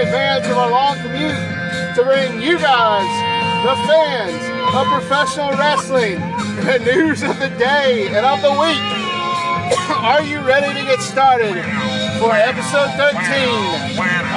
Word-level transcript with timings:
advantage 0.00 0.50
of 0.50 0.56
our 0.56 0.70
long 0.70 0.96
commute 0.98 1.34
to 1.96 2.04
bring 2.04 2.40
you 2.40 2.58
guys, 2.58 3.08
the 3.66 3.74
fans 3.86 4.38
of 4.74 4.86
professional 4.86 5.50
wrestling, 5.58 6.20
the 6.64 6.78
news 6.84 7.22
of 7.22 7.38
the 7.40 7.48
day 7.58 8.06
and 8.08 8.24
of 8.24 8.40
the 8.42 8.50
week. 8.50 8.78
Are 9.98 10.22
you 10.22 10.40
ready 10.40 10.68
to 10.78 10.86
get 10.86 11.00
started 11.00 11.54
for 12.20 12.30
episode 12.32 12.90
13 12.94 13.18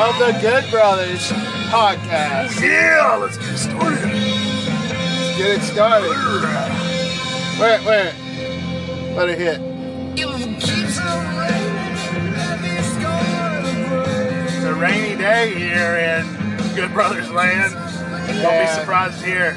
of 0.01 0.17
the 0.17 0.37
Good 0.41 0.69
Brothers 0.71 1.29
podcast? 1.69 2.59
Yeah, 2.59 3.17
let's 3.21 3.37
get 3.37 3.57
started. 3.57 4.03
Let's 4.03 5.37
get 5.37 5.57
it 5.57 5.61
started. 5.61 6.09
Wait, 7.59 7.85
wait. 7.85 8.13
Let 9.15 9.29
it 9.29 9.37
hit. 9.37 9.61
Rainy 14.81 15.15
day 15.15 15.53
here 15.53 15.95
in 15.95 16.75
Good 16.75 16.91
Brothers 16.91 17.29
Land. 17.29 17.71
Don't 18.41 18.65
be 18.65 18.71
surprised 18.71 19.19
to 19.19 19.25
hear 19.27 19.53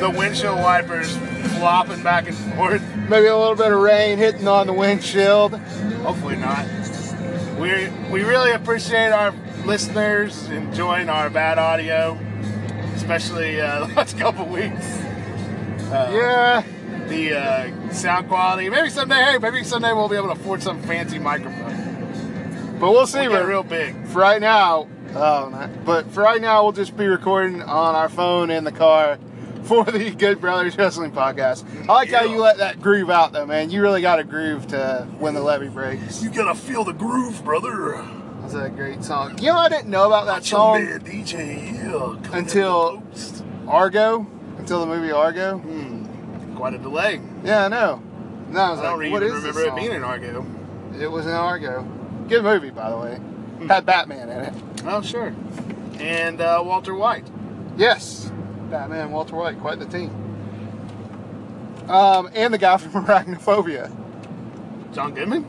the 0.00 0.10
windshield 0.16 0.58
wipers 0.58 1.14
flopping 1.58 2.02
back 2.02 2.26
and 2.26 2.36
forth. 2.54 2.82
Maybe 3.10 3.26
a 3.26 3.36
little 3.36 3.54
bit 3.54 3.70
of 3.70 3.78
rain 3.80 4.16
hitting 4.16 4.48
on 4.48 4.66
the 4.66 4.72
windshield. 4.72 5.58
Hopefully 6.02 6.36
not. 6.36 6.64
We 7.58 7.88
we 8.10 8.22
really 8.22 8.52
appreciate 8.52 9.10
our 9.12 9.32
listeners 9.66 10.48
enjoying 10.48 11.10
our 11.10 11.28
bad 11.28 11.58
audio, 11.58 12.18
especially 12.94 13.60
uh, 13.60 13.80
the 13.86 13.94
last 13.94 14.16
couple 14.18 14.46
weeks. 14.46 14.86
Uh, 15.90 16.10
Yeah, 16.12 16.62
The 17.08 17.38
uh, 17.38 17.90
sound 17.92 18.28
quality. 18.28 18.70
Maybe 18.70 18.88
someday, 18.88 19.22
hey, 19.22 19.38
maybe 19.38 19.64
someday 19.64 19.92
we'll 19.92 20.08
be 20.08 20.16
able 20.16 20.28
to 20.28 20.32
afford 20.40 20.62
some 20.62 20.80
fancy 20.82 21.18
microphone. 21.18 21.65
But 22.78 22.90
we'll 22.92 23.06
see. 23.06 23.22
We 23.28 23.34
But 23.34 23.46
real 23.46 23.62
big. 23.62 24.06
for 24.08 24.20
right 24.20 24.40
now, 24.40 24.88
oh, 25.14 25.48
not- 25.50 25.84
but 25.84 26.10
for 26.10 26.22
right 26.22 26.40
now, 26.40 26.62
we'll 26.62 26.72
just 26.72 26.96
be 26.96 27.06
recording 27.06 27.62
on 27.62 27.94
our 27.94 28.08
phone 28.08 28.50
in 28.50 28.64
the 28.64 28.72
car 28.72 29.18
for 29.64 29.84
the 29.84 30.10
Good 30.10 30.40
Brothers 30.40 30.76
Wrestling 30.78 31.12
Podcast. 31.12 31.64
I 31.88 31.92
like 31.92 32.10
how 32.10 32.22
you 32.24 32.38
let 32.40 32.58
that 32.58 32.80
groove 32.80 33.10
out, 33.10 33.32
though, 33.32 33.46
man. 33.46 33.70
You 33.70 33.82
really 33.82 34.00
got 34.00 34.18
a 34.18 34.24
groove 34.24 34.66
to 34.68 35.06
when 35.18 35.34
the 35.34 35.40
levee 35.42 35.68
breaks. 35.68 36.22
You 36.22 36.30
gotta 36.30 36.54
feel 36.54 36.84
the 36.84 36.92
groove, 36.92 37.44
brother. 37.44 38.04
That's 38.42 38.54
a 38.54 38.68
great 38.68 39.02
song. 39.02 39.38
You 39.38 39.48
know, 39.48 39.58
I 39.58 39.68
didn't 39.68 39.88
know 39.88 40.06
about 40.06 40.26
that 40.26 40.34
Macho 40.36 40.44
song 40.56 40.84
Man 40.84 41.00
DJ 41.00 41.82
coming 42.22 42.28
Until- 42.32 42.88
in 42.90 42.94
the 43.00 43.10
post. 43.10 43.44
Argo 43.66 44.26
until 44.58 44.78
the 44.80 44.86
movie 44.86 45.10
Argo. 45.10 45.58
Hmm, 45.58 46.54
quite 46.54 46.72
a 46.74 46.78
delay. 46.78 47.20
Yeah, 47.44 47.64
I 47.64 47.68
know. 47.68 48.00
No, 48.50 48.60
I 48.60 48.70
was 48.70 48.78
I 48.78 48.82
don't 48.84 48.98
like, 48.98 49.00
even 49.08 49.12
what 49.12 49.22
is 49.24 49.32
remember 49.32 49.60
it 49.64 49.74
being 49.74 49.90
in 49.92 50.04
Argo. 50.04 50.46
It 51.00 51.10
was 51.10 51.26
in 51.26 51.32
Argo. 51.32 51.84
Good 52.28 52.42
movie, 52.42 52.70
by 52.70 52.90
the 52.90 52.96
way. 52.96 53.20
Had 53.68 53.86
Batman 53.86 54.28
in 54.28 54.40
it. 54.40 54.54
Oh, 54.84 55.00
sure. 55.02 55.34
And 55.98 56.40
uh, 56.40 56.62
Walter 56.64 56.94
White. 56.94 57.26
Yes, 57.76 58.30
Batman, 58.70 59.10
Walter 59.10 59.36
White, 59.36 59.58
quite 59.60 59.78
the 59.78 59.86
team. 59.86 60.10
Um, 61.88 62.28
and 62.34 62.52
the 62.52 62.58
guy 62.58 62.76
from 62.78 62.90
Arachnophobia. 63.06 63.92
John 64.92 65.14
Goodman? 65.14 65.46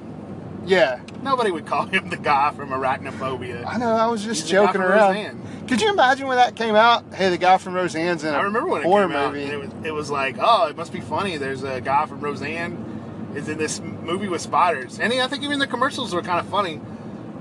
Yeah, 0.66 1.00
Nobody 1.24 1.50
would 1.52 1.66
call 1.66 1.86
him 1.88 2.10
the 2.10 2.18
guy 2.18 2.52
from 2.52 2.70
Arachnophobia. 2.70 3.66
I 3.66 3.78
know. 3.78 3.92
I 3.92 4.08
was 4.08 4.24
just 4.24 4.44
He's 4.44 4.52
joking 4.52 4.82
around. 4.82 5.16
Roseanne. 5.16 5.42
Could 5.68 5.82
you 5.82 5.90
imagine 5.90 6.28
when 6.28 6.38
that 6.38 6.56
came 6.56 6.76
out? 6.76 7.04
Hey, 7.14 7.30
the 7.30 7.38
guy 7.38 7.58
from 7.58 7.74
Roseanne's 7.74 8.24
in 8.24 8.34
a 8.34 8.38
I 8.38 8.42
remember 8.42 8.70
when 8.70 8.82
it 8.82 8.86
horror 8.86 9.08
came 9.08 9.16
out. 9.18 9.34
movie. 9.34 9.44
And 9.46 9.54
it 9.54 9.58
was, 9.60 9.70
it 9.86 9.92
was 9.92 10.10
like, 10.12 10.36
oh, 10.40 10.68
it 10.68 10.78
must 10.78 10.94
be 10.94 11.00
funny. 11.02 11.38
There's 11.38 11.64
a 11.64 11.82
guy 11.82 12.06
from 12.06 12.20
Roseanne 12.22 12.97
is 13.38 13.48
in 13.48 13.58
this 13.58 13.80
movie 13.80 14.28
with 14.28 14.42
spiders. 14.42 15.00
And 15.00 15.14
I 15.14 15.28
think 15.28 15.44
even 15.44 15.60
the 15.60 15.68
commercials 15.68 16.14
were 16.14 16.24
kind 16.24 16.40
of 16.40 16.48
funny. 16.48 16.82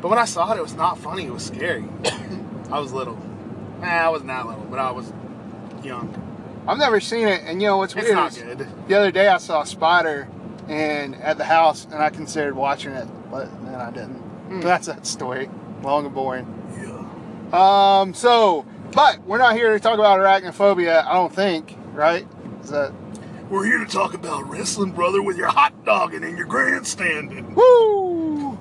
But 0.00 0.08
when 0.08 0.18
I 0.18 0.26
saw 0.26 0.52
it, 0.52 0.58
it 0.58 0.62
was 0.62 0.74
not 0.74 0.98
funny. 0.98 1.24
It 1.24 1.32
was 1.32 1.46
scary. 1.46 1.84
I 2.70 2.78
was 2.78 2.92
little. 2.92 3.18
Nah, 3.80 3.86
I 3.86 4.08
wasn't 4.10 4.28
that 4.28 4.46
little, 4.46 4.64
but 4.64 4.78
I 4.78 4.90
was 4.90 5.10
young. 5.82 6.22
I've 6.68 6.78
never 6.78 7.00
seen 7.00 7.28
it, 7.28 7.42
and 7.44 7.62
you 7.62 7.68
know 7.68 7.78
what's 7.78 7.94
weird? 7.94 8.08
It's 8.08 8.14
not 8.14 8.36
is 8.36 8.42
good. 8.42 8.68
The 8.88 8.94
other 8.94 9.10
day 9.10 9.28
I 9.28 9.38
saw 9.38 9.62
a 9.62 9.66
Spider, 9.66 10.28
and 10.68 11.14
at 11.16 11.38
the 11.38 11.44
house, 11.44 11.86
and 11.86 11.94
I 11.94 12.10
considered 12.10 12.54
watching 12.54 12.92
it, 12.92 13.06
but 13.30 13.48
then 13.64 13.76
I 13.76 13.90
didn't. 13.90 14.16
Hmm. 14.16 14.60
That's 14.62 14.88
that 14.88 15.06
story. 15.06 15.48
Long 15.82 16.04
and 16.04 16.14
boring. 16.14 16.46
Yeah. 16.76 18.00
Um, 18.00 18.12
so, 18.12 18.66
but 18.92 19.22
we're 19.22 19.38
not 19.38 19.54
here 19.54 19.72
to 19.72 19.80
talk 19.80 19.94
about 19.94 20.18
arachnophobia, 20.18 21.04
I 21.06 21.14
don't 21.14 21.32
think, 21.32 21.76
right? 21.92 22.26
Is 22.62 22.70
that 22.70 22.92
We're 23.48 23.64
here 23.64 23.78
to 23.78 23.86
talk 23.86 24.12
about 24.12 24.50
wrestling, 24.50 24.90
brother, 24.90 25.22
with 25.22 25.36
your 25.36 25.46
hot 25.46 25.84
dogging 25.84 26.24
and 26.24 26.36
your 26.36 26.48
grandstanding. 26.48 27.54
woo? 27.54 28.58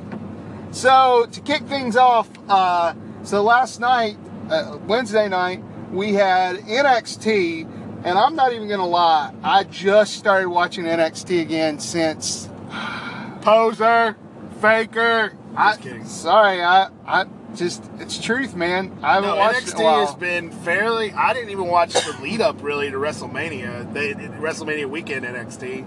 So 0.69 1.25
to 1.31 1.41
kick 1.41 1.63
things 1.63 1.97
off, 1.97 2.29
uh, 2.47 2.93
so 3.23 3.41
last 3.41 3.79
night, 3.79 4.15
uh, 4.51 4.77
Wednesday 4.85 5.27
night, 5.27 5.63
we 5.91 6.13
had 6.13 6.57
NXT, 6.57 7.63
and 8.03 8.15
I'm 8.15 8.35
not 8.35 8.53
even 8.53 8.67
gonna 8.67 8.85
lie, 8.85 9.33
I 9.41 9.63
just 9.63 10.17
started 10.17 10.49
watching 10.49 10.85
NXT 10.85 11.41
again 11.41 11.79
since 11.79 12.47
poser, 13.41 14.15
faker. 14.61 15.33
I, 15.55 15.71
Just 15.71 15.81
kidding. 15.81 16.05
Sorry, 16.05 16.61
I, 16.61 16.89
I 17.07 17.25
just 17.55 17.83
it's 17.99 18.19
truth, 18.19 18.55
man. 18.55 18.91
I 19.01 19.15
haven't 19.15 19.29
No, 19.29 19.35
watched 19.37 19.67
it 19.67 19.73
in 19.73 19.79
a 19.79 19.83
NXT 19.83 20.05
has 20.05 20.15
been 20.15 20.51
fairly. 20.51 21.11
I 21.13 21.33
didn't 21.33 21.49
even 21.49 21.67
watch 21.67 21.93
the 21.93 22.17
lead 22.21 22.41
up 22.41 22.61
really 22.61 22.89
to 22.91 22.97
WrestleMania, 22.97 23.93
they, 23.93 24.13
WrestleMania 24.13 24.87
weekend 24.89 25.25
NXT, 25.25 25.83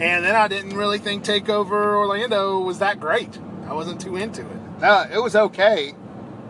and 0.00 0.24
then 0.24 0.34
I 0.36 0.48
didn't 0.48 0.76
really 0.76 0.98
think 0.98 1.24
Takeover 1.24 1.72
Orlando 1.96 2.60
was 2.60 2.78
that 2.78 3.00
great. 3.00 3.38
I 3.68 3.74
wasn't 3.74 4.00
too 4.00 4.16
into 4.16 4.42
it. 4.42 4.56
No, 4.80 5.06
it 5.12 5.18
was 5.22 5.36
okay, 5.36 5.94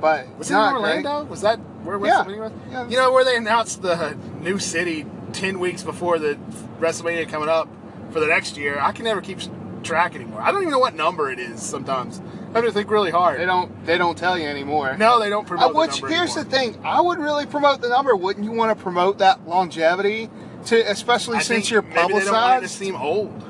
but 0.00 0.26
Was 0.38 0.50
it 0.50 0.54
Orlando? 0.54 1.24
Was 1.24 1.40
that 1.42 1.58
where 1.84 1.98
Yeah. 1.98 2.24
WrestleMania 2.24 2.38
was? 2.40 2.52
Yeah. 2.70 2.88
You 2.88 2.96
know 2.96 3.12
where 3.12 3.24
they 3.24 3.36
announced 3.36 3.82
the 3.82 4.16
new 4.40 4.58
city 4.58 5.06
ten 5.32 5.58
weeks 5.58 5.82
before 5.82 6.18
the 6.18 6.38
WrestleMania 6.80 7.28
coming 7.28 7.48
up 7.48 7.68
for 8.10 8.20
the 8.20 8.26
next 8.26 8.56
year. 8.56 8.78
I 8.80 8.92
can 8.92 9.04
never 9.04 9.20
keep 9.20 9.38
track 9.82 10.14
anymore. 10.14 10.40
I 10.40 10.50
don't 10.52 10.62
even 10.62 10.72
know 10.72 10.78
what 10.78 10.94
number 10.94 11.30
it 11.30 11.38
is 11.38 11.62
sometimes. 11.62 12.20
I 12.52 12.58
have 12.58 12.64
to 12.64 12.72
think 12.72 12.90
really 12.90 13.10
hard. 13.10 13.38
They 13.40 13.46
don't. 13.46 13.86
They 13.86 13.96
don't 13.98 14.16
tell 14.18 14.38
you 14.38 14.46
anymore. 14.48 14.96
no, 14.96 15.20
they 15.20 15.30
don't 15.30 15.44
Uh, 15.44 15.48
promote. 15.48 15.74
which 15.76 15.96
the 15.96 16.00
number 16.02 16.14
here's 16.16 16.36
anymore. 16.36 16.44
the 16.44 16.50
thing. 16.50 16.80
I 16.84 17.00
would 17.00 17.18
really 17.18 17.46
promote 17.46 17.80
the 17.80 17.88
number. 17.88 18.14
Wouldn't 18.16 18.44
you 18.44 18.52
want 18.52 18.76
to 18.76 18.82
promote 18.82 19.18
that 19.18 19.46
longevity? 19.48 20.28
To 20.66 20.76
especially 20.90 21.38
I 21.38 21.40
since 21.42 21.70
you're 21.70 21.82
maybe 21.82 22.12
they 22.14 22.24
don't 22.24 22.32
want 22.32 22.68
seem 22.68 22.94
old. 22.96 23.44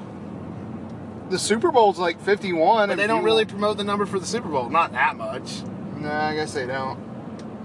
The 1.31 1.38
Super 1.38 1.71
Bowl's 1.71 1.99
like 1.99 2.21
51. 2.21 2.88
But 2.88 2.91
and 2.93 3.00
they 3.00 3.06
don't 3.06 3.25
really 3.25 3.44
promote 3.44 3.77
the 3.77 3.85
number 3.85 4.05
for 4.06 4.19
the 4.19 4.27
Super 4.27 4.49
Bowl. 4.49 4.69
Not 4.69 4.93
that 4.93 5.17
much. 5.17 5.62
No, 5.97 6.11
I 6.11 6.35
guess 6.35 6.53
they 6.55 6.67
don't. 6.67 6.99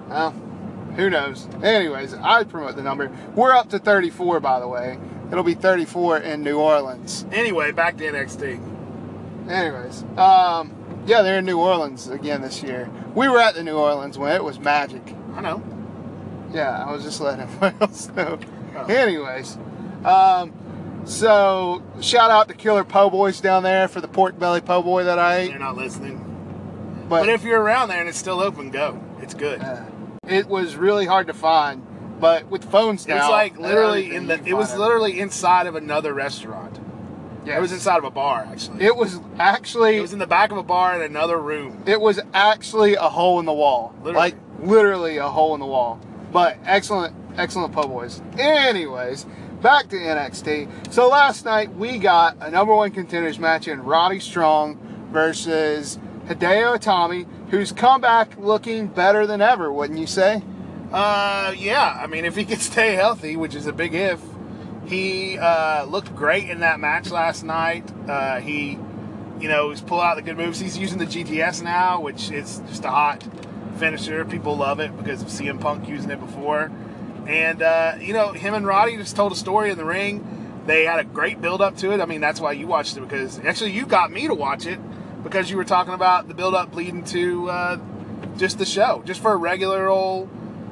Well, 0.07 0.31
who 0.95 1.09
knows? 1.09 1.47
Anyways, 1.63 2.13
I'd 2.13 2.49
promote 2.49 2.75
the 2.75 2.83
number. 2.83 3.11
We're 3.35 3.53
up 3.53 3.69
to 3.69 3.79
34, 3.79 4.39
by 4.39 4.59
the 4.59 4.67
way. 4.67 4.99
It'll 5.31 5.43
be 5.43 5.53
34 5.55 6.19
in 6.19 6.43
New 6.43 6.59
Orleans. 6.59 7.25
Anyway, 7.31 7.71
back 7.71 7.97
to 7.97 8.03
NXT. 8.03 8.59
Anyways, 9.49 10.03
um, 10.17 10.73
yeah, 11.05 11.21
they're 11.21 11.39
in 11.39 11.45
New 11.45 11.59
Orleans 11.59 12.07
again 12.09 12.41
this 12.41 12.63
year. 12.63 12.89
We 13.13 13.27
were 13.27 13.39
at 13.39 13.53
the 13.55 13.63
New 13.63 13.77
Orleans 13.77 14.17
when 14.17 14.31
It 14.35 14.43
was 14.43 14.59
magic. 14.59 15.01
I 15.35 15.41
know. 15.41 15.63
Yeah, 16.51 16.83
I 16.85 16.91
was 16.91 17.03
just 17.03 17.19
letting 17.21 17.41
everyone 17.43 17.75
else 17.81 18.09
know. 18.09 18.39
Oh. 18.75 18.85
Anyways, 18.85 19.57
um, 20.03 20.51
so 21.05 21.83
shout 22.01 22.31
out 22.31 22.47
to 22.47 22.53
Killer 22.53 22.83
Po 22.83 23.09
Boys 23.09 23.39
down 23.41 23.63
there 23.63 23.87
for 23.87 24.01
the 24.01 24.07
pork 24.07 24.37
belly 24.39 24.61
po' 24.61 24.81
boy 24.81 25.03
that 25.03 25.19
I 25.19 25.37
ate. 25.37 25.49
They're 25.49 25.59
not 25.59 25.75
listening. 25.77 26.21
But, 27.07 27.21
But 27.21 27.29
if 27.29 27.43
you're 27.43 27.61
around 27.61 27.89
there 27.89 27.99
and 27.99 28.09
it's 28.09 28.17
still 28.17 28.39
open, 28.39 28.71
go. 28.71 28.99
It's 29.21 29.33
good. 29.35 29.61
uh, 29.61 29.85
it 30.27 30.47
was 30.47 30.75
really 30.75 31.05
hard 31.05 31.27
to 31.27 31.33
find. 31.33 31.85
But 32.25 32.47
with 32.49 32.71
phones 32.71 33.07
now, 33.07 33.17
was 33.17 33.29
like 33.29 33.59
literally 33.59 34.15
in 34.15 34.25
the. 34.25 34.43
It 34.43 34.55
was 34.55 34.75
literally 34.75 35.19
inside 35.19 35.67
of 35.67 35.75
another 35.75 36.11
restaurant. 36.11 36.79
Yeah, 37.45 37.57
It 37.59 37.61
was 37.61 37.71
inside 37.71 37.99
of 37.99 38.03
a 38.03 38.09
bar 38.09 38.47
actually. 38.51 38.83
It 38.83 38.95
was 38.95 39.19
actually 39.37 39.97
It 39.97 40.01
was 40.01 40.11
in 40.11 40.17
the 40.17 40.25
back 40.25 40.51
of 40.51 40.57
a 40.57 40.63
bar 40.63 40.95
in 40.95 41.03
another 41.03 41.37
room. 41.37 41.83
it 41.85 42.01
was 42.01 42.19
actually 42.33 42.95
a 42.95 43.09
hole 43.09 43.39
in 43.39 43.45
the 43.45 43.53
wall. 43.53 43.93
Literally. 43.99 44.15
Like 44.15 44.35
literally 44.59 45.17
a 45.17 45.27
hole 45.27 45.53
in 45.53 45.59
the 45.59 45.67
wall. 45.67 45.99
But 46.31 46.57
excellent, 46.65 47.15
excellent 47.37 47.73
po' 47.73 47.87
boys. 47.87 48.23
Anyways, 48.39 49.27
back 49.61 49.89
to 49.89 49.95
NXT. 49.95 50.91
So 50.91 51.07
last 51.07 51.45
night 51.45 51.75
we 51.75 51.99
got 51.99 52.37
a 52.41 52.49
number 52.49 52.73
one 52.73 52.89
contenders 52.89 53.37
match 53.37 53.67
in 53.67 53.83
Roddy 53.83 54.19
Strong 54.19 54.79
versus 55.11 55.99
Hideo 56.25 56.75
Itami, 56.75 57.27
who's 57.51 57.71
come 57.71 58.01
back 58.01 58.35
looking 58.39 58.87
better 58.87 59.27
than 59.27 59.41
ever, 59.41 59.71
wouldn't 59.71 59.99
you 59.99 60.07
say? 60.07 60.41
Uh, 60.95 61.53
yeah. 61.57 61.99
I 62.01 62.07
mean, 62.07 62.23
if 62.23 62.37
he 62.37 62.45
could 62.45 62.61
stay 62.61 62.93
healthy, 62.95 63.35
which 63.35 63.53
is 63.53 63.67
a 63.67 63.73
big 63.73 63.93
if, 63.93 64.21
he 64.85 65.37
uh, 65.37 65.83
looked 65.83 66.15
great 66.15 66.49
in 66.49 66.61
that 66.61 66.79
match 66.79 67.11
last 67.11 67.43
night. 67.43 67.83
Uh, 68.07 68.39
he, 68.39 68.79
you 69.41 69.49
know, 69.49 69.71
he's 69.71 69.81
pulled 69.81 70.01
out 70.01 70.15
the 70.15 70.21
good 70.21 70.37
moves. 70.37 70.57
He's 70.57 70.77
using 70.77 70.97
the 70.97 71.05
GTS 71.05 71.61
now, 71.63 71.99
which 71.99 72.31
is 72.31 72.61
just 72.69 72.85
a 72.85 72.89
hot 72.89 73.27
finisher. 73.77 74.23
People 74.23 74.55
love 74.55 74.79
it 74.79 74.95
because 74.95 75.21
of 75.21 75.27
CM 75.27 75.59
Punk 75.59 75.89
using 75.89 76.11
it 76.11 76.19
before. 76.21 76.71
And, 77.27 77.61
uh, 77.61 77.95
you 77.99 78.13
know, 78.13 78.31
him 78.31 78.53
and 78.53 78.65
Roddy 78.65 78.95
just 78.95 79.17
told 79.17 79.33
a 79.33 79.35
story 79.35 79.71
in 79.71 79.77
the 79.77 79.83
ring. 79.83 80.63
They 80.65 80.85
had 80.85 80.99
a 80.99 81.03
great 81.03 81.41
build 81.41 81.61
up 81.61 81.75
to 81.77 81.91
it. 81.91 81.99
I 81.99 82.05
mean, 82.05 82.21
that's 82.21 82.39
why 82.39 82.53
you 82.53 82.67
watched 82.67 82.95
it 82.95 83.01
because 83.01 83.37
actually 83.39 83.71
you 83.71 83.85
got 83.85 84.11
me 84.11 84.27
to 84.27 84.33
watch 84.33 84.65
it 84.65 84.79
because 85.23 85.51
you 85.51 85.57
were 85.57 85.65
talking 85.65 85.93
about 85.93 86.29
the 86.29 86.33
build 86.33 86.55
up 86.55 86.73
leading 86.73 87.03
to 87.05 87.49
uh, 87.49 87.77
just 88.37 88.59
the 88.59 88.65
show, 88.65 89.03
just 89.05 89.21
for 89.21 89.33
a 89.33 89.37
regular 89.37 89.89
old, 89.89 90.29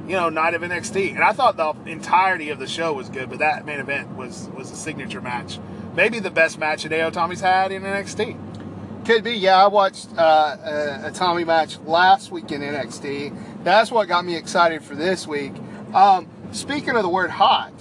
you 0.08 0.16
know, 0.16 0.30
night 0.30 0.54
of 0.54 0.62
NXT. 0.62 1.16
And 1.16 1.24
I 1.24 1.32
thought 1.32 1.58
the 1.58 1.74
entirety 1.90 2.50
of 2.50 2.60
the 2.60 2.68
show 2.68 2.94
was 2.94 3.10
good, 3.10 3.30
but 3.30 3.40
that 3.40 3.66
main 3.66 3.80
event 3.80 4.16
was 4.16 4.50
was 4.56 4.72
a 4.72 4.76
signature 4.76 5.22
match. 5.22 5.60
Maybe 5.96 6.20
the 6.20 6.32
best 6.32 6.58
match 6.58 6.84
Hideo 6.84 7.12
Itami's 7.12 7.42
had 7.42 7.72
in 7.72 7.84
NXT. 7.84 9.06
Could 9.06 9.24
be, 9.24 9.34
yeah. 9.34 9.62
I 9.64 9.68
watched 9.68 10.08
uh, 10.18 10.56
a, 10.64 11.08
a 11.08 11.12
Tommy 11.12 11.44
match 11.44 11.78
last 11.80 12.32
week 12.32 12.52
in 12.52 12.62
NXT. 12.62 13.64
That's 13.64 13.92
what 13.92 14.08
got 14.08 14.24
me 14.26 14.36
excited 14.36 14.82
for 14.82 14.96
this 14.96 15.28
week. 15.28 15.52
Um, 15.94 16.28
speaking 16.52 16.96
of 16.96 17.04
the 17.04 17.10
word 17.10 17.30
hot, 17.30 17.74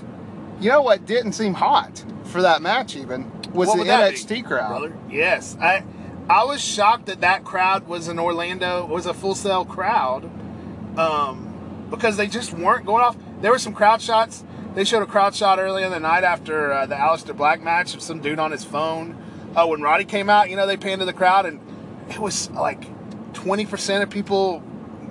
you 0.60 0.68
know 0.68 0.82
what 0.82 1.06
didn't 1.06 1.32
seem 1.32 1.54
hot 1.54 2.04
for 2.24 2.42
that 2.42 2.60
match 2.60 2.96
even 2.96 3.30
was 3.52 3.68
What 3.68 3.78
the 3.78 3.84
NXT 3.84 4.28
be, 4.28 4.42
crowd. 4.42 4.68
brother? 4.68 4.96
Yes, 5.10 5.56
I 5.60 5.84
I 6.28 6.44
was 6.44 6.62
shocked 6.62 7.06
that 7.06 7.20
that 7.20 7.44
crowd 7.44 7.86
was 7.86 8.08
an 8.08 8.18
Orlando 8.18 8.84
was 8.86 9.06
a 9.06 9.14
Full 9.14 9.34
Sail 9.34 9.64
crowd, 9.64 10.24
um, 10.98 11.51
because 11.92 12.16
they 12.16 12.26
just 12.26 12.52
weren't 12.52 12.84
going 12.84 13.04
off. 13.04 13.16
There 13.40 13.52
were 13.52 13.58
some 13.60 13.72
crowd 13.72 14.02
shots. 14.02 14.42
They 14.74 14.84
showed 14.84 15.02
a 15.02 15.06
crowd 15.06 15.34
shot 15.34 15.60
earlier 15.60 15.86
in 15.86 15.92
the 15.92 16.00
night 16.00 16.24
after 16.24 16.72
uh, 16.72 16.86
the 16.86 16.96
Aleister 16.96 17.36
Black 17.36 17.62
match 17.62 17.94
of 17.94 18.02
some 18.02 18.20
dude 18.20 18.40
on 18.40 18.50
his 18.50 18.64
phone. 18.64 19.16
Uh, 19.54 19.66
when 19.66 19.82
Roddy 19.82 20.06
came 20.06 20.30
out, 20.30 20.50
you 20.50 20.56
know, 20.56 20.66
they 20.66 20.78
panned 20.78 21.00
to 21.00 21.04
the 21.04 21.12
crowd, 21.12 21.44
and 21.46 21.60
it 22.08 22.18
was 22.18 22.50
like 22.50 22.84
twenty 23.34 23.66
percent 23.66 24.02
of 24.02 24.10
people 24.10 24.62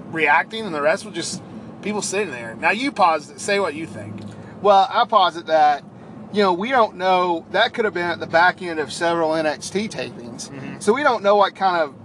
reacting, 0.07 0.65
and 0.65 0.73
the 0.73 0.81
rest 0.81 1.05
were 1.05 1.11
just 1.11 1.41
people 1.81 2.01
sitting 2.01 2.31
there. 2.31 2.55
Now 2.55 2.71
you 2.71 2.91
pause, 2.91 3.31
say 3.37 3.59
what 3.59 3.75
you 3.75 3.85
think. 3.85 4.21
Well, 4.61 4.87
I 4.89 5.05
posit 5.05 5.47
that, 5.47 5.83
you 6.31 6.43
know, 6.43 6.53
we 6.53 6.69
don't 6.69 6.97
know. 6.97 7.45
That 7.51 7.73
could 7.73 7.85
have 7.85 7.93
been 7.93 8.09
at 8.09 8.19
the 8.19 8.27
back 8.27 8.61
end 8.61 8.79
of 8.79 8.93
several 8.93 9.31
NXT 9.31 9.89
tapings. 9.89 10.49
Mm-hmm. 10.49 10.79
So 10.79 10.93
we 10.93 11.03
don't 11.03 11.23
know 11.23 11.35
what 11.35 11.55
kind 11.55 11.81
of 11.81 11.95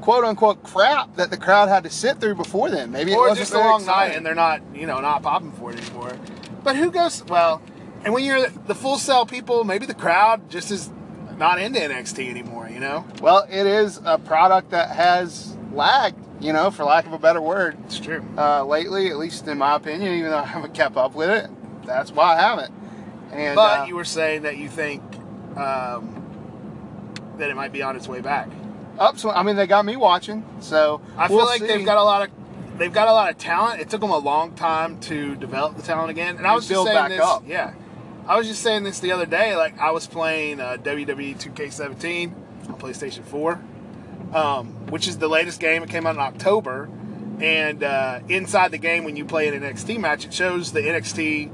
quote 0.00 0.24
unquote 0.24 0.62
crap 0.62 1.16
that 1.16 1.30
the 1.30 1.36
crowd 1.36 1.68
had 1.68 1.84
to 1.84 1.90
sit 1.90 2.20
through 2.20 2.34
before 2.34 2.70
then. 2.70 2.90
Maybe 2.90 3.12
it 3.12 3.16
wasn't 3.16 3.38
just 3.38 3.54
a 3.54 3.58
long 3.58 3.84
night 3.84 4.16
and 4.16 4.24
they're 4.24 4.34
not 4.34 4.60
you 4.74 4.86
know 4.86 5.00
not 5.00 5.22
popping 5.22 5.52
for 5.52 5.72
it 5.72 5.80
anymore 5.80 6.16
but 6.62 6.76
who 6.76 6.90
goes 6.90 7.24
well 7.24 7.62
and 8.04 8.12
when 8.12 8.24
you're 8.24 8.48
the 8.48 8.74
Full 8.74 8.98
Sail 8.98 9.26
people 9.26 9.64
maybe 9.64 9.86
the 9.86 9.94
crowd 9.94 10.48
just 10.50 10.70
is 10.70 10.90
not 11.38 11.60
into 11.60 11.78
nxt 11.80 12.28
anymore 12.28 12.68
you 12.68 12.80
know 12.80 13.04
Well, 13.20 13.46
it 13.50 13.66
is 13.66 14.00
a 14.04 14.18
product 14.18 14.70
that 14.70 14.90
has 14.90 15.56
lagged, 15.72 16.18
you 16.40 16.52
know, 16.52 16.70
for 16.70 16.84
lack 16.84 17.06
of 17.06 17.12
a 17.12 17.18
better 17.18 17.40
word, 17.42 17.76
it's 17.84 17.98
true 17.98 18.24
uh, 18.38 18.64
lately, 18.64 19.10
at 19.10 19.18
least 19.18 19.46
in 19.48 19.58
my 19.58 19.76
opinion, 19.76 20.14
even 20.14 20.30
though 20.30 20.38
I 20.38 20.46
haven't 20.46 20.74
kept 20.74 20.96
up 20.96 21.14
with 21.14 21.28
it. 21.28 21.50
That's 21.84 22.10
why 22.10 22.36
I 22.36 22.40
haven't. 22.40 22.72
And 23.32 23.54
but 23.54 23.80
uh, 23.80 23.84
you 23.84 23.96
were 23.96 24.04
saying 24.04 24.42
that 24.42 24.56
you 24.56 24.68
think 24.68 25.02
um, 25.56 26.22
that 27.38 27.50
it 27.50 27.54
might 27.56 27.72
be 27.72 27.82
on 27.82 27.96
its 27.96 28.08
way 28.08 28.20
back 28.20 28.48
upswing. 28.98 29.34
I 29.34 29.42
mean, 29.42 29.56
they 29.56 29.66
got 29.66 29.84
me 29.84 29.96
watching, 29.96 30.44
so 30.60 31.00
i 31.16 31.28
feel 31.28 31.36
we'll 31.38 31.46
like 31.46 31.60
see. 31.60 31.66
they've 31.66 31.84
got 31.84 31.98
a 31.98 32.02
lot 32.02 32.22
of 32.22 32.78
they've 32.78 32.92
got 32.92 33.08
a 33.08 33.12
lot 33.12 33.30
of 33.30 33.38
talent 33.38 33.80
it 33.80 33.88
took 33.88 34.00
them 34.02 34.10
a 34.10 34.18
long 34.18 34.52
time 34.54 34.98
to 35.00 35.34
develop 35.36 35.76
the 35.76 35.82
talent 35.82 36.10
again 36.10 36.36
and 36.36 36.46
i 36.46 36.50
And 36.50 36.56
was 36.56 36.68
just 36.68 36.84
saying 36.84 36.94
back 36.94 37.08
this 37.10 37.20
up. 37.20 37.42
yeah 37.46 37.72
i 38.26 38.36
was 38.36 38.46
just 38.46 38.62
saying 38.62 38.82
this 38.84 39.00
the 39.00 39.12
other 39.12 39.24
day 39.24 39.56
like 39.56 39.78
i 39.78 39.90
was 39.92 40.06
playing 40.06 40.60
uh, 40.60 40.76
wwe 40.82 41.34
2k17 41.40 42.34
on 42.68 42.74
playstation 42.78 43.24
4 43.24 43.60
um, 44.34 44.66
which 44.90 45.06
is 45.08 45.18
the 45.18 45.28
latest 45.28 45.60
game. 45.60 45.82
It 45.84 45.88
came 45.88 46.04
out 46.04 46.16
in 46.16 46.20
October, 46.20 46.88
and 47.40 47.82
uh, 47.84 48.20
inside 48.28 48.72
the 48.72 48.78
game, 48.78 49.04
when 49.04 49.14
you 49.16 49.24
play 49.24 49.46
an 49.46 49.54
NXT 49.62 49.98
match, 50.00 50.24
it 50.24 50.34
shows 50.34 50.72
the 50.72 50.80
NXT 50.80 51.48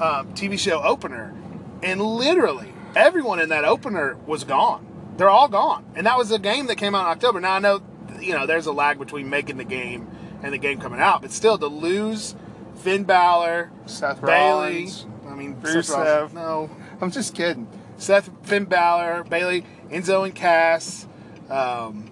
um, 0.00 0.32
TV 0.34 0.56
show 0.58 0.80
opener, 0.82 1.34
and 1.82 2.00
literally 2.00 2.72
everyone 2.94 3.40
in 3.40 3.48
that 3.48 3.64
opener 3.64 4.16
was 4.24 4.44
gone. 4.44 4.86
They're 5.16 5.30
all 5.30 5.48
gone, 5.48 5.84
and 5.94 6.06
that 6.06 6.16
was 6.16 6.30
a 6.30 6.38
game 6.38 6.66
that 6.66 6.76
came 6.76 6.94
out 6.94 7.02
in 7.02 7.12
October. 7.12 7.40
Now 7.40 7.54
I 7.54 7.58
know, 7.58 7.82
you 8.20 8.32
know, 8.32 8.46
there's 8.46 8.66
a 8.66 8.72
lag 8.72 8.98
between 8.98 9.28
making 9.28 9.56
the 9.56 9.64
game 9.64 10.08
and 10.42 10.52
the 10.52 10.58
game 10.58 10.80
coming 10.80 11.00
out, 11.00 11.22
but 11.22 11.30
still 11.30 11.58
to 11.58 11.66
lose 11.66 12.34
Finn 12.76 13.04
Balor, 13.04 13.70
Seth 13.86 14.20
Bayley. 14.20 14.84
Rollins. 14.84 15.06
I 15.28 15.34
mean. 15.34 15.64
Seth 15.64 16.34
no, 16.34 16.70
I'm 17.00 17.10
just 17.10 17.34
kidding. 17.34 17.68
Seth, 17.96 18.30
Finn 18.42 18.64
Balor, 18.64 19.24
Bayley, 19.24 19.64
Enzo, 19.90 20.24
and 20.24 20.34
Cass, 20.34 21.06
um, 21.48 22.10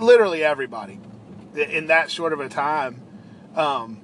literally 0.00 0.42
everybody 0.42 0.98
in 1.54 1.88
that 1.88 2.10
short 2.10 2.32
of 2.32 2.40
a 2.40 2.48
time. 2.48 3.02
Um, 3.54 4.00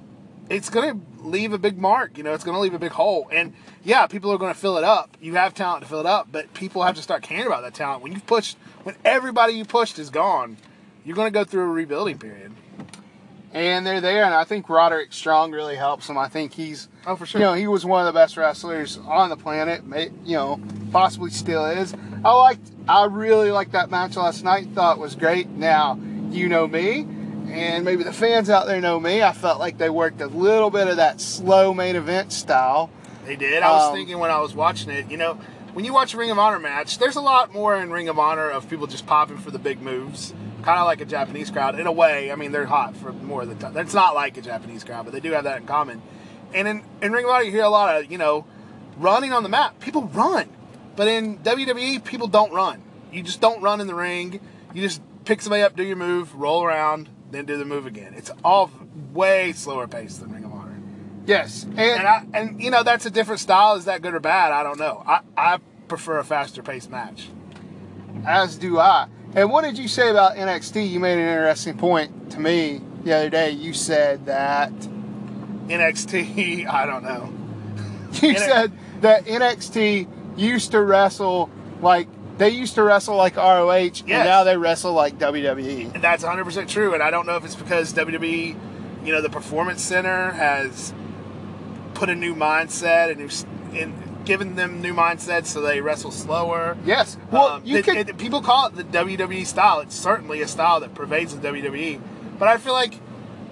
it's 0.49 0.69
going 0.69 0.99
to 0.99 1.27
leave 1.27 1.53
a 1.53 1.57
big 1.57 1.77
mark. 1.77 2.17
You 2.17 2.23
know, 2.23 2.33
it's 2.33 2.43
going 2.43 2.55
to 2.55 2.61
leave 2.61 2.73
a 2.73 2.79
big 2.79 2.91
hole. 2.91 3.27
And 3.31 3.53
yeah, 3.85 4.07
people 4.07 4.31
are 4.33 4.37
going 4.37 4.53
to 4.53 4.59
fill 4.59 4.77
it 4.77 4.83
up. 4.83 5.15
You 5.21 5.35
have 5.35 5.53
talent 5.53 5.83
to 5.83 5.87
fill 5.89 6.01
it 6.01 6.05
up, 6.05 6.27
but 6.31 6.53
people 6.53 6.83
have 6.83 6.95
to 6.95 7.01
start 7.01 7.21
caring 7.23 7.47
about 7.47 7.61
that 7.63 7.73
talent. 7.73 8.01
When 8.03 8.11
you've 8.11 8.25
pushed, 8.25 8.57
when 8.83 8.95
everybody 9.05 9.53
you 9.53 9.63
pushed 9.63 9.97
is 9.99 10.09
gone, 10.09 10.57
you're 11.05 11.15
going 11.15 11.31
to 11.31 11.39
go 11.39 11.43
through 11.45 11.63
a 11.63 11.67
rebuilding 11.67 12.17
period. 12.17 12.51
And 13.53 13.87
they're 13.87 14.01
there, 14.01 14.25
and 14.25 14.33
I 14.33 14.43
think 14.43 14.67
Roderick 14.67 15.13
Strong 15.13 15.51
really 15.53 15.77
helps 15.77 16.07
them. 16.07 16.17
I 16.17 16.27
think 16.27 16.51
he's, 16.53 16.89
Oh, 17.07 17.15
for 17.15 17.25
sure. 17.25 17.39
you 17.39 17.47
know, 17.47 17.53
he 17.53 17.67
was 17.67 17.85
one 17.85 18.05
of 18.05 18.13
the 18.13 18.19
best 18.19 18.35
wrestlers 18.35 18.97
on 18.97 19.29
the 19.29 19.37
planet. 19.37 19.81
You 20.25 20.35
know, 20.35 20.59
possibly 20.91 21.29
still 21.29 21.65
is. 21.65 21.93
I 22.25 22.33
liked, 22.33 22.69
I 22.89 23.05
really 23.05 23.51
liked 23.51 23.71
that 23.71 23.89
match 23.89 24.17
last 24.17 24.43
night. 24.43 24.67
Thought 24.73 24.97
it 24.97 24.99
was 24.99 25.15
great. 25.15 25.47
Now, 25.47 25.97
you 26.31 26.49
know 26.49 26.67
me, 26.67 27.07
and 27.47 27.85
maybe 27.85 28.03
the 28.03 28.11
fans 28.11 28.49
out 28.49 28.67
there 28.67 28.81
know 28.81 28.99
me. 28.99 29.21
I 29.23 29.31
felt 29.31 29.59
like 29.59 29.77
they 29.77 29.89
worked 29.89 30.19
a 30.19 30.27
little 30.27 30.69
bit 30.69 30.87
of 30.89 30.97
that 30.97 31.21
slow 31.21 31.73
main 31.73 31.95
event 31.95 32.33
style. 32.33 32.89
They 33.25 33.35
did. 33.35 33.63
I 33.63 33.71
was 33.71 33.89
Um, 33.89 33.95
thinking 33.95 34.19
when 34.19 34.31
I 34.31 34.39
was 34.39 34.53
watching 34.55 34.89
it, 34.91 35.09
you 35.09 35.17
know, 35.17 35.39
when 35.73 35.83
you 35.85 35.93
watch 35.93 36.13
a 36.13 36.17
Ring 36.17 36.31
of 36.31 36.39
Honor 36.39 36.59
match, 36.59 36.99
there's 36.99 37.15
a 37.15 37.21
lot 37.21 37.51
more 37.53 37.75
in 37.75 37.91
Ring 37.91 38.07
of 38.07 38.17
Honor 38.19 38.49
of 38.49 38.69
people 38.69 38.87
just 38.87 39.05
popping 39.05 39.37
for 39.37 39.51
the 39.51 39.59
big 39.59 39.81
moves, 39.81 40.33
kind 40.63 40.79
of 40.79 40.85
like 40.85 41.01
a 41.01 41.05
Japanese 41.05 41.49
crowd. 41.51 41.77
In 41.79 41.85
a 41.87 41.91
way, 41.91 42.31
I 42.31 42.35
mean, 42.35 42.51
they're 42.51 42.65
hot 42.65 42.95
for 42.95 43.11
more 43.11 43.41
of 43.41 43.49
the 43.49 43.55
time. 43.55 43.75
It's 43.77 43.93
not 43.93 44.15
like 44.15 44.37
a 44.37 44.41
Japanese 44.41 44.83
crowd, 44.83 45.05
but 45.05 45.13
they 45.13 45.19
do 45.19 45.31
have 45.31 45.43
that 45.43 45.57
in 45.61 45.65
common. 45.67 46.01
And 46.53 46.67
in, 46.67 46.83
in 47.01 47.11
Ring 47.11 47.25
of 47.25 47.31
Honor, 47.31 47.43
you 47.43 47.51
hear 47.51 47.63
a 47.63 47.69
lot 47.69 47.97
of, 48.03 48.11
you 48.11 48.17
know, 48.17 48.45
running 48.97 49.33
on 49.33 49.43
the 49.43 49.49
map. 49.49 49.79
People 49.79 50.03
run. 50.03 50.47
But 50.95 51.09
in 51.09 51.39
WWE, 51.39 52.03
people 52.05 52.27
don't 52.27 52.53
run. 52.53 52.81
You 53.11 53.21
just 53.23 53.41
don't 53.41 53.61
run 53.61 53.81
in 53.81 53.87
the 53.87 53.95
ring. 53.95 54.39
You 54.73 54.81
just 54.81 55.01
pick 55.25 55.41
somebody 55.41 55.61
up, 55.63 55.75
do 55.75 55.83
your 55.83 55.97
move, 55.97 56.33
roll 56.35 56.63
around, 56.63 57.09
then 57.31 57.43
do 57.45 57.57
the 57.57 57.65
move 57.65 57.85
again. 57.85 58.13
It's 58.15 58.31
all 58.45 58.71
way 59.11 59.51
slower 59.51 59.87
paced 59.87 60.21
than 60.21 60.31
Ring 60.31 60.43
of 60.44 60.44
Honor. 60.44 60.44
Yes, 61.25 61.63
and, 61.63 61.79
And 61.79 62.07
I 62.07 62.25
and 62.33 62.61
you 62.61 62.69
know 62.71 62.83
that's 62.83 63.05
a 63.05 63.09
different 63.09 63.41
style. 63.41 63.75
Is 63.75 63.85
that 63.85 64.01
good 64.01 64.13
or 64.13 64.19
bad? 64.19 64.51
I 64.51 64.63
don't 64.63 64.79
know. 64.79 65.03
I, 65.05 65.21
I 65.37 65.59
prefer 65.87 66.19
a 66.19 66.23
faster 66.23 66.61
paced 66.61 66.89
match. 66.89 67.29
as 68.25 68.57
do 68.57 68.79
I. 68.79 69.07
And 69.33 69.51
what 69.51 69.63
did 69.63 69.77
you 69.77 69.87
say 69.87 70.09
about 70.09 70.35
NXT? 70.37 70.89
You 70.89 70.99
made 70.99 71.13
an 71.17 71.27
interesting 71.27 71.77
point 71.77 72.31
to 72.31 72.39
me 72.39 72.81
the 73.03 73.13
other 73.13 73.29
day. 73.29 73.51
You 73.51 73.73
said 73.73 74.25
that 74.27 74.71
NXT, 75.67 76.67
I 76.71 76.85
don't 76.85 77.03
know. 77.03 77.33
you 78.21 78.29
N- 78.29 78.37
said 78.37 78.71
that 79.01 79.25
NXT 79.25 80.07
used 80.37 80.71
to 80.71 80.81
wrestle 80.81 81.49
like 81.81 82.07
they 82.37 82.49
used 82.49 82.75
to 82.75 82.83
wrestle 82.83 83.15
like 83.15 83.37
ROH, 83.37 83.71
and 83.71 84.07
now 84.07 84.43
they 84.43 84.57
wrestle 84.57 84.93
like. 84.93 85.17
WWE. 85.17 85.93
And 85.95 86.03
that's 86.03 86.23
100 86.23 86.43
percent 86.43 86.69
true. 86.69 86.93
And 86.93 87.01
I 87.01 87.09
don't 87.09 87.25
know 87.25 87.37
if 87.37 87.45
it's 87.45 87.55
because 87.55 87.93
WWE, 87.93 88.55
you 89.05 89.11
know, 89.13 89.21
the 89.21 89.29
Performance 89.29 89.81
Center 89.81 90.31
has 90.31 90.93
put 91.95 92.09
a 92.09 92.15
new 92.15 92.35
mindset 92.35 93.11
and 93.11 93.21
and 93.75 94.25
given 94.25 94.55
them 94.55 94.81
new 94.81 94.93
mindsets, 94.93 95.47
so 95.47 95.61
they 95.61 95.81
wrestle 95.81 96.09
slower. 96.11 96.75
Yes. 96.85 97.15
Well, 97.31 97.47
Um, 97.49 97.61
you 97.65 97.77
it- 97.77 97.85
could. 97.85 97.97
it- 97.97 98.17
people 98.17 98.41
call 98.41 98.67
it 98.67 98.75
the 98.75 98.83
WWE 98.83 99.45
style. 99.45 99.79
It's 99.81 99.95
certainly 99.95 100.41
a 100.41 100.47
style 100.47 100.79
that 100.79 100.95
pervades 100.95 101.35
the 101.35 101.41
WWE. 101.41 101.99
But 102.39 102.47
I 102.47 102.57
feel 102.57 102.73
like 102.73 102.95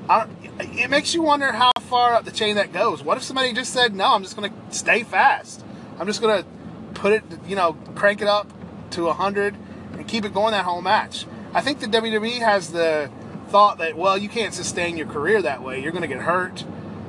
I 0.09 0.19
don't, 0.25 0.77
it 0.77 0.89
makes 0.89 1.13
you 1.13 1.21
wonder 1.21 1.51
how 1.51 1.71
far 1.81 2.13
up 2.13 2.25
the 2.25 2.31
chain 2.31 2.55
that 2.55 2.73
goes. 2.73 3.03
What 3.03 3.17
if 3.17 3.23
somebody 3.23 3.53
just 3.53 3.71
said, 3.71 3.93
"No, 3.95 4.13
I'm 4.13 4.23
just 4.23 4.35
going 4.35 4.51
to 4.51 4.75
stay 4.75 5.03
fast. 5.03 5.63
I'm 5.99 6.07
just 6.07 6.21
going 6.21 6.43
to 6.43 6.49
put 6.95 7.13
it, 7.13 7.23
you 7.47 7.55
know, 7.55 7.73
crank 7.95 8.21
it 8.21 8.27
up 8.27 8.51
to 8.91 9.05
100 9.05 9.55
and 9.93 10.07
keep 10.07 10.25
it 10.25 10.33
going 10.33 10.51
that 10.51 10.65
whole 10.65 10.81
match." 10.81 11.25
I 11.53 11.61
think 11.61 11.79
the 11.79 11.87
WWE 11.87 12.39
has 12.39 12.69
the 12.71 13.09
thought 13.49 13.77
that, 13.77 13.95
well, 13.95 14.17
you 14.17 14.27
can't 14.27 14.53
sustain 14.55 14.97
your 14.97 15.05
career 15.07 15.41
that 15.43 15.61
way. 15.61 15.79
You're 15.81 15.91
going 15.91 16.01
to 16.01 16.07
get 16.07 16.19
hurt. 16.21 16.63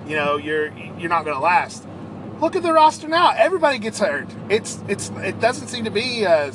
You 0.06 0.16
know, 0.16 0.36
you're 0.36 0.72
you're 0.98 1.08
not 1.08 1.24
going 1.24 1.36
to 1.36 1.42
last. 1.42 1.86
Look 2.40 2.56
at 2.56 2.62
the 2.62 2.72
roster 2.72 3.08
now. 3.08 3.32
Everybody 3.36 3.78
gets 3.78 3.98
hurt. 3.98 4.28
It's 4.48 4.78
it's 4.88 5.10
it 5.16 5.40
doesn't 5.40 5.68
seem 5.68 5.84
to 5.84 5.90
be 5.90 6.26
uh, 6.26 6.52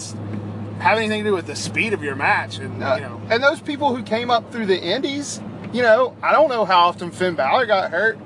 have 0.79 0.97
anything 0.97 1.23
to 1.23 1.29
do 1.29 1.35
with 1.35 1.47
the 1.47 1.55
speed 1.55 1.93
of 1.93 2.03
your 2.03 2.15
match, 2.15 2.59
and 2.59 2.83
uh, 2.83 2.95
you 2.95 3.01
know. 3.01 3.21
and 3.29 3.41
those 3.41 3.61
people 3.61 3.95
who 3.95 4.03
came 4.03 4.29
up 4.29 4.51
through 4.51 4.65
the 4.67 4.79
Indies, 4.79 5.41
you 5.73 5.81
know, 5.81 6.15
I 6.21 6.31
don't 6.31 6.49
know 6.49 6.65
how 6.65 6.87
often 6.87 7.11
Finn 7.11 7.35
Balor 7.35 7.65
got 7.65 7.91
hurt. 7.91 8.19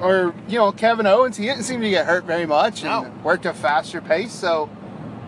Or, 0.00 0.34
you 0.46 0.58
know, 0.58 0.72
Kevin 0.72 1.06
Owens, 1.06 1.38
he 1.38 1.46
didn't 1.46 1.62
seem 1.62 1.80
to 1.80 1.88
get 1.88 2.04
hurt 2.04 2.24
very 2.24 2.44
much 2.44 2.84
and 2.84 3.24
worked 3.24 3.46
a 3.46 3.54
faster 3.54 4.02
pace. 4.02 4.30
So, 4.30 4.68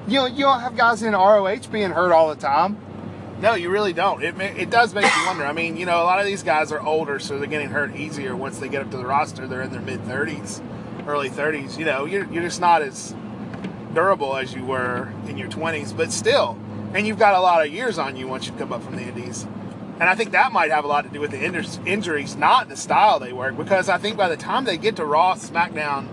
you 0.07 0.17
know, 0.17 0.27
you 0.27 0.41
don't 0.41 0.61
have 0.61 0.77
guys 0.77 1.03
in 1.03 1.15
ROH 1.15 1.69
being 1.73 1.91
hurt 1.91 2.13
all 2.13 2.29
the 2.29 2.37
time. 2.37 2.77
No, 3.41 3.55
you 3.55 3.71
really 3.71 3.93
don't. 3.93 4.23
It 4.23 4.39
it 4.41 4.69
does 4.71 4.95
make 4.95 5.05
you 5.05 5.27
wonder. 5.27 5.45
I 5.45 5.53
mean, 5.53 5.77
you 5.77 5.87
know, 5.87 6.03
a 6.03 6.05
lot 6.05 6.19
of 6.19 6.27
these 6.27 6.43
guys 6.43 6.73
are 6.73 6.81
older, 6.81 7.21
so 7.21 7.39
they're 7.39 7.47
getting 7.47 7.71
hurt 7.71 7.95
easier 7.95 8.35
once 8.35 8.59
they 8.59 8.69
get 8.69 8.83
up 8.83 8.91
to 8.91 8.97
the 8.97 9.07
roster. 9.07 9.47
They're 9.47 9.63
in 9.63 9.71
their 9.71 9.81
mid 9.81 10.03
thirties, 10.05 10.61
early 11.07 11.29
thirties. 11.29 11.79
You 11.79 11.85
know, 11.85 12.05
you're 12.05 12.27
you're 12.33 12.43
just 12.43 12.61
not 12.61 12.83
as 12.83 13.15
durable 13.95 14.37
as 14.37 14.55
you 14.55 14.65
were 14.65 15.13
in 15.29 15.39
your 15.39 15.49
twenties, 15.49 15.93
but 15.93 16.11
still, 16.11 16.59
and 16.95 17.07
you've 17.07 17.19
got 17.19 17.35
a 17.35 17.41
lot 17.41 17.65
of 17.65 17.73
years 17.73 17.97
on 17.97 18.17
you 18.17 18.27
once 18.27 18.47
you 18.47 18.53
come 18.55 18.73
up 18.73 18.83
from 18.83 18.97
the 18.97 19.03
Indies. 19.03 19.47
And 20.01 20.09
I 20.09 20.15
think 20.15 20.31
that 20.33 20.53
might 20.53 20.71
have 20.71 20.85
a 20.85 20.89
lot 20.89 21.05
to 21.05 21.11
do 21.11 21.21
with 21.21 21.33
the 21.33 21.39
injur- 21.39 21.85
injuries, 21.87 22.37
not 22.37 22.69
the 22.69 22.77
style 22.77 23.19
they 23.19 23.33
work, 23.33 23.57
because 23.57 23.89
I 23.89 23.99
think 23.99 24.17
by 24.17 24.29
the 24.29 24.37
time 24.37 24.65
they 24.65 24.77
get 24.77 24.95
to 24.97 25.05
Raw, 25.05 25.35
SmackDown, 25.35 26.07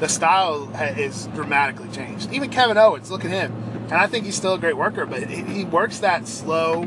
the 0.00 0.08
style 0.08 0.70
is 0.74 1.28
dramatically 1.28 1.88
changed. 1.88 2.30
Even 2.30 2.50
Kevin 2.50 2.76
Owens, 2.76 3.10
look 3.10 3.24
at 3.24 3.30
him. 3.30 3.54
And 3.84 3.94
I 3.94 4.06
think 4.06 4.24
he's 4.24 4.34
still 4.36 4.54
a 4.54 4.58
great 4.58 4.76
worker, 4.76 5.04
but 5.06 5.24
he 5.24 5.42
he 5.42 5.64
works 5.64 5.98
that 5.98 6.26
slow 6.28 6.84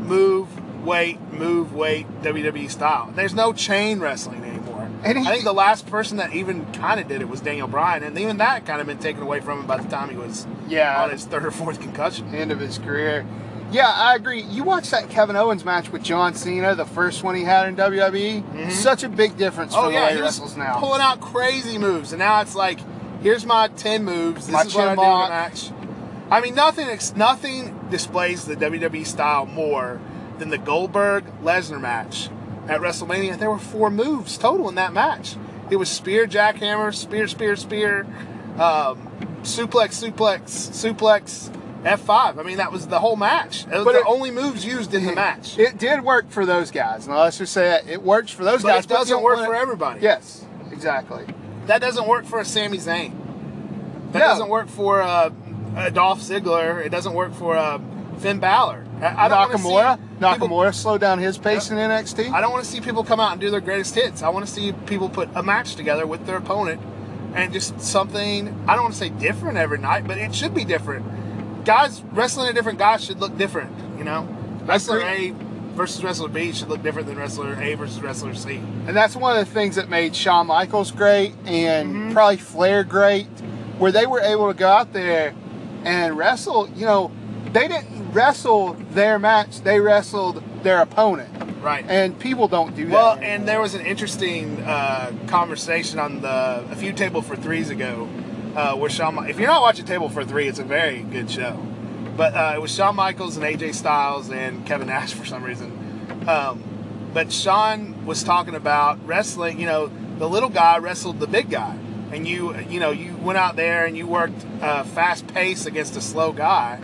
move, 0.00 0.48
wait, 0.84 1.20
move, 1.32 1.72
wait 1.74 2.06
WWE 2.22 2.70
style. 2.70 3.12
There's 3.14 3.34
no 3.34 3.52
chain 3.52 4.00
wrestling 4.00 4.42
anymore. 4.44 4.88
And 5.02 5.18
he- 5.18 5.26
I 5.26 5.32
think 5.32 5.44
the 5.44 5.52
last 5.54 5.86
person 5.86 6.16
that 6.18 6.34
even 6.34 6.66
kind 6.72 6.98
of 7.00 7.08
did 7.08 7.20
it 7.20 7.28
was 7.28 7.40
Daniel 7.40 7.68
Bryan, 7.68 8.02
and 8.02 8.18
even 8.18 8.38
that 8.38 8.66
kind 8.66 8.80
of 8.80 8.86
been 8.86 8.98
taken 8.98 9.22
away 9.22 9.40
from 9.40 9.60
him 9.60 9.66
by 9.66 9.76
the 9.78 9.88
time 9.88 10.10
he 10.10 10.16
was 10.16 10.46
Yeah. 10.68 11.02
on 11.02 11.10
his 11.10 11.24
third 11.24 11.44
or 11.44 11.50
fourth 11.50 11.80
concussion. 11.80 12.34
end 12.34 12.50
of 12.52 12.60
his 12.60 12.78
career. 12.78 13.24
Yeah, 13.72 13.88
I 13.88 14.14
agree. 14.14 14.42
You 14.42 14.62
watched 14.62 14.90
that 14.92 15.08
Kevin 15.08 15.36
Owens 15.36 15.64
match 15.64 15.90
with 15.90 16.02
John 16.02 16.34
Cena, 16.34 16.74
the 16.74 16.84
first 16.84 17.24
one 17.24 17.34
he 17.34 17.42
had 17.44 17.66
in 17.66 17.74
WWE. 17.76 18.42
Mm-hmm. 18.42 18.70
Such 18.70 19.02
a 19.02 19.08
big 19.08 19.36
difference 19.36 19.72
Oh 19.76 19.86
the 19.86 19.92
yeah, 19.94 20.06
way 20.08 20.14
he 20.16 20.20
wrestles 20.20 20.56
now. 20.56 20.78
pulling 20.78 21.00
out 21.00 21.20
crazy 21.20 21.78
moves, 21.78 22.12
and 22.12 22.18
now 22.20 22.40
it's 22.40 22.54
like, 22.54 22.78
here's 23.22 23.44
my 23.46 23.68
ten 23.68 24.04
moves. 24.04 24.46
This 24.46 24.52
My 24.52 24.62
is 24.62 24.74
what 24.74 24.88
I 24.88 24.94
do 24.94 25.00
in 25.00 25.06
a 25.08 25.28
match. 25.28 25.70
I 26.34 26.40
mean, 26.40 26.56
nothing 26.56 26.88
nothing 27.16 27.86
displays 27.90 28.44
the 28.44 28.56
WWE 28.56 29.06
style 29.06 29.46
more 29.46 30.00
than 30.38 30.50
the 30.50 30.58
Goldberg 30.58 31.24
Lesnar 31.44 31.80
match 31.80 32.28
at 32.66 32.80
WrestleMania. 32.80 33.38
There 33.38 33.50
were 33.50 33.58
four 33.58 33.88
moves 33.88 34.36
total 34.36 34.68
in 34.68 34.74
that 34.74 34.92
match. 34.92 35.36
It 35.70 35.76
was 35.76 35.88
spear, 35.88 36.26
jackhammer, 36.26 36.92
spear, 36.92 37.28
spear, 37.28 37.54
spear, 37.54 38.00
um, 38.58 39.06
suplex, 39.42 40.02
suplex, 40.02 40.40
suplex, 40.72 41.50
F5. 41.84 42.38
I 42.38 42.42
mean, 42.42 42.56
that 42.56 42.72
was 42.72 42.88
the 42.88 42.98
whole 42.98 43.14
match. 43.16 43.64
It 43.66 43.76
was 43.76 43.84
But 43.84 43.92
the 43.92 44.00
it- 44.00 44.06
only 44.08 44.32
moves 44.32 44.64
used 44.64 44.92
in 44.92 45.06
the 45.06 45.12
match. 45.12 45.56
It 45.56 45.78
did 45.78 46.02
work 46.02 46.30
for 46.30 46.44
those 46.44 46.72
guys. 46.72 47.06
Now 47.06 47.20
let's 47.22 47.38
just 47.38 47.52
say 47.52 47.68
that 47.68 47.88
it 47.88 48.02
works 48.02 48.32
for 48.32 48.42
those 48.42 48.62
But 48.62 48.68
guys. 48.70 48.84
it 48.86 48.88
doesn't 48.88 49.22
work 49.22 49.36
wanna- 49.36 49.46
for 49.48 49.54
everybody. 49.54 50.00
Yes, 50.00 50.44
exactly. 50.72 51.26
That 51.66 51.80
doesn't 51.80 52.08
work 52.08 52.24
for 52.24 52.40
a 52.40 52.44
Sami 52.44 52.78
Zayn. 52.78 53.12
That 54.12 54.18
No. 54.18 54.26
doesn't 54.26 54.48
work 54.48 54.68
for 54.68 55.00
uh, 55.00 55.30
a 55.76 55.90
Dolph 55.90 56.20
Ziggler. 56.20 56.84
It 56.84 56.90
doesn't 56.90 57.14
work 57.14 57.32
for 57.34 57.56
uh, 57.56 57.78
Finn 58.18 58.38
Balor. 58.40 58.84
I, 59.00 59.26
I 59.26 59.28
Nakamura, 59.28 59.98
people- 59.98 60.48
Nakamura 60.48 60.74
slowed 60.74 61.00
down 61.00 61.18
his 61.18 61.36
pace 61.36 61.70
in 61.70 61.76
NXT. 61.76 62.30
I 62.32 62.40
don't 62.40 62.52
want 62.52 62.64
to 62.64 62.70
see 62.70 62.80
people 62.80 63.04
come 63.04 63.20
out 63.20 63.32
and 63.32 63.40
do 63.40 63.50
their 63.50 63.60
greatest 63.60 63.94
hits. 63.94 64.22
I 64.22 64.28
want 64.28 64.46
to 64.46 64.50
see 64.52 64.72
people 64.86 65.08
put 65.08 65.28
a 65.34 65.42
match 65.42 65.74
together 65.74 66.06
with 66.06 66.24
their 66.26 66.36
opponent 66.36 66.80
and 67.34 67.52
just 67.52 67.80
something. 67.80 68.48
I 68.68 68.74
don't 68.74 68.84
want 68.84 68.94
to 68.94 68.98
say 69.00 69.08
different 69.10 69.58
every 69.58 69.78
night, 69.78 70.06
but 70.06 70.16
it 70.18 70.34
should 70.34 70.54
be 70.54 70.64
different. 70.64 71.64
Guys 71.64 72.02
wrestling 72.12 72.48
a 72.48 72.52
different 72.52 72.78
guy 72.78 72.96
should 72.98 73.18
look 73.20 73.36
different. 73.36 73.72
You 73.98 74.04
know, 74.04 74.28
wrestler 74.64 75.00
A 75.02 75.30
versus 75.74 76.04
wrestler 76.04 76.28
B 76.28 76.52
should 76.52 76.68
look 76.68 76.82
different 76.82 77.08
than 77.08 77.16
wrestler 77.18 77.60
A 77.60 77.74
versus 77.74 78.00
wrestler 78.00 78.34
C. 78.34 78.56
And 78.86 78.94
that's 78.96 79.16
one 79.16 79.36
of 79.36 79.44
the 79.44 79.52
things 79.52 79.74
that 79.76 79.88
made 79.88 80.14
Shawn 80.14 80.46
Michaels 80.46 80.92
great 80.92 81.34
and 81.46 81.88
Mm-hmm. 81.94 82.12
probably 82.12 82.36
Flair 82.36 82.84
great, 82.84 83.26
where 83.78 83.90
they 83.90 84.06
were 84.06 84.20
able 84.20 84.46
to 84.52 84.56
go 84.56 84.68
out 84.68 84.92
there 84.92 85.34
and 85.84 86.16
wrestle. 86.16 86.68
You 86.70 86.86
know, 86.86 87.12
they 87.52 87.68
didn't 87.68 88.12
wrestle 88.12 88.74
their 88.90 89.18
match, 89.18 89.60
they 89.60 89.80
wrestled 89.80 90.42
their 90.62 90.80
opponent. 90.80 91.30
Right. 91.62 91.84
And 91.88 92.18
people 92.18 92.46
don't 92.46 92.76
do 92.76 92.84
that. 92.86 92.92
Well, 92.92 93.18
and 93.22 93.48
there 93.48 93.60
was 93.60 93.74
an 93.74 93.86
interesting 93.86 94.60
uh, 94.60 95.12
conversation 95.28 95.98
on 95.98 96.20
the 96.20 96.66
a 96.70 96.76
few 96.76 96.92
table 96.92 97.22
for 97.22 97.36
threes 97.36 97.70
ago, 97.70 98.06
uh, 98.54 98.76
where 98.76 98.90
Shawn. 98.90 99.28
If 99.28 99.38
you're 99.38 99.48
not 99.48 99.62
watching 99.62 99.86
Table 99.86 100.10
for 100.10 100.24
Three, 100.24 100.46
it's 100.46 100.58
a 100.58 100.64
very 100.64 101.02
good 101.02 101.30
show. 101.30 101.56
But 102.16 102.34
uh, 102.34 102.52
it 102.54 102.60
was 102.60 102.72
Shawn 102.72 102.96
Michaels 102.96 103.36
and 103.36 103.44
AJ 103.44 103.74
Styles 103.74 104.30
and 104.30 104.66
Kevin 104.66 104.88
Nash 104.88 105.14
for 105.14 105.24
some 105.24 105.42
reason. 105.42 106.26
Um, 106.28 106.62
but 107.14 107.32
Shawn 107.32 108.04
was 108.04 108.22
talking 108.22 108.54
about 108.54 109.04
wrestling. 109.06 109.58
You 109.58 109.66
know, 109.66 109.90
the 110.18 110.28
little 110.28 110.50
guy 110.50 110.78
wrestled 110.78 111.18
the 111.18 111.26
big 111.26 111.50
guy, 111.50 111.78
and 112.14 112.28
you 112.28 112.56
you 112.68 112.78
know 112.78 112.92
you 112.92 113.16
went 113.16 113.38
out 113.38 113.56
there 113.56 113.86
and 113.86 113.96
you 113.96 114.06
worked 114.06 114.46
uh, 114.62 114.84
fast 114.84 115.26
pace 115.28 115.66
against 115.66 115.96
a 115.96 116.00
slow 116.00 116.32
guy 116.32 116.80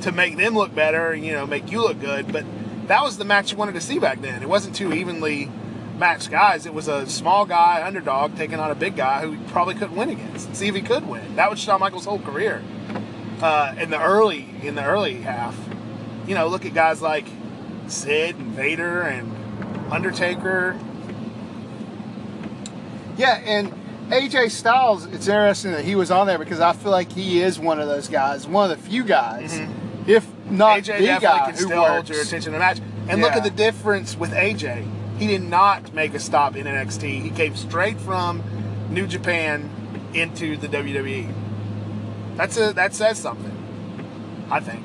to 0.00 0.10
make 0.10 0.38
them 0.38 0.54
look 0.54 0.74
better. 0.74 1.14
You 1.14 1.32
know, 1.32 1.46
make 1.46 1.70
you 1.70 1.82
look 1.82 2.00
good. 2.00 2.32
But 2.32 2.46
that 2.88 3.02
was 3.02 3.18
the 3.18 3.24
match 3.24 3.52
you 3.52 3.58
wanted 3.58 3.74
to 3.74 3.80
see 3.80 3.98
back 3.98 4.22
then. 4.22 4.42
It 4.42 4.48
wasn't 4.48 4.74
two 4.74 4.92
evenly 4.92 5.50
matched 5.98 6.30
guys. 6.30 6.64
It 6.64 6.72
was 6.72 6.88
a 6.88 7.06
small 7.06 7.44
guy 7.44 7.86
underdog 7.86 8.36
taking 8.36 8.58
on 8.58 8.70
a 8.70 8.74
big 8.74 8.96
guy 8.96 9.20
who 9.20 9.38
probably 9.48 9.74
couldn't 9.74 9.96
win 9.96 10.08
against. 10.08 10.56
See 10.56 10.68
if 10.68 10.74
he 10.74 10.80
could 10.80 11.06
win. 11.06 11.36
That 11.36 11.50
was 11.50 11.60
Shawn 11.60 11.78
Michaels' 11.80 12.06
whole 12.06 12.18
career 12.18 12.62
uh, 13.42 13.74
in 13.78 13.90
the 13.90 14.00
early 14.00 14.48
in 14.62 14.74
the 14.76 14.84
early 14.84 15.16
half. 15.16 15.56
You 16.26 16.34
know, 16.34 16.48
look 16.48 16.64
at 16.64 16.72
guys 16.72 17.02
like 17.02 17.26
Sid 17.86 18.36
and 18.36 18.52
Vader 18.52 19.02
and 19.02 19.30
Undertaker. 19.92 20.78
yeah, 23.16 23.42
and 23.44 23.74
AJ 24.10 24.50
Styles, 24.50 25.06
it's 25.06 25.28
interesting 25.28 25.70
that 25.72 25.84
he 25.84 25.94
was 25.94 26.10
on 26.10 26.26
there 26.26 26.38
because 26.38 26.58
I 26.58 26.72
feel 26.72 26.90
like 26.90 27.12
he 27.12 27.40
is 27.40 27.60
one 27.60 27.78
of 27.80 27.86
those 27.86 28.08
guys, 28.08 28.46
one 28.46 28.68
of 28.68 28.76
the 28.76 28.88
few 28.88 29.04
guys, 29.04 29.58
mm-hmm. 29.58 30.10
if 30.10 30.28
not 30.46 30.80
AJ 30.80 30.98
the 30.98 31.06
guy 31.20 31.38
can 31.44 31.50
who 31.50 31.56
still 31.56 31.80
works. 31.80 31.90
hold 31.90 32.08
your 32.08 32.20
attention 32.20 32.48
in 32.48 32.52
the 32.54 32.58
match. 32.58 32.80
And 33.08 33.20
look 33.22 33.32
at 33.32 33.44
the 33.44 33.50
difference 33.50 34.16
with 34.16 34.32
AJ. 34.32 34.86
He 35.18 35.28
did 35.28 35.42
not 35.42 35.92
make 35.94 36.14
a 36.14 36.18
stop 36.18 36.56
in 36.56 36.66
NXT. 36.66 37.22
He 37.22 37.30
came 37.30 37.54
straight 37.54 38.00
from 38.00 38.42
New 38.90 39.06
Japan 39.06 39.70
into 40.12 40.56
the 40.56 40.66
WWE. 40.66 41.32
That's 42.36 42.56
a 42.56 42.72
that 42.72 42.94
says 42.94 43.18
something. 43.18 43.56
I 44.50 44.60
think. 44.60 44.84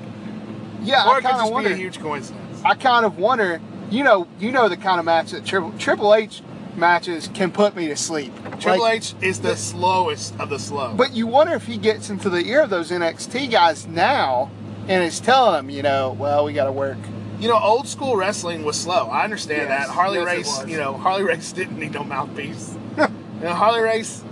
Yeah, 0.83 1.07
or 1.07 1.15
I 1.15 1.21
kind 1.21 1.41
of 1.41 1.51
wonder. 1.51 1.71
a 1.71 1.75
huge 1.75 1.99
coincidence. 1.99 2.61
I 2.63 2.75
kind 2.75 3.05
of 3.05 3.17
wonder. 3.17 3.59
You 3.89 4.03
know, 4.03 4.27
you 4.39 4.51
know 4.51 4.67
the 4.69 4.77
kind 4.77 4.99
of 4.99 5.05
match 5.05 5.31
that 5.31 5.45
Triple, 5.45 5.71
Triple 5.77 6.13
H 6.13 6.41
matches 6.77 7.29
can 7.33 7.51
put 7.51 7.75
me 7.75 7.87
to 7.87 7.95
sleep. 7.95 8.33
Triple 8.59 8.79
Like, 8.81 8.97
H 8.97 9.15
is 9.21 9.41
the 9.41 9.55
slowest 9.55 10.37
of 10.39 10.49
the 10.49 10.59
slow. 10.59 10.93
But 10.93 11.13
you 11.13 11.27
wonder 11.27 11.53
if 11.53 11.65
he 11.65 11.77
gets 11.77 12.09
into 12.09 12.29
the 12.29 12.39
ear 12.45 12.61
of 12.63 12.69
those 12.69 12.91
NXT 12.91 13.51
guys 13.51 13.87
now 13.87 14.49
and 14.87 15.03
is 15.03 15.19
telling 15.19 15.53
them, 15.53 15.69
you 15.69 15.81
know, 15.83 16.15
well, 16.17 16.45
we 16.45 16.53
got 16.53 16.65
to 16.65 16.71
work. 16.71 16.97
You 17.39 17.49
know, 17.49 17.59
old 17.59 17.87
school 17.87 18.15
wrestling 18.15 18.63
was 18.63 18.79
slow. 18.79 19.07
I 19.07 19.23
understand 19.23 19.69
Yes, 19.69 19.87
that. 19.87 19.93
Harley 19.93 20.19
yes, 20.19 20.25
Race, 20.25 20.67
you 20.67 20.77
know, 20.77 20.93
Harley 20.93 21.23
Race 21.23 21.51
didn't 21.53 21.77
need 21.79 21.91
no 21.93 22.03
mouthpiece. 22.03 22.75
you 22.97 23.07
know, 23.41 23.53
Harley 23.53 23.81
Race, 23.81 24.23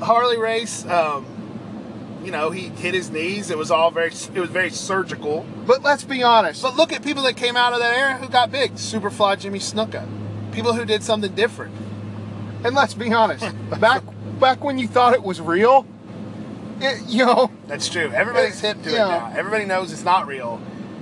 Harley 0.00 0.38
Race, 0.38 0.84
um, 0.86 1.24
you 2.24 2.30
know, 2.32 2.50
he 2.50 2.62
hit 2.68 2.92
his 2.92 3.08
knees. 3.10 3.50
It 3.50 3.56
was 3.56 3.70
all 3.70 3.90
very, 3.90 4.10
it 4.34 4.40
was 4.40 4.50
very 4.50 4.70
surgical. 4.70 5.46
But 5.66 5.82
let's 5.82 6.04
be 6.04 6.22
honest. 6.24 6.60
But 6.60 6.76
look 6.76 6.92
at 6.92 7.02
people 7.04 7.22
that 7.22 7.36
came 7.36 7.56
out 7.56 7.72
of 7.72 7.78
that 7.78 7.96
era 7.96 8.16
who 8.16 8.28
got 8.28 8.50
big. 8.50 8.72
Superfly 8.72 9.38
Jimmy 9.38 9.60
Snuka. 9.60 10.06
People 10.56 10.72
who 10.72 10.84
did 10.86 11.02
something 11.02 11.34
different. 11.34 11.74
And 12.64 12.74
let's 12.74 12.94
be 12.94 13.12
honest. 13.12 13.44
back 13.80 14.02
back 14.40 14.64
when 14.64 14.78
you 14.78 14.88
thought 14.88 15.12
it 15.14 15.22
was 15.22 15.40
real, 15.40 15.86
it, 16.80 17.06
you 17.08 17.24
know, 17.26 17.50
That's 17.66 17.88
true. 17.88 18.10
Everybody's 18.12 18.58
hip 18.60 18.82
to 18.82 18.90
Yeah. 18.90 19.04
it 19.04 19.08
now. 19.32 19.38
Everybody 19.38 19.66
knows 19.66 19.92
it's 19.92 20.02
not 20.04 20.26
real. 20.26 20.60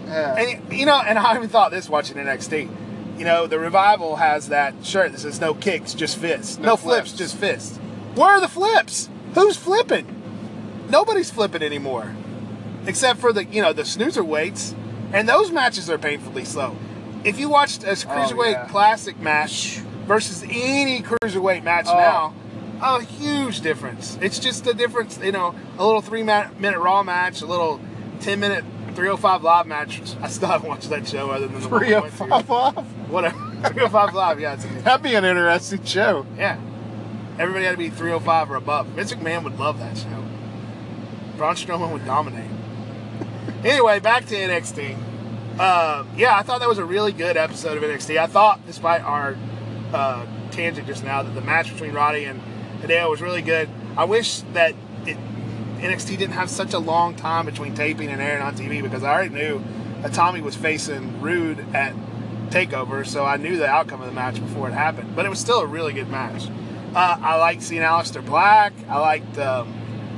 uh, 0.08 0.10
And 0.10 0.72
you 0.72 0.84
know, 0.86 1.00
and 1.00 1.18
I 1.18 1.34
even 1.36 1.48
thought 1.48 1.70
this 1.70 1.88
watching 1.88 2.16
NXT. 2.16 2.68
You 3.16 3.24
know, 3.24 3.46
the 3.46 3.60
revival 3.60 4.16
has 4.16 4.48
that 4.48 4.74
shirt 4.84 5.12
that 5.12 5.20
says 5.20 5.40
"No 5.40 5.54
kicks, 5.54 5.94
just 5.94 6.16
fists." 6.18 6.58
No, 6.58 6.70
No 6.70 6.76
flips, 6.76 7.10
flips. 7.10 7.12
just 7.18 7.36
fists. 7.36 7.78
Where 8.16 8.30
are 8.30 8.40
the 8.40 8.48
flips? 8.48 9.08
Who's 9.34 9.56
flipping? 9.56 10.06
Nobody's 10.90 11.30
flipping 11.30 11.62
anymore, 11.62 12.12
except 12.86 13.20
for 13.20 13.32
the 13.32 13.44
you 13.44 13.62
know 13.62 13.72
the 13.72 13.84
snoozer 13.84 14.24
weights, 14.24 14.74
and 15.12 15.28
those 15.28 15.52
matches 15.52 15.88
are 15.88 15.96
painfully 15.98 16.44
slow. 16.44 16.76
If 17.24 17.38
you 17.38 17.48
watched 17.48 17.84
a 17.84 17.90
oh, 17.90 17.94
cruiserweight 17.94 18.52
yeah. 18.52 18.66
classic 18.66 19.18
match 19.18 19.78
versus 20.06 20.42
any 20.42 21.02
cruiserweight 21.02 21.62
match 21.62 21.86
Oh. 21.88 21.94
now, 21.96 22.34
a 22.82 23.02
huge 23.02 23.60
difference. 23.60 24.18
It's 24.20 24.38
just 24.38 24.66
a 24.66 24.74
difference. 24.74 25.18
You 25.18 25.32
know, 25.32 25.54
a 25.78 25.86
little 25.86 26.02
three 26.02 26.22
minute 26.22 26.78
Raw 26.78 27.02
match, 27.02 27.40
a 27.40 27.46
little 27.46 27.80
ten 28.20 28.40
minute 28.40 28.64
305 28.94 29.42
live 29.42 29.66
match. 29.66 30.00
I 30.20 30.28
still 30.28 30.48
haven't 30.48 30.68
watched 30.68 30.90
that 30.90 31.06
show 31.06 31.30
other 31.30 31.48
than 31.48 31.60
the 31.60 31.68
one 31.68 31.80
we 31.80 31.86
three 31.86 31.94
or 31.94 32.02
went 32.02 32.16
to. 32.16 32.24
Oh 32.24 32.28
five 32.28 32.50
off. 32.50 32.84
Whatever. 33.08 33.36
305 33.64 34.14
live, 34.14 34.40
yeah, 34.40 34.54
it's 34.54 34.64
That'd 34.84 35.02
be 35.02 35.14
an 35.14 35.24
interesting 35.24 35.82
show. 35.84 36.26
yeah. 36.36 36.60
Everybody 37.38 37.64
had 37.64 37.72
to 37.72 37.78
be 37.78 37.88
305 37.90 38.50
or 38.50 38.56
above. 38.56 38.86
Vince 38.88 39.12
McMahon 39.12 39.42
would 39.42 39.58
love 39.58 39.78
that 39.80 39.96
show. 39.96 40.24
Braun 41.36 41.56
Strowman 41.56 41.92
would 41.92 42.04
dominate. 42.04 42.50
Anyway, 43.64 43.98
back 43.98 44.26
to 44.26 44.34
NXT. 44.36 44.96
Uh, 45.58 46.04
yeah, 46.16 46.36
I 46.36 46.42
thought 46.42 46.60
that 46.60 46.68
was 46.68 46.78
a 46.78 46.84
really 46.84 47.12
good 47.12 47.36
episode 47.36 47.76
of 47.76 47.82
NXT. 47.84 48.18
I 48.18 48.26
thought, 48.26 48.66
despite 48.66 49.02
our 49.02 49.36
uh, 49.92 50.26
tangent 50.50 50.86
just 50.88 51.04
now, 51.04 51.22
that 51.22 51.34
the 51.34 51.40
match 51.40 51.72
between 51.72 51.92
Roddy 51.92 52.24
and 52.24 52.40
Hideo 52.82 53.08
was 53.08 53.22
really 53.22 53.42
good. 53.42 53.68
I 53.96 54.04
wish 54.04 54.40
that 54.54 54.74
it, 55.06 55.16
NXT 55.78 56.18
didn't 56.18 56.32
have 56.32 56.50
such 56.50 56.72
a 56.72 56.78
long 56.78 57.14
time 57.14 57.46
between 57.46 57.74
taping 57.74 58.08
and 58.08 58.20
airing 58.20 58.42
on 58.42 58.56
TV 58.56 58.82
because 58.82 59.04
I 59.04 59.12
already 59.12 59.32
knew 59.32 59.62
that 60.02 60.10
Itami 60.12 60.42
was 60.42 60.56
facing 60.56 61.20
Roode 61.20 61.60
at 61.72 61.94
Takeover, 62.50 63.06
so 63.06 63.24
I 63.24 63.36
knew 63.36 63.56
the 63.56 63.68
outcome 63.68 64.00
of 64.00 64.06
the 64.06 64.12
match 64.12 64.40
before 64.40 64.68
it 64.68 64.72
happened. 64.72 65.14
But 65.14 65.24
it 65.24 65.28
was 65.28 65.38
still 65.38 65.60
a 65.60 65.66
really 65.66 65.92
good 65.92 66.08
match. 66.08 66.48
Uh, 66.96 67.16
I 67.20 67.36
liked 67.36 67.62
seeing 67.62 67.82
Aleister 67.82 68.24
Black. 68.24 68.72
I 68.88 68.98
liked 68.98 69.38
um, 69.38 69.72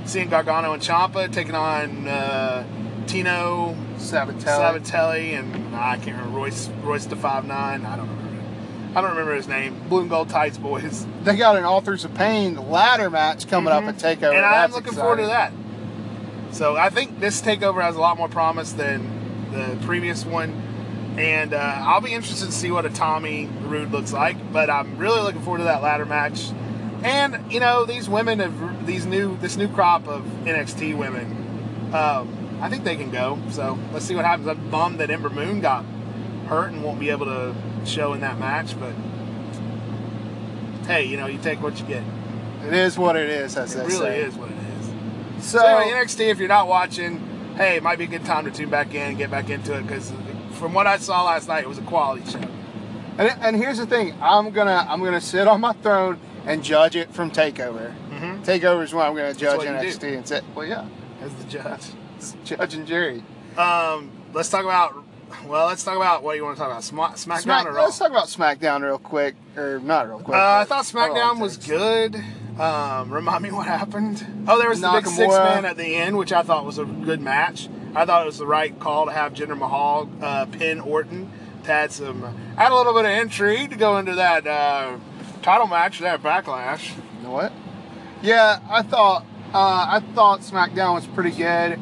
seeing 0.07 0.31
Gargano 0.31 0.73
and 0.73 0.83
Ciampa 0.83 1.31
taking 1.31 1.55
on 1.55 2.09
uh, 2.09 2.67
Tino 3.07 3.77
Sabatelli. 3.97 4.43
Sabatelli 4.43 5.39
and 5.39 5.75
I 5.75 5.97
can't 5.97 6.17
remember 6.19 6.39
Royce 6.39 6.69
Royce 6.83 7.07
the 7.07 7.17
Five 7.17 7.47
Nine. 7.47 7.85
I 7.87 7.97
don't 7.97 8.09
remember. 8.09 8.27
I 8.95 9.01
don't 9.01 9.11
remember 9.11 9.35
his 9.35 9.49
name. 9.49 9.81
Blue 9.89 10.01
and 10.01 10.11
Gold 10.11 10.29
Tights 10.29 10.59
Boys. 10.59 11.07
They 11.23 11.37
got 11.37 11.57
an 11.57 11.65
Authors 11.65 12.05
of 12.05 12.15
Pain 12.15 12.71
ladder 12.71 13.11
match 13.11 13.47
coming 13.47 13.73
up 13.73 13.85
at 13.85 13.97
Takeover. 13.97 14.17
Mm-hmm. 14.17 14.37
and 14.37 14.45
I'm 14.45 14.71
That's 14.71 14.75
looking 14.75 14.93
forward 14.95 15.19
to 15.19 15.27
that. 15.27 15.53
So 16.53 16.77
I 16.77 16.89
think 16.89 17.21
this 17.21 17.43
takeover 17.43 17.83
has 17.83 17.97
a 17.97 18.01
lot 18.01 18.17
more 18.17 18.29
promise 18.29 18.73
than 18.73 19.51
the 19.53 19.77
previous 19.85 20.25
one, 20.25 20.51
and 21.19 21.53
uh, 21.53 21.59
I'll 21.59 22.01
be 22.01 22.15
interested 22.15 22.47
to 22.47 22.53
see 22.53 22.71
what 22.71 22.87
a 22.87 22.89
Itami 22.89 23.51
Roode 23.69 23.91
looks 23.91 24.13
like. 24.13 24.53
But 24.53 24.71
I'm 24.71 24.97
really 24.97 25.21
looking 25.21 25.43
forward 25.43 25.59
to 25.59 25.65
that 25.65 25.83
ladder 25.83 26.07
match. 26.07 26.51
And 27.03 27.53
you 27.53 27.61
know 27.61 27.85
these 27.85 28.09
women 28.09 28.39
have 28.39 28.87
these 28.87 29.05
new 29.05 29.37
this 29.37 29.57
new 29.57 29.69
crop 29.69 30.09
of 30.09 30.23
NXT 30.45 30.97
women. 30.97 31.91
Um, 31.93 32.46
I 32.61 32.69
think 32.69 32.85
they 32.85 32.97
can 32.97 33.11
go. 33.11 33.39
So 33.51 33.79
let's 33.93 34.05
see 34.05 34.15
what 34.15 34.25
happens. 34.25 34.49
I'm 34.49 34.71
bummed 34.71 34.99
that 35.01 35.11
Ember 35.11 35.31
Moon 35.31 35.61
got 35.61 35.85
hurt 36.49 36.73
and 36.73 36.83
won't 36.83 36.99
be 37.01 37.11
able 37.11 37.27
to 37.27 37.55
show 37.85 38.13
in 38.13 38.21
that 38.21 38.39
match, 38.39 38.79
but 38.79 38.93
hey, 40.87 41.05
you 41.05 41.17
know 41.17 41.27
you 41.27 41.39
take 41.39 41.63
what 41.63 41.79
you 41.81 41.87
get. 41.87 42.03
It 42.67 42.73
is 42.73 42.99
what 42.99 43.17
it 43.17 43.29
is, 43.29 43.57
as 43.57 43.75
It 43.75 43.81
really 43.87 43.93
say. 43.99 44.21
is 44.23 44.35
what 44.35 44.51
it 44.51 44.57
is. 44.57 45.45
So, 45.45 45.59
So, 45.59 45.67
anyway, 45.67 45.99
NXT, 46.05 46.29
if 46.31 46.39
you're 46.39 46.49
not 46.49 46.67
watching, 46.67 47.55
hey, 47.57 47.77
it 47.77 47.83
might 47.83 47.99
be 47.99 48.05
a 48.05 48.09
good 48.09 48.25
time 48.25 48.45
to 48.47 48.51
tune 48.51 48.71
back 48.71 48.95
in 48.95 49.03
and 49.03 49.19
get 49.19 49.31
back 49.31 49.51
into 49.51 49.77
it 49.77 49.83
because 49.87 50.13
from 50.53 50.73
what 50.73 50.87
I 50.87 50.97
saw 50.99 51.25
last 51.25 51.49
night, 51.49 51.63
it 51.65 51.69
was 51.69 51.79
a 51.79 51.83
quality 51.83 52.29
show. 52.31 52.41
and, 53.19 53.31
and 53.41 53.57
here's 53.57 53.79
the 53.79 53.87
thing: 53.87 54.15
I'm 54.21 54.51
gonna 54.51 54.87
I'm 54.89 55.03
gonna 55.05 55.21
sit 55.21 55.47
on 55.47 55.61
my 55.61 55.73
throne 55.75 56.19
and 56.47 56.63
judge 56.65 56.97
it 56.97 57.13
from 57.13 57.31
Takeover. 57.31 57.93
Mhm. 58.11 58.45
Takeover 58.45 58.83
is 58.85 58.95
when 58.95 59.05
I'm 59.07 59.15
gonna 59.15 59.35
judge 59.35 59.61
NXT 59.61 60.01
do. 60.01 60.17
and 60.17 60.27
say, 60.27 60.41
well, 60.55 60.67
yeah, 60.67 60.87
As 61.21 61.33
the 61.35 61.45
judge. 61.45 61.83
It's 62.35 62.49
Judge 62.49 62.75
and 62.75 62.87
Jerry. 62.87 63.23
Um, 63.57 64.11
let's 64.33 64.49
talk 64.49 64.65
about. 64.65 65.05
Well, 65.47 65.67
let's 65.67 65.85
talk 65.85 65.97
about 65.97 66.23
what 66.23 66.33
do 66.33 66.39
you 66.39 66.45
want 66.45 66.57
to 66.57 66.61
talk 66.63 66.71
about? 66.71 66.85
Sma- 66.85 67.11
SmackDown 67.15 67.41
Smack, 67.41 67.67
or 67.67 67.73
Raw? 67.73 67.85
let's 67.85 67.99
talk 67.99 68.11
about 68.11 68.29
SmackDown 68.29 68.83
real 68.83 68.99
quick, 68.99 69.35
or 69.57 69.81
not 69.81 70.09
real 70.09 70.21
quick. 70.21 70.37
Uh, 70.37 70.59
I 70.59 70.65
thought 70.65 70.85
SmackDown 70.85 71.41
was 71.41 71.57
good. 71.57 72.17
Um, 72.61 73.13
remind 73.13 73.43
me 73.43 73.51
what 73.51 73.67
happened. 73.67 74.25
Oh, 74.49 74.59
there 74.59 74.69
was 74.69 74.81
the 74.81 74.91
big 74.91 75.07
six 75.07 75.35
man 75.35 75.65
at 75.65 75.77
the 75.77 75.97
end, 75.97 76.17
which 76.17 76.33
I 76.33 76.43
thought 76.43 76.65
was 76.65 76.79
a 76.79 76.85
good 76.85 77.21
match. 77.21 77.69
I 77.95 78.05
thought 78.05 78.23
it 78.23 78.27
was 78.27 78.39
the 78.39 78.47
right 78.47 78.79
call 78.79 79.07
to 79.07 79.13
have 79.13 79.35
Jinder 79.35 79.59
Mahal 79.59 80.09
uh, 80.23 80.47
pin 80.47 80.81
Orton 80.81 81.31
to 81.65 81.73
add 81.73 81.93
some, 81.93 82.25
add 82.57 82.71
a 82.71 82.75
little 82.75 82.95
bit 82.95 83.05
of 83.05 83.11
intrigue 83.11 83.71
to 83.71 83.77
go 83.77 83.99
into 83.99 84.15
that 84.15 84.47
uh, 84.47 84.97
title 85.43 85.67
match, 85.67 85.99
that 86.01 86.23
backlash. 86.23 86.97
You 87.19 87.25
know 87.25 87.31
what? 87.33 87.53
Yeah, 88.23 88.61
I 88.71 88.83
thought 88.83 89.25
uh, 89.53 89.87
I 89.91 90.01
thought 90.15 90.41
SmackDown 90.41 90.95
was 90.95 91.07
pretty 91.07 91.31
good. 91.31 91.79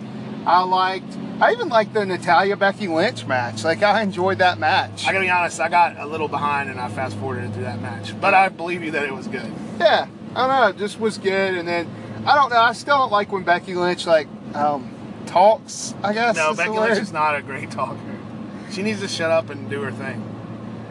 I 0.47 0.63
liked. 0.63 1.17
I 1.41 1.53
even 1.53 1.69
liked 1.69 1.95
the 1.95 2.05
Natalya 2.05 2.57
Becky 2.57 2.87
Lynch 2.87 3.27
match. 3.27 3.65
Like 3.65 3.83
I 3.83 4.03
enjoyed 4.03 4.39
that 4.39 4.59
match. 4.59 5.07
I 5.07 5.13
gotta 5.13 5.25
be 5.25 5.31
honest, 5.31 5.61
I 5.61 5.69
got 5.69 5.99
a 5.99 6.07
little 6.07 6.29
behind 6.29 6.71
and 6.71 6.79
I 6.79 6.89
fast 6.89 7.17
forwarded 7.17 7.53
through 7.55 7.65
that 7.65 7.81
match, 7.81 8.19
but 8.21 8.35
I 8.35 8.49
believe 8.49 8.83
you 8.83 8.91
that 8.93 9.05
it 9.05 9.13
was 9.13 9.27
good. 9.27 9.53
Yeah, 9.81 10.07
I 10.35 10.47
don't 10.47 10.49
know. 10.49 10.69
It 10.69 10.79
just 10.79 11.01
was 11.01 11.19
good. 11.19 11.55
And 11.55 11.67
then 11.67 11.89
I 12.27 12.35
don't 12.35 12.51
know. 12.51 12.59
I 12.61 12.73
still 12.73 12.99
don't 12.99 13.13
like 13.13 13.33
when 13.33 13.43
Becky 13.43 13.75
Lynch 13.75 14.07
like 14.07 14.29
um, 14.55 14.95
talks. 15.27 15.95
I 16.03 16.13
guess. 16.13 16.37
No, 16.37 16.55
Becky. 16.55 16.71
Lynch 16.71 16.99
is 16.99 17.13
not 17.13 17.37
a 17.37 17.43
great 17.43 17.71
talker. 17.71 17.99
She 18.71 18.83
needs 18.83 19.01
to 19.01 19.09
shut 19.09 19.31
up 19.31 19.51
and 19.51 19.69
do 19.71 19.83
her 19.83 19.93
thing. 19.93 20.34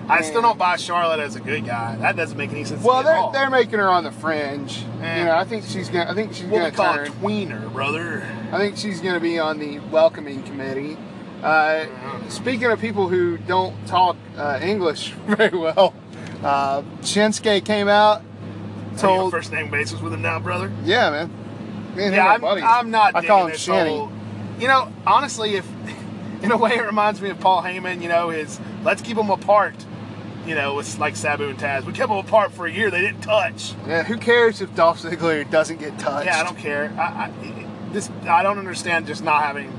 I 0.10 0.16
Man. 0.16 0.24
still 0.24 0.42
don't 0.42 0.58
buy 0.58 0.76
Charlotte 0.76 1.20
as 1.22 1.36
a 1.36 1.40
good 1.40 1.66
guy. 1.66 1.96
That 1.98 2.16
doesn't 2.16 2.38
make 2.38 2.52
any 2.52 2.66
sense. 2.66 2.84
Well, 2.84 3.04
they're 3.04 3.32
they're 3.32 3.50
making 3.50 3.80
her 3.80 3.88
on 3.88 4.04
the 4.04 4.12
fringe. 4.12 4.84
Eh. 5.02 5.20
You 5.20 5.26
know, 5.26 5.36
I 5.36 5.46
think 5.46 5.64
she's 5.66 5.90
gonna. 5.90 6.12
I 6.12 6.14
think 6.14 6.34
she's 6.34 6.44
what 6.46 6.58
gonna 6.60 6.66
we 6.70 6.76
call 6.76 6.94
turn. 6.96 7.08
a 7.08 7.12
tweener, 7.12 7.72
brother. 7.74 8.28
I 8.52 8.58
think 8.58 8.78
she's 8.78 9.00
gonna 9.02 9.20
be 9.22 9.40
on 9.40 9.60
the 9.60 9.80
welcoming 9.92 10.44
committee. 10.44 10.98
Uh, 11.42 11.86
speaking 12.30 12.66
of 12.66 12.80
people 12.80 13.08
who 13.10 13.38
don't 13.38 13.76
talk 13.88 14.16
uh, 14.38 14.60
English 14.62 15.10
very 15.28 15.58
well, 15.58 15.94
uh, 16.44 16.82
Shinsuke 17.02 17.66
came 17.66 17.88
out, 17.88 18.22
told, 18.98 19.32
first 19.32 19.52
name 19.52 19.70
basis 19.72 20.02
with 20.02 20.14
him 20.14 20.22
now, 20.22 20.40
brother. 20.40 20.72
yeah, 20.84 21.10
man. 21.10 21.30
Him 21.96 22.14
Yeah, 22.14 22.28
I'm. 22.28 22.44
I'm 22.46 22.92
not. 22.92 23.16
I 23.16 23.26
call 23.26 23.46
him 23.46 23.52
this 23.52 23.62
Shanny. 23.62 24.10
you 24.60 24.68
know, 24.68 24.92
honestly, 25.08 25.56
if 25.56 25.70
in 26.44 26.52
a 26.52 26.58
way 26.58 26.76
it 26.76 26.84
reminds 26.86 27.22
me 27.22 27.30
of 27.30 27.40
Paul 27.40 27.62
Heyman. 27.62 28.02
You 28.02 28.10
know, 28.10 28.30
his 28.30 28.60
let's 28.84 29.02
keep 29.02 29.16
them 29.18 29.30
apart. 29.30 29.76
You 30.46 30.56
know, 30.56 30.78
it's 30.80 31.00
like 31.00 31.16
Sabu 31.16 31.48
and 31.48 31.58
Taz. 31.58 31.86
We 31.86 31.94
kept 31.94 32.10
them 32.10 32.18
apart 32.18 32.52
for 32.52 32.66
a 32.66 32.72
year. 32.72 32.92
They 32.92 33.02
didn't 33.02 33.22
touch. 33.22 33.74
Yeah, 33.88 34.04
who 34.04 34.18
cares 34.18 34.62
if 34.62 34.76
Dolph 34.76 35.02
Ziggler 35.02 35.50
doesn't 35.50 35.80
get 35.80 35.98
touched? 35.98 36.26
Yeah, 36.26 36.40
I 36.40 36.44
don't 36.44 36.58
care. 36.58 36.94
I, 36.98 37.02
I, 37.02 37.68
this 37.94 38.10
I 38.24 38.44
don't 38.44 38.58
understand 38.58 39.08
just 39.08 39.24
not 39.24 39.44
having. 39.44 39.72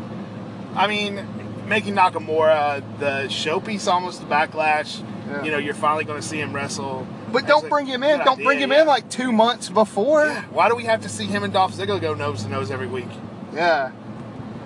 I 0.75 0.87
mean, 0.87 1.27
making 1.69 1.95
Nakamura 1.95 2.83
the 2.99 3.27
showpiece 3.29 3.87
almost 3.93 4.21
the 4.21 4.27
backlash. 4.27 5.05
Yeah. 5.29 5.45
You 5.45 5.51
know, 5.51 5.59
you're 5.59 5.75
finally 5.75 6.05
going 6.05 6.21
to 6.21 6.27
see 6.27 6.39
him 6.39 6.55
wrestle. 6.55 7.07
But 7.33 7.47
don't 7.47 7.69
bring 7.69 7.87
him 7.87 8.03
in. 8.03 8.19
Don't 8.19 8.35
idea, 8.35 8.45
bring 8.45 8.59
him 8.59 8.73
yeah. 8.73 8.83
in 8.83 8.87
like 8.87 9.11
two 9.11 9.33
months 9.33 9.69
before. 9.69 10.27
Yeah. 10.27 10.45
Why 10.51 10.69
do 10.69 10.77
we 10.77 10.85
have 10.85 11.03
to 11.03 11.09
see 11.09 11.27
him 11.27 11.43
and 11.43 11.53
Dolph 11.53 11.75
Ziggler 11.75 12.01
go 12.01 12.15
nose 12.15 12.43
to 12.45 12.49
nose 12.49 12.71
every 12.71 12.87
week? 12.87 13.09
Yeah. 13.55 13.93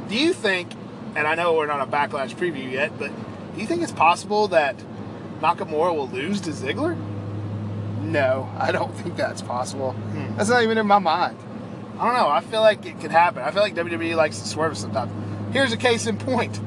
Do 0.08 0.16
you 0.16 0.32
think, 0.32 0.72
and 1.14 1.26
I 1.26 1.34
know 1.34 1.54
we're 1.54 1.66
not 1.66 1.80
a 1.80 1.90
backlash 1.90 2.34
preview 2.34 2.70
yet, 2.70 2.98
but 2.98 3.11
do 3.54 3.61
you 3.61 3.66
think 3.66 3.82
it's 3.82 3.92
possible 3.92 4.48
that 4.48 4.74
Nakamura 5.40 5.94
will 5.94 6.09
lose 6.09 6.40
to 6.42 6.51
Ziggler? 6.51 6.96
No, 8.03 8.48
I 8.59 8.72
don't 8.72 8.94
think 8.96 9.16
that's 9.16 9.42
possible. 9.42 9.92
Hmm. 9.92 10.37
That's 10.37 10.48
not 10.48 10.62
even 10.62 10.79
in 10.79 10.87
my 10.87 10.98
mind. 10.98 11.37
I 11.98 12.05
don't 12.05 12.14
know. 12.14 12.29
I 12.29 12.40
feel 12.40 12.61
like 12.61 12.87
it 12.87 13.01
could 13.01 13.11
happen. 13.11 13.42
I 13.42 13.51
feel 13.51 13.62
like 13.62 13.74
WWE 13.74 14.14
likes 14.14 14.38
to 14.40 14.46
swerve 14.48 14.79
sometimes. 14.79 15.11
Here's 15.53 15.72
a 15.72 15.77
case 15.77 16.07
in 16.07 16.16
point. 16.16 16.61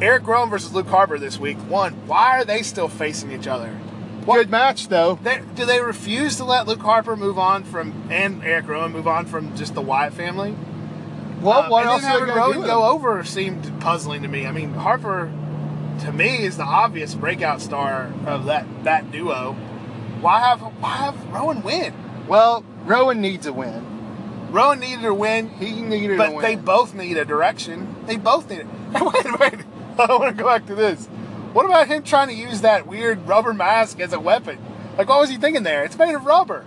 Eric 0.00 0.26
Rowan 0.26 0.50
versus 0.50 0.72
Luke 0.72 0.86
Harper 0.86 1.18
this 1.18 1.38
week. 1.38 1.56
One, 1.68 1.92
why 2.06 2.38
are 2.38 2.44
they 2.44 2.62
still 2.62 2.88
facing 2.88 3.32
each 3.32 3.46
other? 3.46 3.70
What- 4.24 4.36
Good 4.36 4.50
match 4.50 4.88
though. 4.88 5.18
They, 5.22 5.42
do 5.56 5.64
they 5.64 5.80
refuse 5.80 6.36
to 6.36 6.44
let 6.44 6.68
Luke 6.68 6.80
Harper 6.80 7.16
move 7.16 7.38
on 7.38 7.64
from 7.64 7.92
and 8.10 8.44
Eric 8.44 8.68
Rowan 8.68 8.92
move 8.92 9.08
on 9.08 9.26
from 9.26 9.56
just 9.56 9.74
the 9.74 9.80
Wyatt 9.80 10.12
family? 10.12 10.52
What? 11.40 11.64
Uh, 11.66 11.68
what 11.70 11.86
else 11.86 12.02
then 12.02 12.12
are 12.12 12.26
they 12.26 12.32
having 12.32 12.36
Rowan 12.36 12.66
go 12.68 12.84
over 12.84 13.24
seemed 13.24 13.80
puzzling 13.80 14.22
to 14.22 14.28
me. 14.28 14.46
I 14.46 14.52
mean, 14.52 14.74
Harper, 14.74 15.26
to 16.02 16.12
me, 16.12 16.44
is 16.44 16.56
the 16.56 16.64
obvious 16.64 17.14
breakout 17.14 17.60
star 17.60 18.12
of 18.26 18.46
that 18.46 18.66
that 18.84 19.10
duo. 19.10 19.52
Why 20.20 20.40
have 20.40 20.60
why 20.60 20.96
have 20.96 21.26
Rowan 21.32 21.62
win? 21.62 21.94
Well, 22.28 22.64
Rowan 22.84 23.20
needs 23.20 23.46
a 23.46 23.52
win. 23.52 23.88
Rowan 24.50 24.80
needed 24.80 25.04
a 25.04 25.14
win, 25.14 25.48
He 25.48 25.80
needed 25.80 26.12
a 26.12 26.18
but 26.18 26.34
win. 26.34 26.42
they 26.42 26.56
both 26.56 26.94
need 26.94 27.16
a 27.16 27.24
direction. 27.24 27.96
They 28.06 28.16
both 28.16 28.50
need 28.50 28.60
it. 28.60 28.66
wait, 28.92 29.40
wait. 29.40 29.64
I 29.98 30.06
want 30.14 30.36
to 30.36 30.42
go 30.42 30.48
back 30.48 30.66
to 30.66 30.74
this. 30.74 31.06
What 31.52 31.64
about 31.66 31.88
him 31.88 32.02
trying 32.02 32.28
to 32.28 32.34
use 32.34 32.60
that 32.60 32.86
weird 32.86 33.26
rubber 33.26 33.54
mask 33.54 33.98
as 34.00 34.12
a 34.12 34.20
weapon? 34.20 34.58
Like, 34.98 35.08
what 35.08 35.20
was 35.20 35.30
he 35.30 35.36
thinking 35.38 35.62
there? 35.62 35.84
It's 35.84 35.96
made 35.96 36.14
of 36.14 36.24
rubber. 36.26 36.66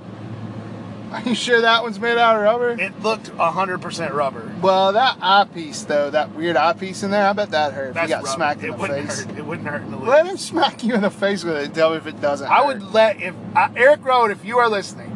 Are 1.15 1.21
you 1.21 1.34
sure 1.36 1.62
that 1.62 1.82
one's 1.82 1.99
made 1.99 2.17
out 2.17 2.36
of 2.36 2.41
rubber? 2.41 2.71
It 2.71 3.01
looked 3.01 3.28
100% 3.32 4.12
rubber. 4.13 4.54
well, 4.62 4.91
that 4.93 5.17
eyepiece 5.21 5.84
though, 5.84 6.10
that 6.10 6.34
weird 6.34 6.58
eyepiece 6.58 7.04
in 7.04 7.12
there, 7.12 7.25
I 7.28 7.32
bet 7.34 7.51
that 7.51 7.73
hurt. 7.73 7.89
If 7.89 7.93
That's 7.93 8.10
you 8.10 8.15
got 8.15 8.23
rubber. 8.25 8.36
smacked 8.36 8.63
in 8.63 8.73
it 8.73 8.78
the 8.78 8.88
face. 8.88 9.23
hurt. 9.23 9.38
It 9.38 9.45
wouldn't 9.45 9.67
hurt 9.67 9.82
in 9.84 9.91
the 9.91 9.97
least. 9.97 10.10
Let 10.10 10.25
him 10.25 10.38
smack 10.38 10.84
you 10.84 10.93
in 10.95 11.01
the 11.01 11.10
face 11.10 11.43
with 11.45 11.56
it. 11.56 11.73
Tell 11.73 11.91
me 11.91 11.97
if 11.97 12.06
it 12.08 12.19
doesn't. 12.19 12.47
I 12.47 12.58
hurt. 12.58 12.67
would 12.67 12.84
let 12.93 13.21
if 13.21 13.34
uh, 13.56 13.69
Eric 13.78 14.04
Rowan, 14.04 14.32
if 14.32 14.43
you 14.43 14.58
are 14.58 14.67
listening, 14.69 15.12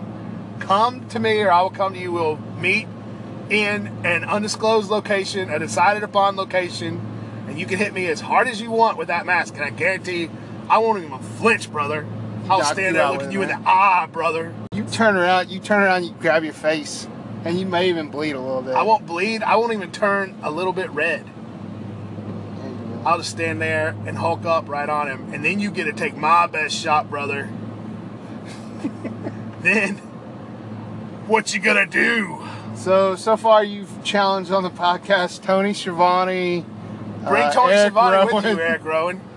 come 0.59 1.07
to 1.09 1.19
me 1.19 1.39
or 1.41 1.51
I 1.51 1.61
will 1.61 1.69
come 1.69 1.93
to 1.93 1.99
you. 1.99 2.11
We'll 2.13 2.37
meet 2.59 2.87
in 3.49 3.87
an 4.05 4.23
undisclosed 4.23 4.89
location, 4.89 5.49
a 5.49 5.59
decided 5.59 6.03
upon 6.03 6.35
location, 6.37 7.01
and 7.47 7.59
you 7.59 7.65
can 7.65 7.77
hit 7.77 7.93
me 7.93 8.07
as 8.07 8.21
hard 8.21 8.47
as 8.47 8.61
you 8.61 8.71
want 8.71 8.97
with 8.97 9.07
that 9.07 9.25
mask, 9.25 9.55
and 9.55 9.63
I 9.63 9.69
guarantee 9.71 10.21
you, 10.21 10.29
I 10.69 10.77
won't 10.77 11.03
even 11.03 11.17
flinch, 11.19 11.69
brother. 11.71 12.05
I'll 12.47 12.59
knock 12.59 12.73
stand 12.73 12.95
there 12.95 13.09
looking 13.11 13.31
you 13.31 13.41
in 13.41 13.49
the 13.49 13.59
eye, 13.65 14.07
brother. 14.11 14.53
You 14.79 14.85
turn 14.85 15.17
around. 15.17 15.49
You 15.49 15.59
turn 15.59 15.83
around. 15.83 16.05
You 16.05 16.11
grab 16.21 16.45
your 16.45 16.53
face, 16.53 17.05
and 17.43 17.59
you 17.59 17.65
may 17.65 17.89
even 17.89 18.09
bleed 18.09 18.31
a 18.31 18.39
little 18.39 18.61
bit. 18.61 18.75
I 18.75 18.83
won't 18.83 19.05
bleed. 19.05 19.43
I 19.43 19.57
won't 19.57 19.73
even 19.73 19.91
turn 19.91 20.37
a 20.41 20.49
little 20.49 20.71
bit 20.71 20.89
red. 20.91 21.25
Yeah, 21.25 22.67
you 22.69 22.75
will. 22.75 23.07
I'll 23.07 23.17
just 23.17 23.31
stand 23.31 23.61
there 23.61 23.89
and 24.05 24.17
hulk 24.17 24.45
up 24.45 24.69
right 24.69 24.87
on 24.87 25.09
him, 25.09 25.33
and 25.33 25.43
then 25.43 25.59
you 25.59 25.69
get 25.69 25.83
to 25.85 25.91
take 25.93 26.15
my 26.15 26.47
best 26.47 26.75
shot, 26.75 27.09
brother. 27.09 27.49
then, 29.61 29.97
what 31.27 31.53
you 31.53 31.59
gonna 31.59 31.85
do? 31.85 32.47
So 32.75 33.17
so 33.17 33.35
far, 33.35 33.65
you've 33.65 34.01
challenged 34.05 34.51
on 34.51 34.63
the 34.63 34.69
podcast 34.69 35.43
Tony 35.43 35.73
Schiavone. 35.73 36.63
Bring 37.27 37.43
uh, 37.43 37.51
Tony 37.51 37.73
Eric 37.73 37.91
Schiavone 37.91 38.25
with 38.33 38.45
Rowan. 38.45 38.57
you, 38.57 38.63
Eric 38.63 38.85
Rowan. 38.85 39.21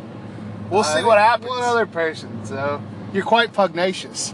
We'll 0.70 0.84
see 0.84 1.00
Uh, 1.00 1.06
what 1.06 1.18
happens. 1.18 1.50
One 1.50 1.62
other 1.64 1.84
person. 1.84 2.46
So 2.46 2.80
you're 3.12 3.24
quite 3.26 3.52
pugnacious. 3.52 4.32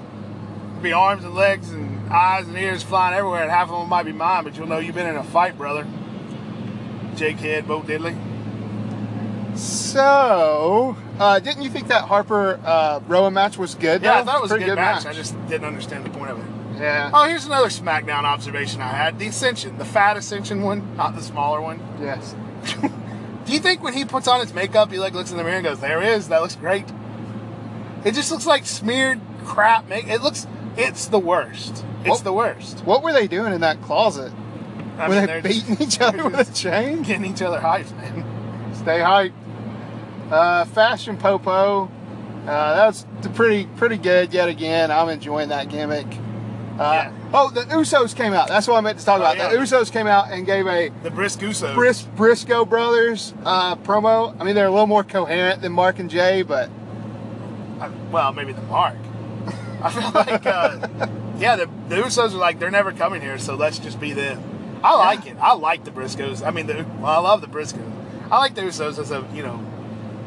Be 0.82 0.92
arms 0.92 1.24
and 1.24 1.34
legs 1.34 1.70
and 1.70 2.08
eyes 2.12 2.46
and 2.46 2.56
ears 2.56 2.82
flying 2.82 3.14
everywhere, 3.16 3.42
and 3.42 3.50
half 3.50 3.68
of 3.70 3.78
them 3.80 3.88
might 3.88 4.04
be 4.04 4.12
mine, 4.12 4.44
but 4.44 4.56
you'll 4.56 4.66
know 4.68 4.78
you've 4.78 4.94
been 4.94 5.08
in 5.08 5.16
a 5.16 5.24
fight, 5.24 5.58
brother. 5.58 5.86
Jake 7.16 7.38
Head, 7.38 7.66
Bo 7.66 7.80
Diddley. 7.82 8.16
So, 9.56 10.96
uh, 11.18 11.40
didn't 11.40 11.62
you 11.62 11.70
think 11.70 11.88
that 11.88 12.02
Harper 12.04 12.60
uh, 12.64 13.00
Rowan 13.08 13.34
match 13.34 13.58
was 13.58 13.74
good? 13.74 14.02
Yeah, 14.02 14.20
I 14.20 14.24
thought 14.24 14.36
it 14.36 14.42
was 14.42 14.52
a 14.52 14.54
Pretty 14.54 14.66
good, 14.66 14.76
match. 14.76 15.04
I 15.04 15.12
just 15.12 15.34
didn't 15.48 15.66
understand 15.66 16.04
the 16.04 16.10
point 16.10 16.30
of 16.30 16.38
it. 16.38 16.80
yeah. 16.80 17.10
Oh, 17.12 17.24
here's 17.24 17.44
another 17.46 17.66
SmackDown 17.68 18.22
observation 18.22 18.80
I 18.80 18.88
had: 18.88 19.18
the 19.18 19.26
Ascension, 19.26 19.76
the 19.78 19.84
fat 19.84 20.16
Ascension 20.16 20.62
one, 20.62 20.96
not 20.96 21.16
the 21.16 21.22
smaller 21.22 21.60
one. 21.60 21.80
Yes. 22.00 22.36
Do 23.46 23.52
you 23.52 23.58
think 23.58 23.82
when 23.82 23.94
he 23.94 24.04
puts 24.04 24.28
on 24.28 24.40
his 24.40 24.54
makeup, 24.54 24.92
he 24.92 24.98
like 25.00 25.14
looks 25.14 25.30
in 25.32 25.36
the 25.38 25.42
mirror 25.42 25.56
and 25.56 25.64
goes, 25.64 25.80
"There 25.80 26.00
it 26.02 26.08
is. 26.08 26.28
That 26.28 26.40
looks 26.40 26.54
great." 26.56 26.84
It 28.04 28.14
just 28.14 28.30
looks 28.30 28.46
like 28.46 28.64
smeared 28.64 29.20
crap. 29.44 29.88
Make 29.88 30.06
it 30.06 30.22
looks. 30.22 30.46
It's 30.78 31.06
the 31.06 31.18
worst. 31.18 31.84
It's 32.00 32.08
What- 32.10 32.24
the 32.24 32.32
worst. 32.32 32.80
What 32.84 33.02
were 33.02 33.12
they 33.12 33.26
doing 33.26 33.52
in 33.52 33.60
that 33.62 33.82
closet? 33.82 34.32
I 34.98 35.08
were 35.08 35.14
mean, 35.14 35.26
they 35.26 35.40
beating 35.42 35.76
just- 35.76 35.80
each 35.96 36.00
other 36.00 36.24
with 36.28 36.48
a 36.48 36.52
chain? 36.54 37.02
getting 37.02 37.24
each 37.26 37.42
other 37.42 37.58
hyped, 37.58 37.94
man. 37.96 38.24
Stay 38.74 38.98
hyped. 39.00 39.32
Uh, 40.30 40.64
Fashion 40.66 41.16
Popo. 41.16 41.90
Uh, 42.46 42.74
that's 42.76 43.06
pretty 43.34 43.66
pretty 43.76 43.96
good 43.98 44.32
yet 44.32 44.48
again. 44.48 44.90
I'm 44.90 45.08
enjoying 45.08 45.50
that 45.50 45.68
gimmick. 45.68 46.06
Uh, 46.78 47.10
Yeah. 47.10 47.12
Oh, 47.34 47.50
the 47.50 47.62
Usos 47.62 48.14
came 48.16 48.32
out. 48.32 48.48
That's 48.48 48.66
what 48.66 48.76
I 48.76 48.80
meant 48.80 48.98
to 49.00 49.04
talk 49.04 49.18
Oh, 49.20 49.22
about. 49.24 49.36
yeah. 49.36 49.48
The 49.50 49.56
Usos 49.58 49.92
came 49.92 50.06
out 50.06 50.30
and 50.30 50.46
gave 50.46 50.66
a 50.66 50.90
The 51.02 51.10
Brisk 51.10 51.40
Usos. 51.40 51.74
Bris- 51.74 52.02
Briscoe 52.16 52.64
Brothers 52.64 53.34
uh, 53.44 53.76
promo. 53.76 54.34
I 54.40 54.44
mean, 54.44 54.54
they're 54.54 54.66
a 54.66 54.70
little 54.70 54.86
more 54.86 55.04
coherent 55.04 55.60
than 55.60 55.72
Mark 55.72 55.98
and 55.98 56.08
Jay, 56.08 56.42
but 56.42 56.70
Uh, 57.80 57.90
well, 58.10 58.32
maybe 58.32 58.52
the 58.52 58.62
Mark. 58.62 58.96
I 59.82 59.90
feel 59.90 60.10
like, 60.12 60.46
uh, 60.46 60.88
yeah, 61.38 61.56
the, 61.56 61.66
the 61.88 61.96
Usos 61.96 62.32
are 62.32 62.38
like 62.38 62.58
they're 62.58 62.70
never 62.70 62.92
coming 62.92 63.20
here, 63.20 63.38
so 63.38 63.54
let's 63.54 63.78
just 63.78 64.00
be 64.00 64.12
them. 64.12 64.42
I 64.82 64.96
like 64.96 65.26
it. 65.26 65.36
I 65.40 65.54
like 65.54 65.84
the 65.84 65.90
Briscoes. 65.90 66.46
I 66.46 66.50
mean, 66.50 66.66
the, 66.66 66.84
well, 66.98 67.06
I 67.06 67.18
love 67.18 67.40
the 67.40 67.46
Briscoes. 67.46 67.92
I 68.30 68.38
like 68.38 68.54
the 68.54 68.62
Usos 68.62 68.98
as 68.98 69.10
a 69.10 69.26
you 69.32 69.42
know, 69.42 69.64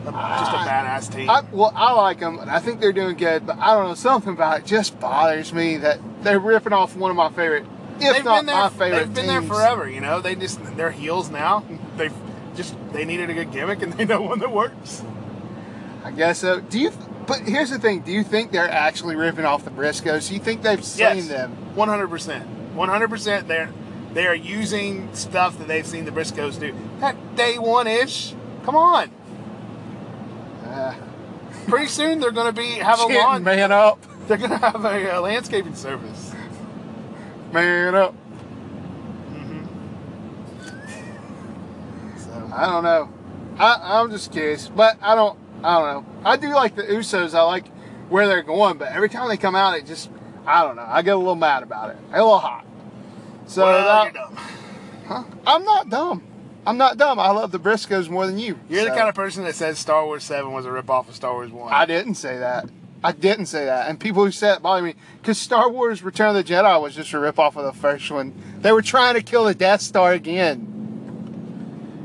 a, 0.08 0.12
just 0.12 0.52
a 0.52 0.56
badass 0.56 1.14
team. 1.14 1.30
I, 1.30 1.42
well, 1.52 1.72
I 1.76 1.94
like 1.94 2.20
them, 2.20 2.40
and 2.40 2.50
I 2.50 2.60
think 2.60 2.80
they're 2.80 2.94
doing 2.94 3.18
good. 3.18 3.46
But 3.46 3.58
I 3.60 3.74
don't 3.74 3.90
know, 3.90 3.94
something 3.94 4.34
about 4.34 4.60
it 4.60 4.66
just 4.66 5.00
bothers 5.00 5.54
me 5.54 5.78
that 5.78 6.00
they're 6.24 6.40
ripping 6.40 6.74
off 6.74 6.96
one 6.96 7.12
of 7.12 7.18
my 7.18 7.30
favorite, 7.30 7.66
if 8.00 8.16
they've 8.16 8.26
not 8.26 8.40
been 8.40 8.46
there. 8.48 8.56
my 8.56 8.70
favorite 8.70 9.00
they've 9.00 9.14
been 9.14 9.28
there 9.28 9.42
forever. 9.42 9.90
You 9.90 10.02
know, 10.02 10.22
they 10.22 10.36
just 10.36 10.60
they're 10.78 10.92
heels 10.92 11.30
now. 11.30 11.66
They've 11.98 12.14
just 12.56 12.76
they 12.94 13.06
needed 13.06 13.30
a 13.30 13.34
good 13.34 13.52
gimmick, 13.52 13.82
and 13.82 13.94
they 13.94 14.06
know 14.06 14.22
one 14.22 14.40
that 14.40 14.52
works. 14.52 15.04
I 16.04 16.12
guess 16.12 16.40
so. 16.40 16.62
Do 16.62 16.80
you? 16.80 16.92
But 17.28 17.42
here's 17.42 17.70
the 17.70 17.80
thing: 17.80 18.02
Do 18.02 18.12
you 18.12 18.24
think 18.24 18.52
they're 18.52 18.70
actually 18.70 19.16
ripping 19.16 19.46
off 19.46 19.64
the 19.64 19.72
Briscoes? 19.72 20.28
Do 20.28 20.34
you 20.34 20.40
think 20.40 20.62
they've 20.64 20.84
seen 20.84 21.00
Yes, 21.18 21.28
them? 21.28 21.52
one 21.76 21.88
hundred 21.88 22.10
percent, 22.10 22.46
one 22.74 22.90
hundred 22.90 23.10
percent. 23.10 23.48
They're 23.48 23.70
they 24.14 24.28
are 24.28 24.36
using 24.36 25.14
stuff 25.16 25.58
that 25.60 25.68
they've 25.68 25.86
seen 25.88 26.06
the 26.06 26.12
Briscoes 26.12 26.60
do. 26.60 26.74
That 27.00 27.36
day 27.36 27.58
one 27.58 27.88
ish. 27.88 28.34
Come 28.66 28.76
on. 28.76 29.10
Uh, 30.66 30.94
Pretty 31.68 31.88
soon 31.88 32.20
they're 32.20 32.32
going 32.32 32.54
to 32.54 32.60
be 32.62 32.72
have 32.76 33.00
a 33.00 33.06
lawn. 33.08 33.44
man 33.44 33.72
up, 33.72 34.00
They're 34.28 34.38
going 34.38 34.50
to 34.52 34.58
have 34.58 34.84
a, 34.84 35.16
uh 35.18 35.22
landscaping 35.22 35.76
service. 35.76 36.34
man 37.54 37.96
up. 37.96 38.16
So 42.18 42.52
I 42.54 42.66
don't 42.68 42.84
know. 42.84 43.10
I, 43.58 44.00
I'm 44.00 44.10
just 44.12 44.32
curious, 44.32 44.68
but 44.70 44.98
I 45.02 45.16
don't. 45.16 45.38
I 45.64 45.80
don't 45.80 46.06
know. 46.06 46.22
I 46.30 46.38
do 46.38 46.50
like 46.54 46.76
the 46.76 46.84
Usos. 46.84 47.34
I 47.34 47.42
like 47.44 47.68
where 48.10 48.28
they're 48.28 48.44
going, 48.44 48.78
but 48.78 48.90
every 48.90 49.10
time 49.10 49.28
they 49.30 49.38
come 49.38 49.56
out, 49.56 49.78
it 49.78 49.86
just. 49.86 50.10
I 50.46 50.64
don't 50.64 50.76
know. 50.76 50.86
I 50.88 51.02
get 51.04 51.14
a 51.14 51.18
little 51.18 51.36
mad 51.36 51.62
about 51.62 51.92
it. 51.92 51.98
I 52.10 52.14
get 52.14 52.22
a 52.22 52.24
little 52.24 52.40
hot. 52.40 52.66
So 53.46 53.66
well, 53.66 54.06
that- 54.06 54.16
uh, 54.16 54.28
dumb. 54.28 54.36
Huh? 55.08 55.24
I'm 55.46 55.64
not 55.64 55.90
dumb. 55.90 56.24
I'm 56.66 56.78
not 56.78 56.98
dumb. 56.98 57.20
I 57.20 57.32
love 57.32 57.52
the 57.52 57.60
Briscoes 57.60 58.10
more 58.10 58.26
than 58.28 58.38
you. 58.38 58.60
You're 58.70 58.84
the 58.84 58.92
kind 58.92 59.10
of 59.10 59.16
person 59.16 59.44
that 59.46 59.56
says 59.56 59.80
Star 59.80 60.06
Wars 60.06 60.24
Seven 60.24 60.52
was 60.54 60.66
a 60.66 60.70
ripoff 60.70 61.10
of 61.10 61.16
Star 61.16 61.34
Wars 61.34 61.52
One. 61.52 61.74
I 61.74 61.86
didn't 61.86 62.16
say 62.16 62.38
that. 62.38 62.70
I 63.04 63.12
didn't 63.14 63.48
say 63.48 63.66
that. 63.66 63.90
And 63.90 64.00
people 64.00 64.24
who 64.24 64.32
said 64.32 64.58
it 64.58 64.62
bother 64.62 64.84
me 64.84 64.94
because 65.20 65.40
Star 65.40 65.70
Wars 65.70 66.04
Return 66.04 66.30
of 66.30 66.36
the 66.36 66.44
Jedi 66.44 66.80
was 66.82 66.96
just 66.96 67.12
a 67.14 67.18
ripoff 67.18 67.56
of 67.56 67.66
the 67.66 67.74
first 67.74 68.12
one. 68.12 68.34
They 68.60 68.72
were 68.72 68.84
trying 68.84 69.16
to 69.16 69.24
kill 69.24 69.46
the 69.46 69.56
Death 69.56 69.82
Star 69.82 70.14
again. 70.14 70.71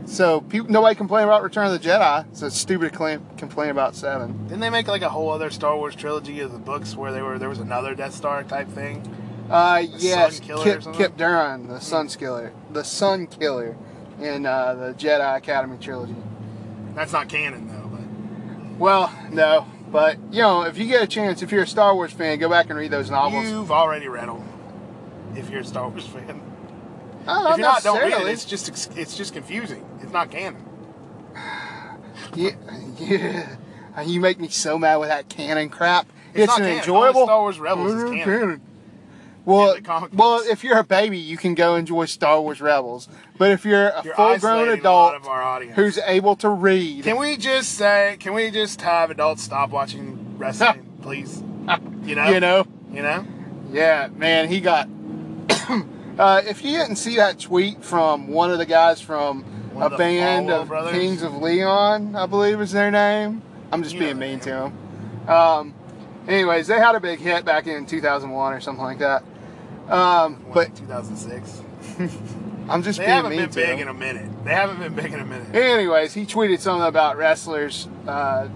So 0.07 0.41
people, 0.43 0.71
nobody 0.71 0.95
complained 0.95 1.25
about 1.25 1.43
Return 1.43 1.67
of 1.67 1.73
the 1.73 1.79
Jedi. 1.89 2.25
So 2.35 2.47
it's 2.47 2.57
stupid 2.57 2.93
to 2.93 2.97
claim, 2.97 3.27
complain 3.37 3.71
about 3.71 3.95
seven. 3.97 4.45
Didn't 4.45 4.61
they 4.61 4.71
make 4.71 4.87
like 4.87 5.03
a 5.03 5.09
whole 5.09 5.31
other 5.31 5.51
Star 5.51 5.77
Wars 5.77 5.95
trilogy 5.97 6.41
of 6.41 6.53
the 6.53 6.59
books 6.59 6.95
where 6.95 7.13
they 7.13 7.23
were 7.23 7.39
there 7.39 7.49
was 7.49 7.59
another 7.59 7.95
Death 7.95 8.15
Star 8.15 8.45
type 8.45 8.69
thing? 8.69 9.03
Uh, 9.51 9.83
yes, 9.97 10.41
Killer 10.41 10.61
or 10.61 10.65
Kip. 10.65 10.83
Kyp 10.83 11.17
Durron, 11.17 11.69
the 11.69 11.81
Sun 11.81 12.09
Killer, 12.09 12.53
the 12.71 12.83
Sun 12.83 13.27
Killer, 13.29 13.77
in 14.21 14.47
uh, 14.47 14.75
the 14.75 14.95
Jedi 14.95 15.37
Academy 15.37 15.77
trilogy. 15.79 16.17
That's 16.95 17.13
not 17.13 17.29
canon 17.29 17.69
though. 17.69 17.89
But 17.89 18.79
Well, 18.79 19.13
no, 19.31 19.67
but 19.91 20.19
you 20.33 20.41
know, 20.43 20.63
if 20.63 20.79
you 20.79 20.87
get 20.87 21.03
a 21.03 21.07
chance, 21.07 21.43
if 21.43 21.53
you're 21.53 21.63
a 21.63 21.67
Star 21.67 21.95
Wars 21.95 22.13
fan, 22.13 22.39
go 22.39 22.49
back 22.49 22.71
and 22.71 22.79
read 22.79 22.91
those 22.91 23.11
novels. 23.11 23.47
you've 23.49 23.71
already 23.71 24.09
read 24.09 24.29
them. 24.29 24.43
If 25.35 25.51
you're 25.51 25.61
a 25.61 25.65
Star 25.65 25.89
Wars 25.89 26.07
fan, 26.07 26.41
Uh, 27.27 27.49
if 27.53 27.59
you're 27.59 27.67
not, 27.67 27.83
don't 27.83 28.01
read 28.01 28.13
it. 28.13 28.27
It's 28.29 28.45
just 28.45 28.69
it's 28.97 29.17
just 29.17 29.33
confusing. 29.33 29.85
It's 30.03 30.13
not 30.13 30.31
canon. 30.31 30.63
Yeah, 32.35 32.51
yeah. 32.99 33.57
You 34.05 34.21
make 34.21 34.39
me 34.41 34.49
so 34.49 34.79
mad 34.79 34.97
with 34.97 35.09
that 35.11 35.29
canon 35.29 35.69
crap. 35.69 36.07
It's 36.35 36.41
It's, 36.45 36.47
not 36.49 36.59
an 36.61 36.65
canon. 36.65 36.79
enjoyable. 36.81 37.21
Only 37.21 37.27
Star 37.27 37.41
Wars 37.41 37.59
Rebels 37.61 37.93
is 37.93 38.03
Mm, 38.05 38.25
canon. 38.25 38.61
Well, 39.45 39.75
the 39.77 39.81
comic 39.83 40.11
well, 40.15 40.43
if 40.45 40.65
you're 40.65 40.79
a 40.79 40.85
baby, 40.85 41.19
you 41.19 41.37
can 41.37 41.55
go 41.55 41.77
enjoy 41.77 42.07
Star 42.07 42.41
Wars 42.41 42.61
Rebels. 42.61 43.09
But 43.39 43.53
if 43.53 43.65
you're 43.65 43.89
a 43.89 44.03
full-grown 44.03 44.69
a 44.71 44.73
adult 44.73 45.15
of 45.15 45.29
our 45.29 45.43
audience. 45.43 45.77
who's 45.77 45.99
able 45.99 46.37
to 46.37 46.49
read, 46.49 47.05
Can 47.05 47.19
we 47.19 47.37
just 47.37 47.75
say? 47.75 48.17
Can 48.19 48.33
we 48.35 48.51
just 48.51 48.81
have 48.83 49.11
adults 49.11 49.43
stop 49.43 49.71
watching 49.71 50.37
wrestling, 50.39 50.87
please? 51.03 51.43
You 52.05 52.15
know. 52.15 52.29
you 52.31 52.41
know, 52.41 52.67
You 52.93 53.03
know. 53.03 53.27
yeah, 53.73 54.09
man, 54.15 54.49
he 54.49 54.61
got. 54.61 54.89
uh, 56.19 56.43
if 56.47 56.65
you 56.65 56.73
didn't 56.79 56.97
see 56.97 57.17
that 57.17 57.39
tweet 57.39 57.85
from 57.85 58.29
one 58.29 58.51
of 58.51 58.59
the 58.59 58.67
guys 58.67 59.01
from 59.01 59.43
One 59.75 59.93
a 59.93 59.97
band 59.97 60.51
of 60.51 60.69
brothers? 60.69 60.93
Kings 60.93 61.23
of 61.23 61.35
Leon, 61.37 62.17
I 62.17 62.27
believe 62.27 62.61
is 62.61 62.73
their 62.73 62.91
name. 62.91 63.43
I'm 63.73 63.83
just 63.83 63.95
You 63.95 64.01
being 64.01 64.19
mean 64.19 64.41
to 64.41 64.51
them. 64.51 65.29
Um, 65.29 65.75
anyways, 66.29 66.67
they 66.69 66.79
had 66.79 66.95
a 66.95 67.01
big 67.01 67.19
hit 67.19 67.45
back 67.45 67.67
in 67.67 67.85
2001 67.87 68.53
or 68.53 68.61
something 68.61 68.85
like 68.85 68.99
that. 68.99 69.23
Um, 69.89 70.45
but 70.53 70.75
2006. 70.77 71.63
I'm 72.69 72.83
just 72.83 72.99
They 72.99 73.05
being 73.05 73.15
haven't 73.17 73.31
mean 73.31 73.41
been 73.43 73.49
to 73.51 73.55
big 73.55 73.69
them. 73.69 73.79
in 73.81 73.89
a 73.89 73.95
minute. 73.95 74.45
They 74.45 74.51
haven't 74.53 74.81
been 74.81 74.95
big 74.95 75.13
in 75.13 75.21
a 75.21 75.25
minute. 75.25 75.55
Anyways, 75.55 76.15
he 76.15 76.27
tweeted 76.27 76.59
something 76.59 76.87
about 76.87 77.17
wrestlers, 77.17 77.87
uh, 78.09 78.49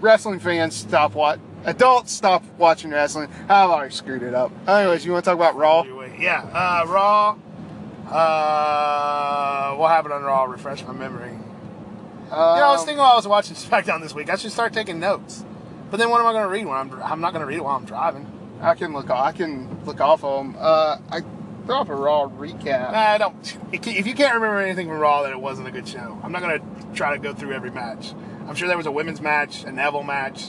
wrestling 0.00 0.38
fans 0.40 0.74
stop 0.74 1.14
what 1.14 1.38
adults 1.64 2.12
stop 2.12 2.44
watching 2.58 2.90
wrestling. 2.90 3.28
I've 3.44 3.70
already 3.70 3.94
screwed 3.94 4.22
it 4.22 4.34
up. 4.34 4.52
Anyways, 4.68 5.04
you 5.04 5.12
want 5.12 5.24
to 5.24 5.30
talk 5.30 5.36
about 5.36 5.56
Raw? 5.56 5.82
Yeah, 6.18 6.42
uh, 6.42 6.86
Raw. 6.86 7.36
Uh, 8.08 9.74
what 9.76 9.90
happened 9.90 10.14
on 10.14 10.22
Raw? 10.22 10.44
Refresh 10.44 10.84
my 10.84 10.92
memory. 10.92 11.30
Um, 11.30 12.56
you 12.56 12.60
know, 12.62 12.68
I 12.68 12.72
was 12.72 12.84
thinking 12.84 12.98
while 12.98 13.12
I 13.12 13.16
was 13.16 13.26
watching 13.26 13.56
SmackDown 13.56 14.02
this 14.02 14.14
week, 14.14 14.30
I 14.30 14.36
should 14.36 14.52
start 14.52 14.72
taking 14.72 15.00
notes. 15.00 15.44
But 15.90 15.98
then 15.98 16.10
what 16.10 16.20
am 16.20 16.26
I 16.26 16.32
going 16.32 16.44
to 16.44 16.48
read 16.48 16.66
when 16.66 16.76
I'm? 16.76 17.02
I'm 17.02 17.20
not 17.20 17.32
going 17.32 17.40
to 17.40 17.46
read 17.46 17.58
it 17.58 17.64
while 17.64 17.76
I'm 17.76 17.84
driving. 17.84 18.30
I 18.60 18.74
can 18.74 18.92
look. 18.92 19.10
I 19.10 19.32
can 19.32 19.84
look 19.84 20.00
off 20.00 20.24
of 20.24 20.44
them. 20.44 20.56
Uh, 20.58 20.98
I 21.10 21.20
throw 21.66 21.80
up 21.80 21.88
a 21.88 21.94
Raw 21.94 22.28
recap. 22.28 22.92
Nah, 22.92 22.98
I 22.98 23.18
don't. 23.18 23.58
If 23.72 24.06
you 24.06 24.14
can't 24.14 24.34
remember 24.34 24.58
anything 24.58 24.88
from 24.88 24.98
Raw, 24.98 25.22
then 25.22 25.32
it 25.32 25.40
wasn't 25.40 25.68
a 25.68 25.70
good 25.70 25.86
show. 25.86 26.18
I'm 26.22 26.32
not 26.32 26.42
going 26.42 26.60
to 26.60 26.94
try 26.94 27.14
to 27.14 27.22
go 27.22 27.34
through 27.34 27.52
every 27.52 27.70
match. 27.70 28.14
I'm 28.48 28.54
sure 28.54 28.68
there 28.68 28.76
was 28.76 28.86
a 28.86 28.92
women's 28.92 29.20
match, 29.20 29.64
a 29.64 29.72
Neville 29.72 30.02
match, 30.02 30.46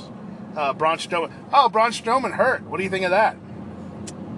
uh, 0.55 0.73
Braun 0.73 0.97
Strowman. 0.97 1.31
Oh, 1.53 1.69
Braun 1.69 1.91
Strowman 1.91 2.31
hurt. 2.33 2.63
What 2.63 2.77
do 2.77 2.83
you 2.83 2.89
think 2.89 3.05
of 3.05 3.11
that? 3.11 3.35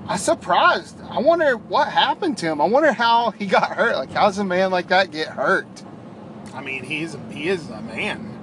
I'm 0.08 0.18
surprised. 0.18 1.00
I 1.10 1.20
wonder 1.20 1.58
what 1.58 1.90
happened 1.90 2.38
to 2.40 2.46
him. 2.48 2.62
I 2.62 2.66
wonder 2.66 2.94
how 2.94 3.32
he 3.32 3.46
got 3.46 3.72
hurt. 3.72 3.96
Like, 3.98 4.12
how 4.12 4.28
does 4.28 4.38
a 4.38 4.46
man 4.46 4.72
like 4.72 4.88
that 4.88 5.12
get 5.12 5.28
hurt? 5.28 5.68
I 6.54 6.62
mean, 6.62 6.84
he's 6.84 7.18
he 7.32 7.50
is 7.50 7.70
a 7.70 7.82
man. 7.82 8.34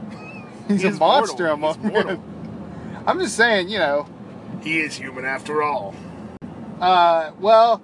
He's 0.68 0.80
He 0.82 0.88
a 0.88 0.92
monster 0.92 1.54
mortal. 1.54 1.54
among 1.54 1.74
He's 1.82 1.92
mortal. 1.92 2.22
I'm 3.06 3.18
just 3.20 3.37
saying, 3.37 3.68
you 3.68 3.78
know. 3.78 4.06
He 4.62 4.80
is 4.80 4.96
human 4.96 5.24
after 5.26 5.62
all. 5.62 5.94
Uh, 6.80 7.32
well, 7.38 7.82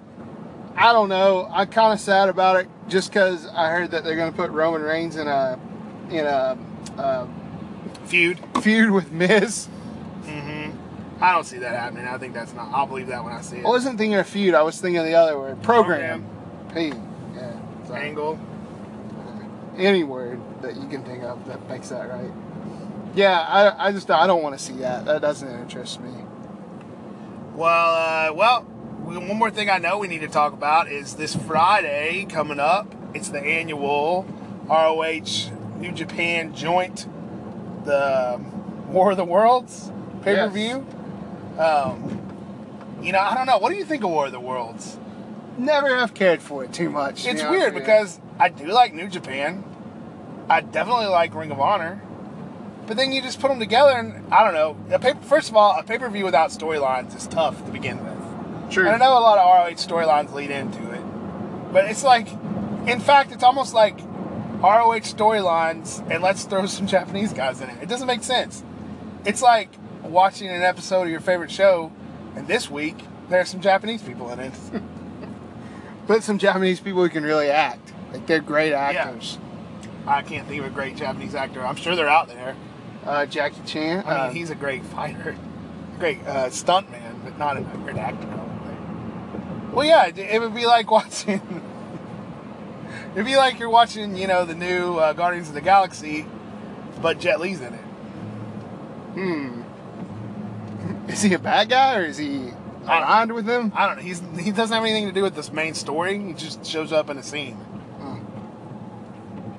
I 0.75 0.91
don't 0.93 1.09
know. 1.09 1.47
I'm 1.53 1.67
kind 1.67 1.93
of 1.93 1.99
sad 1.99 2.27
about 2.29 2.55
it 2.59 2.67
just 2.87 3.11
because 3.11 3.45
I 3.47 3.69
heard 3.69 3.91
that 3.91 4.03
they're 4.03 4.15
going 4.15 4.31
to 4.31 4.35
put 4.37 4.49
Roman 4.51 4.81
Reigns 4.81 5.15
in 5.15 5.27
a 5.27 5.59
in 6.09 6.25
a, 6.25 6.57
uh 6.97 7.27
Feud. 8.05 8.39
feud 8.61 8.89
with 8.91 9.11
Miz. 9.11 9.67
I 11.21 11.33
don't 11.33 11.43
see 11.43 11.59
that 11.59 11.75
happening. 11.75 12.07
I 12.07 12.17
think 12.17 12.33
that's 12.33 12.53
not. 12.53 12.69
I'll 12.73 12.87
believe 12.87 13.07
that 13.07 13.23
when 13.23 13.33
I 13.33 13.41
see 13.41 13.57
it. 13.57 13.65
I 13.65 13.69
wasn't 13.69 13.97
thinking 13.97 14.17
of 14.17 14.27
feud. 14.27 14.55
I 14.55 14.63
was 14.63 14.81
thinking 14.81 14.97
of 14.97 15.05
the 15.05 15.13
other 15.13 15.37
word, 15.37 15.61
program. 15.61 16.25
P. 16.73 16.87
Yeah. 17.35 17.53
so, 17.87 17.93
Angle. 17.93 18.39
any 19.77 20.03
word 20.03 20.39
that 20.61 20.75
you 20.75 20.87
can 20.87 21.03
think 21.03 21.23
of 21.23 21.45
that 21.47 21.67
makes 21.69 21.89
that 21.89 22.09
right. 22.09 22.31
Yeah, 23.13 23.39
I, 23.39 23.87
I 23.87 23.91
just 23.91 24.09
I 24.09 24.25
don't 24.25 24.41
want 24.41 24.57
to 24.57 24.63
see 24.63 24.77
that. 24.77 25.05
That 25.05 25.21
doesn't 25.21 25.47
interest 25.47 25.99
me. 26.01 26.11
Well, 27.53 28.29
uh, 28.29 28.33
well, 28.33 28.65
we- 29.03 29.17
one 29.17 29.37
more 29.37 29.51
thing 29.51 29.69
I 29.69 29.77
know 29.77 29.97
we 29.97 30.07
need 30.07 30.21
to 30.21 30.27
talk 30.27 30.53
about 30.53 30.89
is 30.91 31.15
this 31.15 31.35
Friday 31.35 32.25
coming 32.29 32.59
up. 32.59 32.93
It's 33.13 33.29
the 33.29 33.41
annual 33.41 34.25
ROH 34.69 35.51
New 35.77 35.91
Japan 35.91 36.55
joint, 36.55 37.05
the 37.83 38.39
War 38.87 39.11
of 39.11 39.17
the 39.17 39.25
Worlds 39.25 39.91
pay 40.23 40.35
per 40.35 40.49
view. 40.49 40.85
Um, 41.57 42.99
you 43.01 43.11
know, 43.11 43.19
I 43.19 43.35
don't 43.35 43.45
know. 43.45 43.57
What 43.57 43.71
do 43.71 43.75
you 43.75 43.85
think 43.85 44.03
of 44.03 44.09
War 44.09 44.27
of 44.27 44.31
the 44.31 44.39
Worlds? 44.39 44.97
Never 45.57 45.95
have 45.97 46.13
cared 46.13 46.41
for 46.41 46.63
it 46.63 46.73
too 46.73 46.89
much. 46.89 47.25
It's 47.25 47.41
honest 47.41 47.49
weird 47.49 47.73
because 47.73 48.19
I 48.39 48.49
do 48.49 48.65
like 48.67 48.93
New 48.93 49.07
Japan. 49.07 49.63
I 50.49 50.61
definitely 50.61 51.07
like 51.07 51.33
Ring 51.35 51.51
of 51.51 51.59
Honor. 51.59 52.01
But 52.87 52.97
then 52.97 53.11
you 53.11 53.21
just 53.21 53.39
put 53.39 53.49
them 53.49 53.59
together, 53.59 53.91
and 53.91 54.33
I 54.33 54.43
don't 54.43 54.53
know. 54.53 54.75
A 54.93 54.99
pay- 54.99 55.13
first 55.21 55.49
of 55.49 55.55
all, 55.55 55.79
a 55.79 55.83
pay 55.83 55.97
per 55.97 56.09
view 56.09 56.25
without 56.25 56.49
storylines 56.49 57.15
is 57.15 57.27
tough 57.27 57.63
to 57.65 57.71
begin 57.71 58.03
with. 58.03 58.71
True. 58.71 58.85
And 58.85 58.95
I 58.95 58.97
know 58.97 59.17
a 59.17 59.19
lot 59.19 59.37
of 59.37 59.45
ROH 59.45 59.75
storylines 59.75 60.33
lead 60.33 60.49
into 60.49 60.91
it. 60.91 61.01
But 61.71 61.85
it's 61.85 62.03
like, 62.03 62.27
in 62.87 62.99
fact, 62.99 63.31
it's 63.31 63.43
almost 63.43 63.73
like 63.73 63.97
ROH 64.61 65.01
storylines, 65.01 65.99
and 66.11 66.21
let's 66.23 66.43
throw 66.43 66.65
some 66.67 66.87
Japanese 66.87 67.33
guys 67.33 67.61
in 67.61 67.69
it. 67.69 67.83
It 67.83 67.89
doesn't 67.89 68.07
make 68.07 68.23
sense. 68.23 68.63
It's 69.25 69.41
like 69.41 69.69
watching 70.03 70.49
an 70.49 70.61
episode 70.61 71.03
of 71.03 71.09
your 71.09 71.19
favorite 71.19 71.51
show, 71.51 71.91
and 72.35 72.47
this 72.47 72.69
week, 72.69 72.97
there's 73.29 73.49
some 73.49 73.61
Japanese 73.61 74.01
people 74.01 74.29
in 74.31 74.39
it. 74.39 74.53
But 76.07 76.23
some 76.23 76.39
Japanese 76.39 76.79
people 76.79 77.03
who 77.03 77.09
can 77.09 77.23
really 77.23 77.49
act. 77.49 77.93
Like 78.11 78.25
they're 78.27 78.41
great 78.41 78.73
actors. 78.73 79.37
I 80.05 80.23
can't 80.23 80.47
think 80.47 80.59
of 80.59 80.67
a 80.67 80.71
great 80.71 80.97
Japanese 80.97 81.35
actor. 81.35 81.65
I'm 81.65 81.75
sure 81.75 81.95
they're 81.95 82.09
out 82.09 82.27
there. 82.27 82.55
Uh, 83.05 83.25
Jackie 83.27 83.61
Chan. 83.65 84.03
I 84.05 84.09
mean, 84.09 84.19
uh, 84.19 84.29
he's 84.31 84.49
a 84.49 84.55
great 84.55 84.83
fighter, 84.83 85.37
great 85.99 86.19
uh, 86.27 86.49
stunt 86.49 86.89
man, 86.91 87.21
but 87.23 87.37
not 87.37 87.55
a 87.55 87.61
great 87.61 87.97
actor. 87.97 88.27
I. 88.27 89.71
Well, 89.73 89.85
yeah, 89.85 90.07
it, 90.07 90.17
it 90.17 90.41
would 90.41 90.55
be 90.55 90.65
like 90.65 90.89
watching. 90.91 91.39
It'd 93.13 93.25
be 93.25 93.37
like 93.37 93.59
you're 93.59 93.69
watching, 93.69 94.17
you 94.17 94.27
know, 94.27 94.43
the 94.43 94.55
new 94.55 94.97
uh, 94.97 95.13
Guardians 95.13 95.49
of 95.49 95.53
the 95.53 95.61
Galaxy, 95.61 96.25
but 97.01 97.19
Jet 97.19 97.39
Li's 97.39 97.61
in 97.61 97.73
it. 97.73 97.79
hmm. 99.13 99.60
Is 101.11 101.21
he 101.21 101.33
a 101.33 101.39
bad 101.39 101.69
guy 101.69 101.97
or 101.97 102.05
is 102.05 102.17
he 102.17 102.49
on 102.87 103.03
aligned 103.03 103.33
with 103.33 103.45
them? 103.45 103.71
I 103.75 103.87
don't 103.87 103.97
know. 103.97 104.03
He's 104.03 104.21
he 104.39 104.51
doesn't 104.51 104.73
have 104.73 104.83
anything 104.83 105.07
to 105.07 105.13
do 105.13 105.21
with 105.23 105.35
this 105.35 105.51
main 105.51 105.73
story. 105.73 106.17
He 106.19 106.33
just 106.33 106.65
shows 106.65 106.91
up 106.91 107.09
in 107.09 107.17
a 107.17 107.23
scene. 107.23 107.57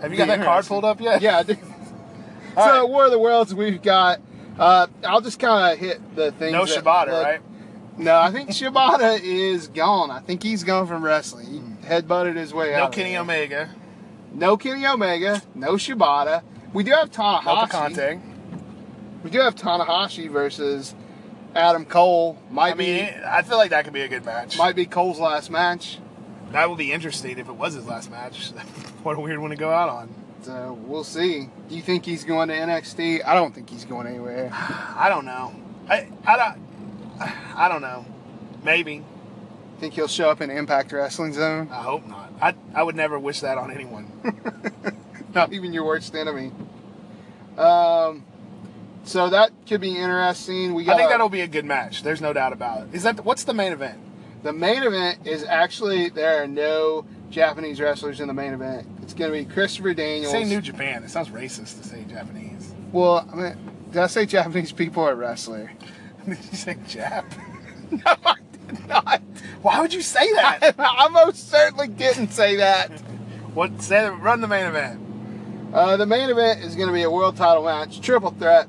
Have 0.01 0.11
you 0.11 0.19
got 0.19 0.27
that 0.29 0.43
card 0.43 0.67
pulled 0.67 0.85
up 0.85 1.01
yet? 1.01 1.23
Yeah, 1.23 1.39
I. 1.47 1.59
All 2.57 2.65
so 2.67 2.81
right. 2.83 2.89
War 2.89 3.05
of 3.07 3.11
the 3.13 3.19
Worlds, 3.19 3.55
we've 3.55 3.81
got. 3.81 4.21
Uh, 4.59 4.87
I'll 5.07 5.21
just 5.21 5.39
kind 5.39 5.73
of 5.73 5.79
hit 5.79 6.17
the 6.17 6.33
things. 6.33 6.53
No 6.53 6.65
that- 6.67 6.85
Shibata, 6.85 7.23
right? 7.23 7.41
No, 7.99 8.19
I 8.19 8.31
think 8.31 8.51
Shibata 8.51 9.21
is 9.23 9.69
gone. 9.69 10.11
I 10.11 10.21
think 10.21 10.43
he's 10.43 10.65
gone 10.65 10.87
from 10.87 11.05
wrestling. 11.05 11.47
He 11.83 11.87
headbutted 11.87 12.37
his 12.37 12.53
way 12.55 12.69
Hmm. 12.71 12.77
No 12.79 12.83
out. 12.85 12.89
of 12.89 12.95
Kenny. 12.95 13.17
Omega. 13.17 13.71
No 14.33 14.57
Kenny 14.57 14.87
Omega. 14.87 15.43
No 15.55 15.75
Shibata. 15.75 16.43
We 16.73 16.85
do 16.85 16.91
have 16.93 17.17
No 17.17 17.23
Tanahashi. 17.25 17.69
Picante. 17.69 18.21
we 19.23 19.31
do 19.31 19.41
have 19.41 19.55
Tanahashi 19.55 20.31
versus 20.31 20.95
Adam 21.55 21.85
Cole. 21.85 22.39
Might 22.51 22.73
I 22.73 22.75
mean, 22.75 23.07
be 23.07 23.25
I 23.25 23.43
feel 23.43 23.57
like 23.57 23.71
that 23.71 23.85
could 23.85 23.93
be 23.93 24.03
a 24.03 24.09
good 24.09 24.25
match. 24.25 24.59
might 24.59 24.77
be 24.77 24.87
Cole's 24.87 25.21
last 25.21 25.51
match. 25.51 25.99
That 26.53 26.69
would 26.69 26.79
be 26.79 26.93
interesting 26.93 27.39
if 27.39 27.49
it 27.49 27.55
was 27.55 27.75
his 27.75 27.87
last 27.87 28.11
match. 28.11 28.51
what 29.03 29.17
a 29.17 29.21
weird 29.21 29.39
one 29.39 29.51
to 29.51 29.57
go 29.57 29.71
out 29.71 29.89
on. 29.89 30.15
So 30.43 30.79
we'll 30.83 31.05
see. 31.05 31.49
Do 31.69 31.77
you 31.77 31.83
think 31.83 32.05
he's 32.05 32.25
going 32.25 32.49
to 32.49 32.55
NXT? 32.55 33.25
I 33.25 33.35
don't 33.35 33.55
think 33.55 33.71
he's 33.71 33.85
going 33.85 34.07
anywhere. 34.07 34.51
I 34.53 35.09
don't 35.09 35.25
know. 35.25 35.55
I 35.89 36.09
I 36.27 36.37
don't. 36.37 36.63
I 37.57 37.69
don't 37.69 37.83
know. 37.83 38.05
Maybe. 38.65 39.05
Think 39.81 39.95
he'll 39.95 40.09
show 40.09 40.31
up 40.31 40.41
in 40.41 40.51
Impact 40.51 40.93
Wrestling 40.93 41.33
Zone? 41.33 41.69
I 41.71 41.83
hope 41.83 42.07
not. 42.07 42.33
I 42.41 42.55
I 42.75 42.83
would 42.83 42.97
never 42.97 43.19
wish 43.19 43.41
that 43.41 43.59
on 43.59 43.73
anyone. 43.73 44.07
Not 45.35 45.53
even 45.53 45.73
your 45.73 45.85
worst 45.85 46.15
enemy. 46.15 46.53
Um, 47.57 48.25
so 49.05 49.31
that 49.31 49.51
could 49.67 49.81
be 49.81 49.97
interesting. 49.97 50.75
We 50.75 50.85
got 50.85 50.95
I 50.95 50.99
think 50.99 51.11
that'll 51.11 51.29
be 51.29 51.41
a 51.41 51.49
good 51.49 51.65
match. 51.65 52.03
There's 52.03 52.21
no 52.21 52.33
doubt 52.33 52.53
about 52.53 52.83
it. 52.83 52.95
Is 52.95 53.03
that 53.03 53.25
what's 53.25 53.45
the 53.45 53.55
main 53.55 53.73
event? 53.73 53.99
the 54.43 54.53
main 54.53 54.83
event 54.83 55.27
is 55.27 55.45
actually 55.45 56.09
there 56.09 56.43
are 56.43 56.47
no 56.47 57.05
Japanese 57.31 57.81
wrestlers 57.81 58.21
in 58.21 58.29
the 58.29 58.35
main 58.35 58.53
event. 58.53 58.87
It's 59.03 59.15
going 59.15 59.33
to 59.33 59.39
be 59.39 59.45
Christopher 59.45 59.95
Daniels. 59.95 60.33
Say 60.33 60.45
New 60.45 60.61
Japan. 60.61 61.05
It 61.05 61.11
sounds 61.11 61.29
racist 61.29 61.81
to 61.81 61.89
say 61.89 62.05
Japanese. 62.09 62.75
Well, 62.91 63.27
I 63.33 63.37
mean, 63.37 63.57
did 63.91 64.03
I 64.03 64.07
say 64.07 64.27
Japanese 64.27 64.73
people 64.73 65.05
are 65.05 65.15
wrestler? 65.15 65.73
Did 66.29 66.39
you 66.39 66.57
say 66.57 66.75
Jap? 66.87 67.25
no, 67.91 68.17
I 68.25 68.37
did 68.69 68.87
not. 68.87 69.23
Why 69.61 69.81
would 69.81 69.93
you 69.93 70.03
say 70.03 70.33
that? 70.35 70.75
I 70.79 71.09
most 71.09 71.51
certainly 71.51 71.89
didn't 71.89 72.31
say 72.31 72.57
that. 72.57 72.91
what? 73.55 73.83
Say 73.83 74.09
run 74.09 74.41
the 74.41 74.47
main 74.47 74.67
event. 74.67 75.01
Uh, 75.75 75.97
the 75.97 76.07
main 76.07 76.31
event 76.31 76.61
is 76.61 76.77
going 76.77 76.87
to 76.87 76.93
be 76.93 77.03
a 77.03 77.11
world 77.11 77.37
title 77.37 77.65
match, 77.65 78.01
triple 78.01 78.31
threat, 78.31 78.69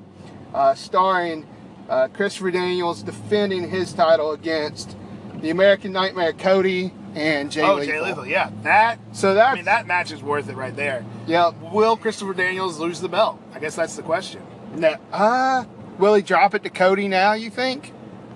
uh, 0.53 0.75
starring 0.75 1.47
uh, 1.89 2.07
Christopher 2.09 2.51
Daniels 2.51 3.03
defending 3.03 3.69
his 3.69 3.93
title 3.93 4.31
against 4.31 4.95
the 5.41 5.49
American 5.49 5.91
Nightmare 5.91 6.33
Cody 6.33 6.93
and 7.15 7.51
Jay 7.51 7.61
oh, 7.61 7.75
Lethal. 7.75 7.93
Jay 7.93 8.01
Lethal. 8.01 8.25
Yeah, 8.25 8.49
that. 8.63 8.99
So 9.11 9.33
that's 9.33 9.51
I 9.51 9.55
mean, 9.55 9.65
that 9.65 9.85
match 9.85 10.11
is 10.11 10.23
worth 10.23 10.49
it 10.49 10.55
right 10.55 10.75
there. 10.75 11.05
Yep. 11.27 11.55
Will 11.73 11.97
Christopher 11.97 12.33
Daniels 12.33 12.79
lose 12.79 13.01
the 13.01 13.09
belt? 13.09 13.39
I 13.53 13.59
guess 13.59 13.75
that's 13.75 13.95
the 13.95 14.03
question. 14.03 14.41
No. 14.75 14.95
Uh, 15.11 15.65
will 15.99 16.15
he 16.15 16.21
drop 16.21 16.55
it 16.55 16.63
to 16.63 16.69
Cody 16.69 17.07
now? 17.07 17.33
You 17.33 17.49
think? 17.49 17.93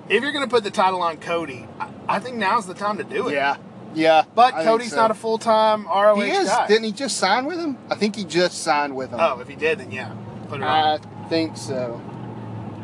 If 0.10 0.24
you're 0.24 0.32
gonna 0.32 0.48
put 0.48 0.64
the 0.64 0.72
title 0.72 1.02
on 1.02 1.18
Cody, 1.18 1.68
I, 1.80 1.90
I 2.08 2.20
think 2.20 2.38
now's 2.38 2.66
the 2.66 2.74
time 2.74 2.98
to 2.98 3.04
do 3.04 3.30
it. 3.30 3.34
Yeah. 3.34 3.58
Yeah. 3.94 4.26
But 4.36 4.54
I 4.54 4.64
Cody's 4.64 4.92
so. 4.92 4.98
not 4.98 5.12
a 5.12 5.16
full 5.16 5.38
time 5.38 5.86
ROH 5.86 6.22
He 6.22 6.30
is. 6.32 6.48
guy. 6.48 6.68
Didn't 6.68 6.84
he 6.84 6.92
just 6.92 7.18
sign 7.18 7.46
with 7.46 7.58
him? 7.58 7.78
I 7.90 7.96
think 7.96 8.16
he 8.16 8.24
just 8.24 8.60
signed 8.60 8.96
with 8.96 9.12
him. 9.12 9.20
Oh, 9.20 9.40
if 9.40 9.48
he 9.48 9.56
did, 9.56 9.80
then 9.80 9.92
yeah. 9.92 10.16
Put 10.50 10.62
it 10.62 10.64
on. 10.64 11.00
I 11.28 11.30
think 11.30 11.58
so. 11.58 12.02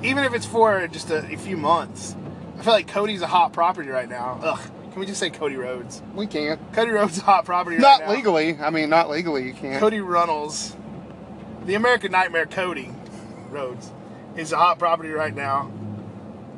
Even 0.04 0.26
if 0.26 0.34
it's 0.34 0.46
for 0.46 0.86
just 0.90 1.10
a, 1.10 1.26
a 1.32 1.38
few 1.38 1.56
months. 1.56 2.14
I 2.60 2.62
feel 2.62 2.74
like 2.74 2.90
Cody's 2.90 3.22
a 3.22 3.28
hot 3.28 3.54
property 3.54 3.88
right 3.88 4.10
now. 4.10 4.38
Ugh. 4.44 4.60
Can 4.92 5.00
we 5.00 5.06
just 5.06 5.18
say 5.22 5.30
Cody 5.30 5.56
Rhodes? 5.56 6.04
We 6.14 6.28
can. 6.28 6.60
Cody 6.74 6.92
Rhodes 6.92 7.14
is 7.14 7.20
a 7.20 7.24
hot 7.24 7.46
property 7.46 7.78
Not 7.78 8.02
right 8.02 8.10
now. 8.10 8.14
legally. 8.14 8.58
I 8.60 8.70
mean, 8.70 8.90
not 8.90 9.10
legally. 9.10 9.46
You 9.48 9.54
can't. 9.54 9.80
Cody 9.80 10.02
Runnels, 10.02 10.76
the 11.66 11.76
American 11.76 12.12
Nightmare 12.12 12.46
Cody 12.46 12.92
Rhodes, 13.50 13.94
is 14.36 14.52
a 14.52 14.58
hot 14.58 14.78
property 14.78 15.12
right 15.12 15.34
now. 15.34 15.72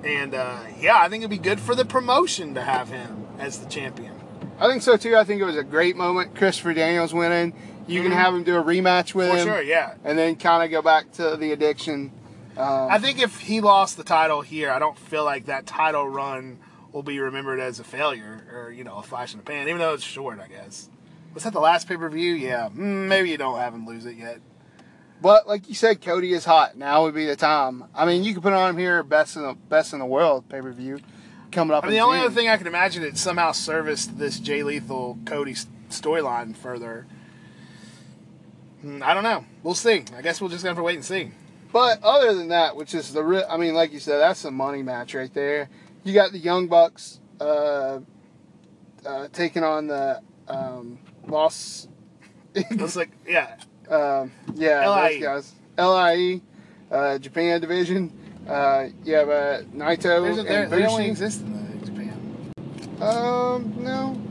And 0.04 0.34
uh, 0.34 0.62
yeah, 0.80 0.98
I 1.00 1.08
think 1.08 1.22
it'd 1.22 1.30
be 1.30 1.38
good 1.38 1.60
for 1.60 1.76
the 1.76 1.86
promotion 1.86 2.56
to 2.56 2.64
have 2.64 2.90
him 2.90 3.28
as 3.38 3.60
the 3.60 3.70
champion. 3.70 4.20
I 4.60 4.68
think 4.68 4.82
so 4.82 4.98
too. 4.98 5.16
I 5.16 5.24
think 5.24 5.40
it 5.40 5.46
was 5.46 5.56
a 5.56 5.64
great 5.64 5.96
moment. 5.96 6.36
Christopher 6.36 6.74
Daniels 6.74 7.14
winning. 7.14 7.54
You 7.88 8.02
can 8.02 8.12
Mhm. 8.12 8.16
have 8.16 8.34
him 8.34 8.44
do 8.44 8.58
a 8.58 8.64
rematch 8.64 9.14
with 9.14 9.30
For 9.30 9.38
him, 9.38 9.48
sure, 9.48 9.62
yeah. 9.62 9.94
and 10.04 10.18
then 10.18 10.36
kind 10.36 10.64
of 10.64 10.72
go 10.72 10.82
back 10.82 11.12
to 11.14 11.36
the 11.38 11.52
addiction. 11.52 12.12
Um, 12.58 12.88
I 12.90 13.00
think 13.00 13.22
if 13.22 13.40
he 13.42 13.62
lost 13.62 13.98
the 13.98 14.04
title 14.04 14.42
here, 14.42 14.72
I 14.72 14.80
don't 14.80 14.98
feel 14.98 15.24
like 15.26 15.46
that 15.46 15.66
title 15.66 16.08
run 16.08 16.58
will 16.94 17.04
be 17.04 17.20
remembered 17.20 17.60
as 17.60 17.80
a 17.80 17.84
failure 17.84 18.44
or, 18.54 18.72
you 18.72 18.84
know, 18.84 18.96
a 18.96 19.04
flash 19.04 19.34
in 19.34 19.40
the 19.40 19.44
pan, 19.44 19.68
even 19.68 19.80
though 19.80 19.94
it's 19.94 20.04
short, 20.04 20.40
I 20.40 20.48
guess. 20.48 20.90
Was 21.34 21.44
that 21.44 21.52
the 21.54 21.60
last 21.60 21.88
pay 21.88 21.98
per 21.98 22.10
view? 22.10 22.34
Yeah. 22.34 22.70
Mm, 22.70 23.08
maybe 23.08 23.30
you 23.30 23.38
don't 23.38 23.60
have 23.60 23.74
him 23.74 23.86
lose 23.86 24.06
it 24.06 24.16
yet. 24.16 24.40
but 25.22 25.48
like 25.48 25.68
you 25.68 25.74
said, 25.76 26.02
Cody 26.02 26.34
is 26.34 26.46
hot. 26.46 26.78
Now 26.78 27.04
would 27.04 27.16
be 27.16 27.26
the 27.26 27.36
time. 27.36 27.86
I 27.96 28.06
mean, 28.06 28.24
you 28.24 28.34
could 28.34 28.44
put 28.44 28.54
on 28.54 28.70
him 28.72 28.78
here, 28.78 29.02
best 29.04 29.36
in 29.36 29.42
the 29.44 29.54
best 29.54 29.92
in 29.94 30.00
the 30.00 30.06
world 30.06 30.48
pay 30.50 30.62
per 30.62 30.72
view 30.72 31.00
coming 31.52 31.76
up. 31.76 31.84
I 31.84 31.88
mean, 31.88 31.96
the 31.96 32.02
only 32.02 32.18
June. 32.18 32.26
other 32.28 32.36
thing 32.36 32.48
I 32.50 32.58
can 32.58 32.68
imagine 32.68 33.02
it 33.04 33.18
somehow 33.18 33.52
serviced 33.54 34.18
this 34.20 34.40
Jay 34.40 34.62
Lethal 34.64 35.18
Cody 35.26 35.56
storyline 35.90 36.56
further. 36.56 37.06
Hmm, 38.86 39.02
I 39.02 39.16
don't 39.16 39.24
know. 39.24 39.44
We'll 39.64 39.74
see. 39.74 40.04
I 40.16 40.22
guess 40.22 40.40
we'll 40.40 40.52
just 40.52 40.64
have 40.64 40.76
to 40.76 40.84
wait 40.84 40.94
and 40.94 41.04
see. 41.04 41.32
But 41.74 42.04
other 42.04 42.36
than 42.36 42.50
that, 42.50 42.76
which 42.76 42.94
is 42.94 43.12
the 43.12 43.24
real, 43.24 43.44
I 43.50 43.58
mean, 43.58 43.74
like 43.74 43.92
you 43.92 44.00
said, 44.00 44.20
that's 44.20 44.46
a 44.46 44.52
money 44.52 44.84
match 44.84 45.16
right 45.16 45.34
there. 45.34 45.70
You 46.04 46.14
got 46.14 46.32
the 46.32 46.38
Young 46.38 46.68
Bucks 46.68 47.20
uh, 47.42 48.02
uh, 49.04 49.28
taking 49.34 49.64
on 49.64 49.88
the 49.88 50.22
um, 50.48 51.00
Lost. 51.26 51.90
It's 52.54 52.96
like, 52.96 53.10
yeah, 53.28 53.58
um, 53.90 54.32
yeah, 54.54 54.88
LIJ. 54.88 55.14
those 55.14 55.24
guys. 55.24 55.54
LIJ, 55.80 56.42
uh, 56.92 57.18
Japan 57.18 57.62
division. 57.62 58.14
Uh, 58.48 58.90
you 59.04 59.16
have 59.16 59.30
uh, 59.30 59.64
Naito 59.74 60.46
a, 60.46 60.48
and 60.48 60.72
they 60.72 60.86
only 60.86 61.08
exist 61.08 61.42
in 61.42 61.84
Japan. 61.84 62.54
Um, 63.02 63.84
no. 63.84 64.22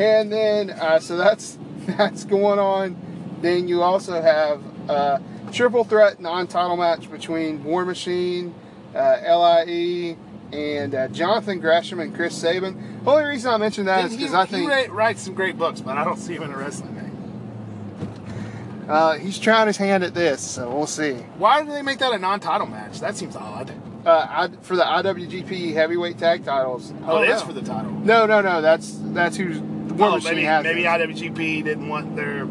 And 0.00 0.32
then, 0.32 0.70
uh, 0.70 1.00
so 1.00 1.16
that's 1.16 1.58
that's 1.88 2.24
going 2.24 2.60
on. 2.60 3.13
Then 3.44 3.68
you 3.68 3.82
also 3.82 4.22
have 4.22 4.62
uh, 4.90 5.18
triple 5.52 5.84
threat 5.84 6.18
non-title 6.18 6.78
match 6.78 7.10
between 7.10 7.62
War 7.62 7.84
Machine, 7.84 8.54
uh, 8.94 9.18
LIJ, 9.22 10.16
and 10.50 10.94
uh, 10.94 11.08
Jonathan 11.08 11.60
Gresham 11.60 12.00
and 12.00 12.14
Chris 12.14 12.34
Sabin. 12.34 13.02
Only 13.06 13.24
reason 13.24 13.52
I 13.52 13.58
mention 13.58 13.84
that 13.84 14.06
is 14.06 14.12
Didn't 14.12 14.20
he, 14.20 14.24
because 14.24 14.34
I 14.34 14.46
he 14.46 14.50
think 14.56 14.70
write- 14.70 14.92
writes 14.92 15.20
some 15.22 15.34
great 15.34 15.58
books, 15.58 15.82
but 15.82 15.98
I 15.98 16.04
don't 16.04 16.16
see 16.18 16.32
him 16.34 16.42
in 16.44 16.52
a 16.52 16.56
wrestling 16.56 16.96
ring. 16.96 18.86
uh, 18.88 19.18
he's 19.18 19.38
trying 19.38 19.66
his 19.66 19.76
hand 19.76 20.04
at 20.04 20.14
this, 20.14 20.40
so 20.40 20.74
we'll 20.74 20.86
see. 20.86 21.12
Why 21.36 21.62
did 21.62 21.72
they 21.72 21.82
make 21.82 21.98
that 21.98 22.14
a 22.14 22.18
non-title 22.18 22.66
match? 22.66 23.00
That 23.00 23.14
seems 23.14 23.36
odd. 23.36 23.70
Uh, 24.06 24.26
I, 24.28 24.48
for 24.62 24.74
the 24.76 24.84
IWGP 24.84 25.74
Heavyweight 25.74 26.16
Tag 26.18 26.46
Titles. 26.46 26.94
Oh, 27.06 27.20
it 27.22 27.28
no. 27.28 27.34
is 27.36 27.42
for 27.42 27.52
the 27.52 27.62
title. 27.62 27.90
No, 27.92 28.24
no, 28.24 28.40
no. 28.40 28.62
That's 28.62 28.98
that's 29.02 29.36
who's 29.36 29.58
War 29.60 30.08
Oh, 30.08 30.14
Machine 30.16 30.30
maybe 30.34 30.44
has. 30.44 30.64
maybe. 30.64 30.82
IWGP 30.84 31.64
didn't 31.64 31.88
want 31.88 32.14
their 32.16 32.46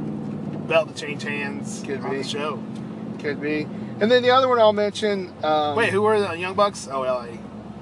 belt 0.67 0.95
to 0.95 1.01
change 1.01 1.23
hands 1.23 1.83
Could 1.85 2.01
on 2.01 2.11
be. 2.11 2.17
the 2.17 2.23
show. 2.23 2.63
Could 3.19 3.41
be. 3.41 3.67
And 3.99 4.11
then 4.11 4.23
the 4.23 4.31
other 4.31 4.47
one 4.47 4.59
I'll 4.59 4.73
mention. 4.73 5.33
Um, 5.43 5.75
Wait, 5.75 5.89
who 5.89 6.01
were 6.01 6.19
the 6.19 6.33
Young 6.33 6.55
Bucks? 6.55 6.87
Oh, 6.91 7.01
LA. 7.01 7.27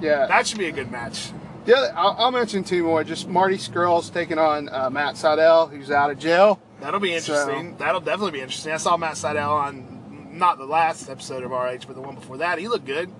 Yeah. 0.00 0.26
That 0.26 0.46
should 0.46 0.58
be 0.58 0.66
a 0.66 0.72
good 0.72 0.90
match. 0.90 1.32
The 1.64 1.76
other, 1.76 1.92
I'll, 1.96 2.16
I'll 2.18 2.30
mention 2.30 2.64
two 2.64 2.82
more. 2.82 3.04
Just 3.04 3.28
Marty 3.28 3.56
Scurll's 3.56 4.10
taking 4.10 4.38
on 4.38 4.68
uh, 4.68 4.90
Matt 4.90 5.14
Sydal, 5.14 5.70
who's 5.70 5.90
out 5.90 6.10
of 6.10 6.18
jail. 6.18 6.60
That'll 6.80 7.00
be 7.00 7.14
interesting. 7.14 7.76
That'll 7.76 8.00
definitely 8.00 8.32
be 8.32 8.40
interesting. 8.40 8.72
I 8.72 8.78
saw 8.78 8.96
Matt 8.96 9.14
Sydal 9.14 9.48
on 9.48 10.38
not 10.38 10.58
the 10.58 10.64
last 10.64 11.08
episode 11.08 11.44
of 11.44 11.50
RH, 11.52 11.86
but 11.86 11.94
the 11.94 12.00
one 12.00 12.16
before 12.16 12.38
that. 12.38 12.58
He 12.58 12.66
looked 12.66 12.86
good. 12.86 13.10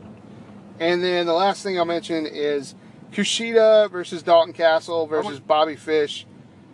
And 0.81 1.03
then 1.05 1.27
the 1.27 1.33
last 1.35 1.63
thing 1.63 1.79
I'll 1.79 1.85
mention 1.85 2.27
is 2.27 2.75
Kushida 3.13 3.91
versus 3.91 4.23
Dalton 4.23 4.53
Castle 4.53 5.07
versus 5.07 5.39
Bobby 5.39 5.77
Fish 5.77 6.27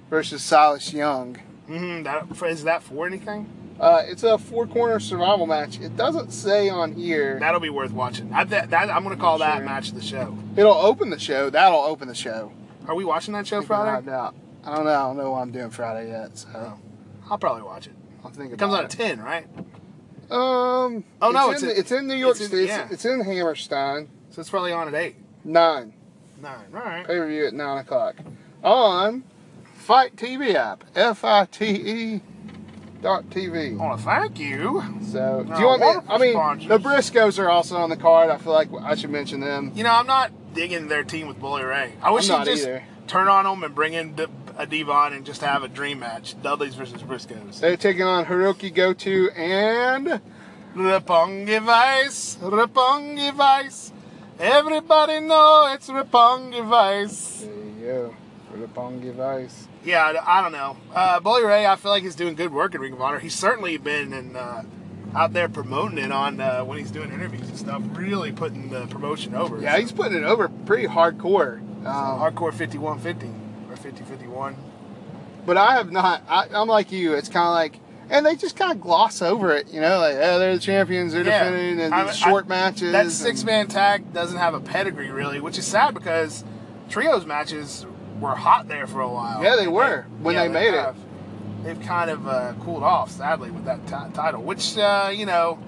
versus 0.09 0.43
Silas 0.43 0.93
Young. 0.93 1.37
Hmm 1.69 2.03
That 2.03 2.27
is 2.47 2.65
that 2.65 2.83
for 2.83 3.07
anything? 3.07 3.49
Uh, 3.79 4.03
it's 4.05 4.25
a 4.25 4.37
four 4.39 4.67
corner 4.67 4.99
survival 4.99 5.47
match. 5.47 5.79
It 5.79 5.97
doesn't 5.97 6.33
say 6.33 6.69
on 6.69 6.95
here. 6.95 7.39
That'll 7.39 7.61
be 7.61 7.71
worth 7.71 7.93
watching. 7.93 8.33
I, 8.33 8.43
that, 8.45 8.71
that, 8.71 8.91
I'm 8.91 9.05
going 9.05 9.15
to 9.15 9.21
call 9.23 9.39
that 9.39 9.63
match 9.65 9.93
the 9.93 10.03
show. 10.03 10.37
It'll 10.57 10.73
open 10.73 11.11
the 11.11 11.19
show. 11.21 11.49
That'll 11.49 11.79
open 11.79 12.09
the 12.09 12.15
show. 12.15 12.51
Are 12.89 12.97
we 12.97 13.05
watching 13.05 13.35
that 13.35 13.47
show 13.47 13.63
Friday? 13.63 14.05
doubt. 14.07 14.35
I 14.65 14.75
don't 14.75 14.85
know. 14.85 14.91
I 14.91 15.03
don't 15.03 15.17
know 15.17 15.31
what 15.31 15.43
I'm 15.43 15.53
doing 15.53 15.71
Friday 15.71 16.09
yet. 16.11 16.37
So 16.39 16.49
Oh. 16.57 16.79
I'll 17.31 17.39
probably 17.39 17.63
watch 17.63 17.87
it. 17.87 17.93
I'll 18.25 18.31
think 18.33 18.53
It 18.53 18.59
comes 18.59 18.73
out 18.75 18.81
on 18.81 18.85
at 18.87 18.91
10, 18.91 19.21
right? 19.21 19.47
Um. 20.31 21.05
Oh, 21.23 21.31
no, 21.31 21.51
it's 21.53 21.63
it's 21.63 21.73
in, 21.73 21.79
it's 21.79 21.93
in 21.93 22.07
New 22.09 22.15
York 22.15 22.33
it's 22.33 22.41
in- 22.41 22.49
State. 22.49 22.67
yeah. 22.69 22.83
It's, 22.85 22.93
it's 22.95 23.05
in 23.05 23.21
Hammerstein. 23.21 24.09
So 24.31 24.41
it's 24.41 24.51
probably 24.51 24.73
on 24.73 24.89
at 24.89 24.95
8. 24.95 25.15
Nine. 25.45 25.93
9. 26.43 26.55
All 26.75 26.81
right. 26.81 27.07
Pay 27.07 27.17
per 27.19 27.29
view 27.29 27.47
at 27.47 27.55
nine 27.55 27.79
o'clock 27.79 28.17
on 28.63 29.23
FITE 29.89 30.17
TV 30.17 30.55
app. 30.55 30.85
F 30.95 31.25
I 31.25 31.47
T 31.47 31.65
E 31.65 32.21
dot 33.01 33.31
TV. 33.31 33.73
I 33.73 33.83
want 33.83 33.99
to 33.99 34.05
thank 34.05 34.39
you. 34.39 34.83
So, 35.01 35.45
do 35.45 35.59
you 35.59 35.65
want 35.65 35.81
me? 35.81 36.13
I 36.15 36.19
mean, 36.19 36.33
sponsors. 36.35 36.69
the 36.69 36.77
Briscoes 36.77 37.39
are 37.39 37.49
also 37.49 37.77
on 37.77 37.89
the 37.89 37.97
card. 37.97 38.29
I 38.29 38.37
feel 38.37 38.53
like 38.53 38.69
I 38.83 38.97
should 38.97 39.09
mention 39.09 39.41
them. 39.41 39.73
You 39.75 39.85
know, 39.85 39.93
I'm 39.93 40.07
not 40.07 40.53
digging 40.53 40.89
their 40.89 41.05
team 41.05 41.27
with 41.27 41.41
Bully 41.41 41.65
Ray. 41.65 41.95
I 42.03 42.11
wish 42.11 42.29
he'd 42.29 42.45
just 42.45 42.65
either. 42.65 42.85
turn 43.07 43.29
on 43.29 43.47
them 43.47 43.65
and 43.65 43.75
bring 43.75 43.95
in 43.95 44.15
a 44.59 44.67
Devon 44.67 45.15
and 45.15 45.25
just 45.25 45.41
have 45.41 45.63
a 45.63 45.69
dream 45.69 46.01
match. 46.01 46.35
Dudley's 46.43 46.75
versus 46.75 47.01
Briscoes. 47.01 47.61
They're 47.61 47.79
taking 47.79 48.03
on 48.03 48.27
Hirooki 48.27 48.75
Goto 48.75 49.29
and 49.29 50.21
Roppongi 50.77 51.63
Vice, 51.63 52.37
Roppongi 52.43 53.33
Vice. 53.33 53.95
Everybody 54.39 55.21
know 55.21 55.71
it's 55.73 55.89
Roppongi 55.89 56.63
Vice. 56.69 57.41
there 57.41 57.55
you 57.55 57.87
go 57.87 58.15
for 58.51 58.59
the 58.59 58.67
Pongi 58.67 59.15
Vice. 59.15 59.68
Yeah, 59.85 60.13
I, 60.27 60.43
don't 60.43 60.53
know. 60.53 60.77
Uh, 60.95 61.21
Bully 61.21 61.45
Ray, 61.45 61.67
I 61.67 61.77
feel 61.77 61.91
like 61.91 62.03
he's 62.03 62.15
doing 62.17 62.35
good 62.35 62.53
work 62.53 62.75
in 62.75 62.81
Ring 62.81 62.93
of 62.93 63.01
Honor. 63.01 63.19
He's 63.19 63.35
certainly 63.35 63.77
been 63.79 64.13
in, 64.13 64.37
uh, 64.37 64.65
out 65.15 65.33
there 65.33 65.49
promoting 65.49 65.99
it 65.99 66.13
on 66.13 66.41
uh, 66.41 66.63
when 66.65 66.79
he's 66.79 66.91
doing 66.91 67.11
interviews 67.13 67.49
and 67.49 67.57
stuff. 67.57 67.83
Really 67.93 68.33
putting 68.33 68.69
the 68.71 68.87
promotion 68.89 69.35
over. 69.35 69.61
Yeah, 69.61 69.79
he's 69.79 69.93
putting 69.93 70.19
it 70.19 70.25
over 70.25 70.49
pretty 70.49 70.87
hardcore. 70.89 71.61
So, 71.83 71.89
Um, 71.89 72.19
hardcore 72.21 72.53
5150 72.53 73.27
or 73.71 73.77
5051. 73.77 74.57
but 75.47 75.57
I 75.57 75.75
have 75.77 75.91
not. 75.93 76.23
I, 76.29 76.49
I'm 76.53 76.69
like 76.69 76.93
you. 76.93 77.15
It's 77.15 77.29
kind 77.29 77.47
of 77.47 77.53
like, 77.55 77.81
and 78.11 78.27
they 78.27 78.35
just 78.37 78.57
kind 78.57 78.73
of 78.73 78.81
gloss 78.81 79.23
over 79.23 79.55
it. 79.57 79.69
You 79.73 79.81
know, 79.81 79.99
like 80.01 80.17
oh, 80.17 80.39
they're 80.39 80.55
the 80.55 80.61
champions. 80.61 81.13
They're 81.15 81.25
Yeah. 81.25 81.45
defending 81.45 81.81
and 81.81 81.95
I- 81.95 82.03
these 82.05 82.23
I- 82.23 82.29
short 82.29 82.49
matches. 82.49 82.93
That 82.93 83.11
six 83.11 83.45
man 83.45 83.69
tag 83.69 84.13
doesn't 84.13 84.37
have 84.39 84.53
a 84.55 84.61
pedigree 84.61 85.11
really, 85.11 85.41
which 85.41 85.57
is 85.57 85.67
sad 85.67 85.95
because 85.95 86.45
trios 86.91 87.25
matches 87.25 87.87
were 88.21 88.35
hot 88.35 88.69
there 88.69 88.87
for 88.87 89.01
a 89.01 89.09
while. 89.09 89.43
Yeah, 89.43 89.57
they 89.57 89.69
were, 89.69 90.07
when 90.21 90.37
they 90.37 90.49
made 90.49 90.69
it. 90.75 90.81
have. 90.81 90.97
They've 91.65 91.81
kind 91.81 92.09
of 92.11 92.27
uh, 92.29 92.55
cooled 92.61 92.83
off, 92.85 93.11
sadly, 93.11 93.51
with 93.51 93.65
that 93.65 93.85
ti- 93.87 94.13
title. 94.15 94.43
Which 94.43 94.79
uh, 94.79 95.11
you 95.15 95.27
know, 95.27 95.59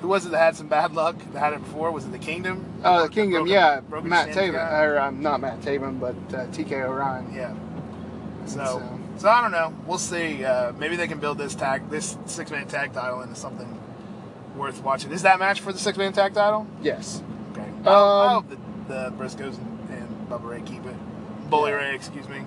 who 0.00 0.08
was 0.08 0.26
it 0.26 0.32
that 0.32 0.38
had 0.38 0.56
some 0.56 0.68
bad 0.68 0.92
luck? 0.94 1.16
That 1.32 1.38
had 1.38 1.52
it 1.54 1.60
before? 1.64 1.90
Was 1.90 2.04
it 2.04 2.12
the 2.12 2.18
Kingdom? 2.18 2.64
Oh, 2.84 3.02
the 3.02 3.08
Kingdom, 3.08 3.40
Broken- 3.44 3.52
yeah. 3.52 3.80
Broken 3.80 4.10
Matt 4.10 4.28
Taven, 4.30 4.52
guy? 4.52 4.82
or 4.82 4.98
um, 4.98 5.22
not 5.22 5.40
Matt 5.40 5.60
Taven, 5.62 5.98
but 5.98 6.14
uh, 6.36 6.46
TK 6.48 6.72
O'Ryan. 6.84 7.32
Yeah. 7.34 7.54
So, 8.46 8.58
So- 8.64 8.96
so, 9.18 9.28
I 9.28 9.42
don't 9.42 9.50
know. 9.52 9.74
We'll 9.86 9.98
see. 9.98 10.44
Uh, 10.44 10.72
maybe 10.78 10.96
they 10.96 11.06
can 11.06 11.18
build 11.20 11.36
this 11.36 11.54
tag, 11.54 11.90
this 11.90 12.16
six 12.24 12.50
man 12.50 12.66
tag 12.68 12.92
title 12.94 13.20
into 13.20 13.34
something 13.34 13.78
worth 14.56 14.82
watching. 14.82 15.10
Is 15.12 15.22
that 15.22 15.38
match 15.38 15.60
for 15.60 15.72
the 15.74 15.78
six 15.78 15.98
man 15.98 16.12
tag 16.14 16.32
title? 16.32 16.66
Yes. 16.82 17.22
Okay. 17.52 17.68
I, 17.84 17.90
I 17.90 18.26
Um, 18.36 18.44
hope 18.44 18.48
the, 18.88 18.94
the 18.94 19.10
Briscoes 19.12 19.58
and, 19.58 19.88
and 19.90 20.28
Bubba 20.30 20.44
Ray 20.48 20.62
keep 20.62 20.86
it. 20.86 20.94
Bully 21.50 21.72
Ray, 21.72 21.94
excuse 21.94 22.28
me. 22.28 22.42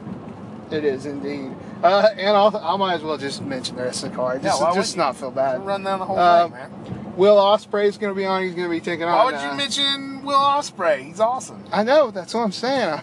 It 0.71 0.85
is 0.85 1.05
indeed. 1.05 1.51
Uh, 1.83 2.07
and 2.17 2.29
I'll, 2.29 2.55
I 2.55 2.77
might 2.77 2.95
as 2.95 3.03
well 3.03 3.17
just 3.17 3.41
mention 3.43 3.75
the 3.75 3.83
rest 3.83 4.03
of 4.03 4.11
the 4.11 4.15
card. 4.15 4.41
Just, 4.41 4.61
why 4.61 4.73
just 4.73 4.97
wouldn't 4.97 5.17
feel 5.17 5.31
bad. 5.31 5.65
Run 5.65 5.83
down 5.83 5.99
the 5.99 6.05
whole 6.05 6.17
Um, 6.17 6.51
thing, 6.51 6.59
man. 6.59 7.15
Will 7.17 7.35
Ospreay's 7.35 7.97
going 7.97 8.11
to 8.11 8.17
be 8.17 8.25
on. 8.25 8.41
He's 8.43 8.55
going 8.55 8.67
to 8.67 8.71
be 8.71 8.79
taking 8.79 9.05
on. 9.05 9.13
Why 9.13 9.25
would 9.25 9.35
uh, 9.35 9.51
you 9.51 9.57
mention 9.57 10.23
Will 10.23 10.39
Ospreay? 10.39 11.03
He's 11.03 11.19
awesome. 11.19 11.63
I 11.71 11.83
know. 11.83 12.09
That's 12.09 12.33
what 12.33 12.41
I'm 12.41 12.51
saying. 12.51 13.01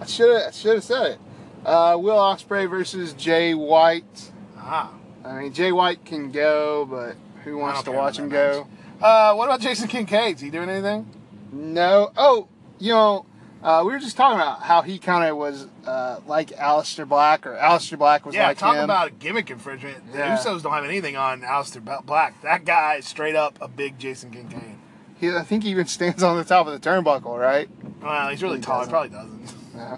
I, 0.00 0.06
should 0.06 0.30
have. 0.40 0.54
Should 0.54 0.76
have 0.76 0.84
said 0.84 1.06
it. 1.12 1.18
Uh, 1.66 1.98
Will 2.00 2.16
Ospreay 2.16 2.70
versus 2.70 3.12
Jay 3.12 3.54
White. 3.54 4.30
Ah. 4.56 4.94
I 5.24 5.40
mean, 5.40 5.52
Jay 5.52 5.72
White 5.72 6.04
can 6.04 6.30
go, 6.30 6.86
but 6.86 7.16
who 7.44 7.58
wants 7.58 7.82
to 7.82 7.92
watch 7.92 8.18
him 8.18 8.28
go? 8.28 8.66
Uh, 9.02 9.34
what 9.34 9.46
about 9.46 9.60
Jason 9.60 9.88
Kincaid? 9.88 10.36
Is 10.36 10.40
he 10.40 10.50
doing 10.50 10.68
anything? 10.68 11.08
No. 11.52 12.12
Oh, 12.16 12.48
you 12.78 12.92
know, 12.92 13.26
uh, 13.64 13.82
we 13.84 13.92
were 13.92 13.98
just 13.98 14.16
talking 14.16 14.38
about 14.38 14.62
how 14.62 14.82
he 14.82 14.98
kind 14.98 15.28
of 15.28 15.36
was 15.36 15.66
uh, 15.86 16.20
like 16.26 16.50
Aleister 16.50 17.08
Black, 17.08 17.46
or 17.46 17.56
Aleister 17.56 17.98
Black 17.98 18.24
was 18.26 18.34
yeah, 18.34 18.48
like 18.48 18.58
talk 18.58 18.76
him. 18.76 18.84
about 18.84 19.08
a 19.08 19.10
gimmick 19.10 19.50
infringement. 19.50 20.12
The 20.12 20.18
Yeah. 20.18 20.36
Usos 20.36 20.62
don't 20.62 20.72
have 20.72 20.84
anything 20.84 21.16
on 21.16 21.40
Aleister 21.40 21.82
Black. 22.04 22.40
That 22.42 22.64
guy 22.64 22.96
is 22.96 23.06
straight 23.06 23.34
up 23.34 23.58
a 23.60 23.66
big 23.68 23.98
Jason 23.98 24.30
Kincaid. 24.30 24.76
he, 25.18 25.30
I 25.34 25.42
think 25.42 25.64
he 25.64 25.70
even 25.70 25.86
stands 25.96 26.22
on 26.22 26.36
the 26.36 26.44
top 26.44 26.66
of 26.66 26.72
the 26.80 26.88
turnbuckle, 26.90 27.38
right? 27.38 27.68
Well, 28.02 28.28
he's 28.28 28.42
really 28.42 28.58
He 28.58 28.62
tall. 28.62 28.84
He 28.84 28.90
doesn't. 28.90 29.10
probably 29.12 29.40
doesn't. 29.48 29.54
Yeah. 29.74 29.96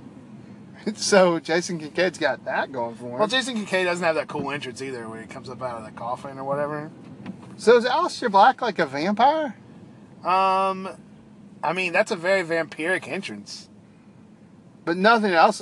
so 0.94 1.40
Jason 1.40 1.80
Kincaid's 1.80 2.18
got 2.18 2.44
that 2.44 2.70
going 2.70 2.94
for 2.94 3.06
him. 3.06 3.18
Well, 3.18 3.26
Jason 3.26 3.56
Kincaid 3.56 3.86
doesn't 3.86 4.04
have 4.04 4.14
that 4.14 4.28
cool 4.28 4.52
entrance 4.52 4.80
either, 4.80 5.08
where 5.08 5.20
he 5.20 5.26
comes 5.26 5.50
up 5.50 5.60
out 5.60 5.78
of 5.78 5.84
the 5.84 5.90
coffin 5.90 6.38
or 6.38 6.44
whatever. 6.44 6.92
so 7.56 7.76
is 7.76 7.84
Aleister 7.84 8.30
Black 8.30 8.62
like 8.62 8.78
a 8.78 8.86
vampire? 8.86 9.56
Um, 10.24 10.88
I 11.66 11.72
mean, 11.72 11.92
that's 11.92 12.12
a 12.12 12.16
very 12.16 12.44
vampiric 12.44 13.08
entrance. 13.08 13.68
But 14.84 14.96
nothing 14.96 15.32
else. 15.32 15.60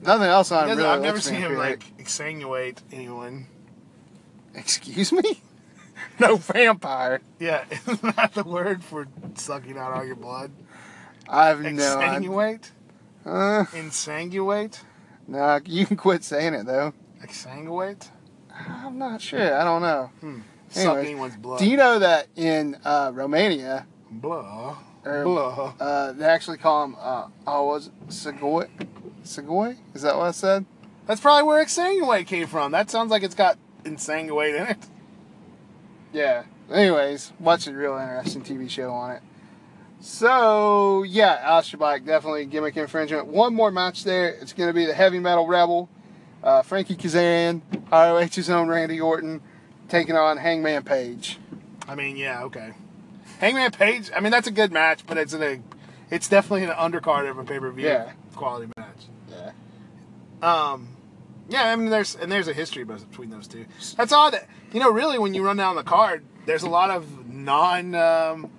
Nothing 0.00 0.28
else 0.28 0.52
on 0.52 0.68
really 0.68 0.84
I've 0.84 1.02
never 1.02 1.20
seen 1.20 1.40
him 1.40 1.56
like 1.56 1.82
exsanguate 1.98 2.78
anyone. 2.92 3.46
Excuse 4.54 5.12
me? 5.12 5.22
No 6.18 6.36
vampire. 6.36 7.20
Yeah, 7.38 7.64
isn't 7.70 8.16
that 8.16 8.32
the 8.32 8.44
word 8.44 8.82
for 8.82 9.06
sucking 9.34 9.76
out 9.76 9.92
all 9.92 10.04
your 10.04 10.16
blood? 10.16 10.50
I 11.28 11.48
have 11.48 11.60
no. 11.60 11.70
Exsanguate? 11.70 12.70
Uh, 13.24 13.64
Insanguate? 13.72 14.80
nah, 15.28 15.60
you 15.66 15.84
can 15.84 15.98
quit 15.98 16.24
saying 16.24 16.54
it 16.54 16.64
though. 16.64 16.94
Exsanguate? 17.22 18.08
I'm 18.66 18.98
not 18.98 19.20
sure. 19.20 19.54
I 19.54 19.62
don't 19.62 19.82
know. 19.82 20.10
Suck 20.70 20.86
Anyways, 20.86 21.06
anyone's 21.06 21.36
blood. 21.36 21.58
Do 21.58 21.66
you 21.66 21.76
know 21.76 21.98
that 21.98 22.28
in 22.36 22.78
uh, 22.84 23.10
Romania, 23.14 23.86
Blah. 24.10 24.78
Or, 25.04 25.24
Blah. 25.24 25.74
uh, 25.80 26.12
they 26.12 26.26
actually 26.26 26.58
call 26.58 26.84
him, 26.84 26.96
uh, 27.00 27.28
oh, 27.46 27.66
was 27.66 27.86
it 27.86 28.08
Segoy? 28.08 28.68
Segoy? 29.24 29.78
Is 29.94 30.02
that 30.02 30.16
what 30.16 30.26
I 30.26 30.30
said? 30.32 30.66
That's 31.06 31.20
probably 31.20 31.44
where 31.44 31.64
exsanguate 31.64 32.26
came 32.26 32.46
from. 32.46 32.72
That 32.72 32.90
sounds 32.90 33.10
like 33.10 33.22
it's 33.22 33.34
got 33.34 33.58
insanguate 33.84 34.60
in 34.60 34.66
it. 34.66 34.78
Yeah. 36.12 36.44
Anyways, 36.70 37.32
watch 37.40 37.66
a 37.66 37.72
real 37.72 37.96
interesting 37.96 38.42
TV 38.42 38.68
show 38.68 38.90
on 38.90 39.12
it. 39.12 39.22
So 40.00 41.02
yeah, 41.02 41.62
Black 41.76 42.04
definitely 42.04 42.46
gimmick 42.46 42.76
infringement. 42.76 43.26
One 43.26 43.54
more 43.54 43.70
match 43.70 44.04
there. 44.04 44.28
It's 44.28 44.52
going 44.52 44.68
to 44.68 44.72
be 44.72 44.86
the 44.86 44.94
Heavy 44.94 45.18
Metal 45.18 45.46
Rebel, 45.46 45.88
uh, 46.42 46.62
Frankie 46.62 46.96
Kazarian, 46.96 47.60
ROH's 47.90 48.48
own 48.48 48.68
Randy 48.68 49.00
Orton, 49.00 49.42
taking 49.88 50.16
on 50.16 50.38
Hangman 50.38 50.84
Page. 50.84 51.38
I 51.86 51.94
mean, 51.94 52.16
yeah, 52.16 52.44
okay. 52.44 52.72
Hangman 53.40 53.70
Page, 53.72 54.10
I 54.14 54.20
mean, 54.20 54.30
that's 54.30 54.46
a 54.46 54.50
good 54.52 54.70
match, 54.70 55.06
but 55.06 55.16
it's 55.18 55.32
a, 55.34 55.60
it's 56.10 56.28
definitely 56.28 56.64
an 56.64 56.70
undercard 56.70 57.28
of 57.28 57.38
a 57.38 57.44
pay 57.44 57.58
per 57.58 57.70
view 57.72 57.86
Yeah. 57.88 58.12
quality 58.36 58.70
match. 58.76 59.06
Yeah. 59.30 59.52
Um, 60.42 60.88
yeah, 61.48 61.64
I 61.64 61.76
mean, 61.76 61.90
there's 61.90 62.14
and 62.14 62.30
there's 62.30 62.48
a 62.48 62.52
history 62.52 62.84
between 62.84 63.30
those 63.30 63.48
two. 63.48 63.66
That's 63.96 64.12
odd. 64.12 64.34
That, 64.34 64.46
you 64.72 64.78
know, 64.80 64.90
really, 64.90 65.18
when 65.18 65.34
you 65.34 65.44
run 65.44 65.56
down 65.56 65.74
the 65.74 65.82
card, 65.82 66.22
there's 66.46 66.62
a 66.62 66.68
lot 66.68 66.90
of 66.90 67.26
non 67.26 67.94
um, 67.94 68.50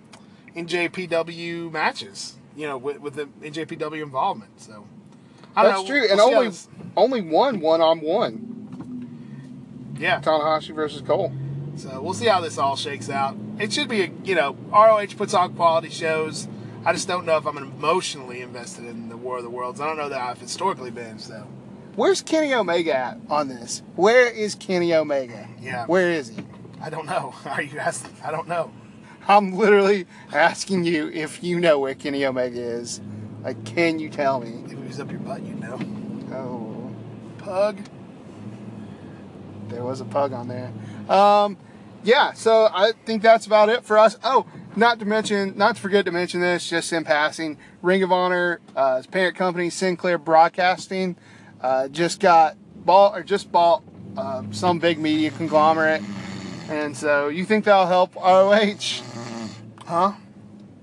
NJPW 0.56 1.72
matches. 1.72 2.36
You 2.56 2.68
know, 2.68 2.78
with, 2.78 3.00
with 3.00 3.14
the 3.16 3.26
NJPW 3.42 4.04
involvement. 4.04 4.60
So 4.62 4.86
That's 5.56 5.80
know. 5.82 5.88
true, 5.88 6.02
We'll 6.02 6.12
and 6.12 6.20
only 6.20 6.48
this- 6.50 6.68
only 6.98 7.22
one 7.22 7.60
one 7.62 7.80
on 7.82 8.02
one. 8.02 9.96
yeah. 9.98 10.20
Tanahashi 10.20 10.74
versus 10.76 11.02
Cole. 11.02 11.32
So 11.82 12.00
we'll 12.00 12.14
see 12.14 12.28
how 12.28 12.42
this 12.42 12.60
all 12.60 12.76
shakes 12.76 13.10
out. 13.10 13.36
It 13.58 13.74
should 13.74 13.88
be, 13.88 14.04
a, 14.04 14.12
you 14.24 14.36
know, 14.36 14.56
ROH 14.72 15.18
puts 15.18 15.34
on 15.34 15.56
quality 15.56 15.90
shows. 15.90 16.48
I 16.86 16.94
just 16.94 17.08
don't 17.08 17.26
know 17.26 17.38
if 17.38 17.48
I'm 17.48 17.58
emotionally 17.58 18.42
invested 18.42 18.86
in 18.86 19.10
the 19.10 19.18
War 19.18 19.38
of 19.38 19.44
the 19.44 19.50
Worlds. 19.50 19.82
I 19.82 19.88
don't 19.88 19.98
know 19.98 20.10
that 20.10 20.22
I've 20.22 20.40
historically 20.40 20.92
been. 20.92 21.18
So 21.18 21.48
Where's 21.96 22.22
Kenny 22.22 22.54
Omega 22.54 22.96
at 22.96 23.18
on 23.32 23.48
this? 23.48 23.82
Where 23.96 24.28
is 24.28 24.54
Kenny 24.54 24.94
Omega? 24.94 25.50
Yeah. 25.60 25.88
Where 25.88 26.12
is 26.12 26.30
he? 26.30 26.38
I 26.80 26.92
don't 26.92 27.08
know. 27.08 27.34
Are 27.46 27.64
you 27.64 27.80
asking? 27.80 28.16
I 28.24 28.30
don't 28.30 28.48
know. 28.48 28.72
I'm 29.28 29.54
literally 29.54 30.06
asking 30.32 30.84
you 30.84 31.10
if 31.10 31.44
you 31.44 31.60
know 31.60 31.80
where 31.80 31.96
Kenny 31.96 32.24
Omega 32.26 32.62
is. 32.62 33.02
Like, 33.44 33.66
can 33.66 33.98
you 33.98 34.10
tell 34.10 34.40
me? 34.40 34.64
If 34.66 34.74
it 34.74 34.88
was 34.88 35.00
up 35.00 35.10
your 35.10 35.20
butt, 35.20 35.42
you'd 35.42 35.60
know. 35.60 35.80
Oh, 36.32 36.92
Pug. 37.40 37.80
there 39.68 39.84
was 39.84 40.00
a 40.00 40.06
pug 40.06 40.32
on 40.32 40.48
there. 40.48 40.72
Um, 41.10 41.58
yeah, 42.04 42.34
so 42.34 42.70
I 42.74 42.94
think 43.06 43.22
that's 43.22 43.46
about 43.46 43.70
it 43.70 43.84
for 43.84 43.98
us. 43.98 44.18
Oh, 44.24 44.46
not 44.76 45.00
to 45.00 45.06
mention, 45.06 45.58
not 45.58 45.76
to 45.76 45.82
forget 45.82 46.06
to 46.06 46.12
mention 46.12 46.42
this, 46.42 46.70
just 46.70 46.92
in 46.94 47.04
passing, 47.04 47.58
Ring 47.82 48.04
of 48.04 48.12
Honor, 48.12 48.60
uh, 48.76 49.02
parent 49.12 49.36
company 49.36 49.70
Sinclair 49.70 50.18
Broadcasting, 50.18 51.16
uh, 51.62 51.88
just 51.90 52.20
got 52.20 52.58
bought 52.86 53.18
or 53.18 53.24
just 53.24 53.52
bought 53.52 53.84
uh, 54.18 54.44
some 54.52 54.80
big 54.80 54.98
media 55.00 55.32
conglomerate, 55.32 56.02
and 56.70 56.96
so 56.96 57.28
you 57.28 57.46
think 57.46 57.66
that'll 57.66 57.86
help 57.86 58.16
ROH? 58.16 59.04
Huh? 59.86 60.14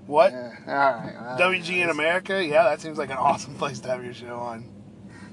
What? 0.07 0.31
Yeah, 0.31 0.53
all 0.67 0.73
right. 0.75 1.15
uh, 1.15 1.37
WGN 1.37 1.89
America? 1.89 2.43
Yeah, 2.43 2.63
that 2.63 2.81
seems 2.81 2.97
like 2.97 3.09
an 3.09 3.17
awesome 3.19 3.55
place 3.55 3.79
to 3.81 3.89
have 3.89 4.03
your 4.03 4.13
show 4.13 4.37
on. 4.37 4.65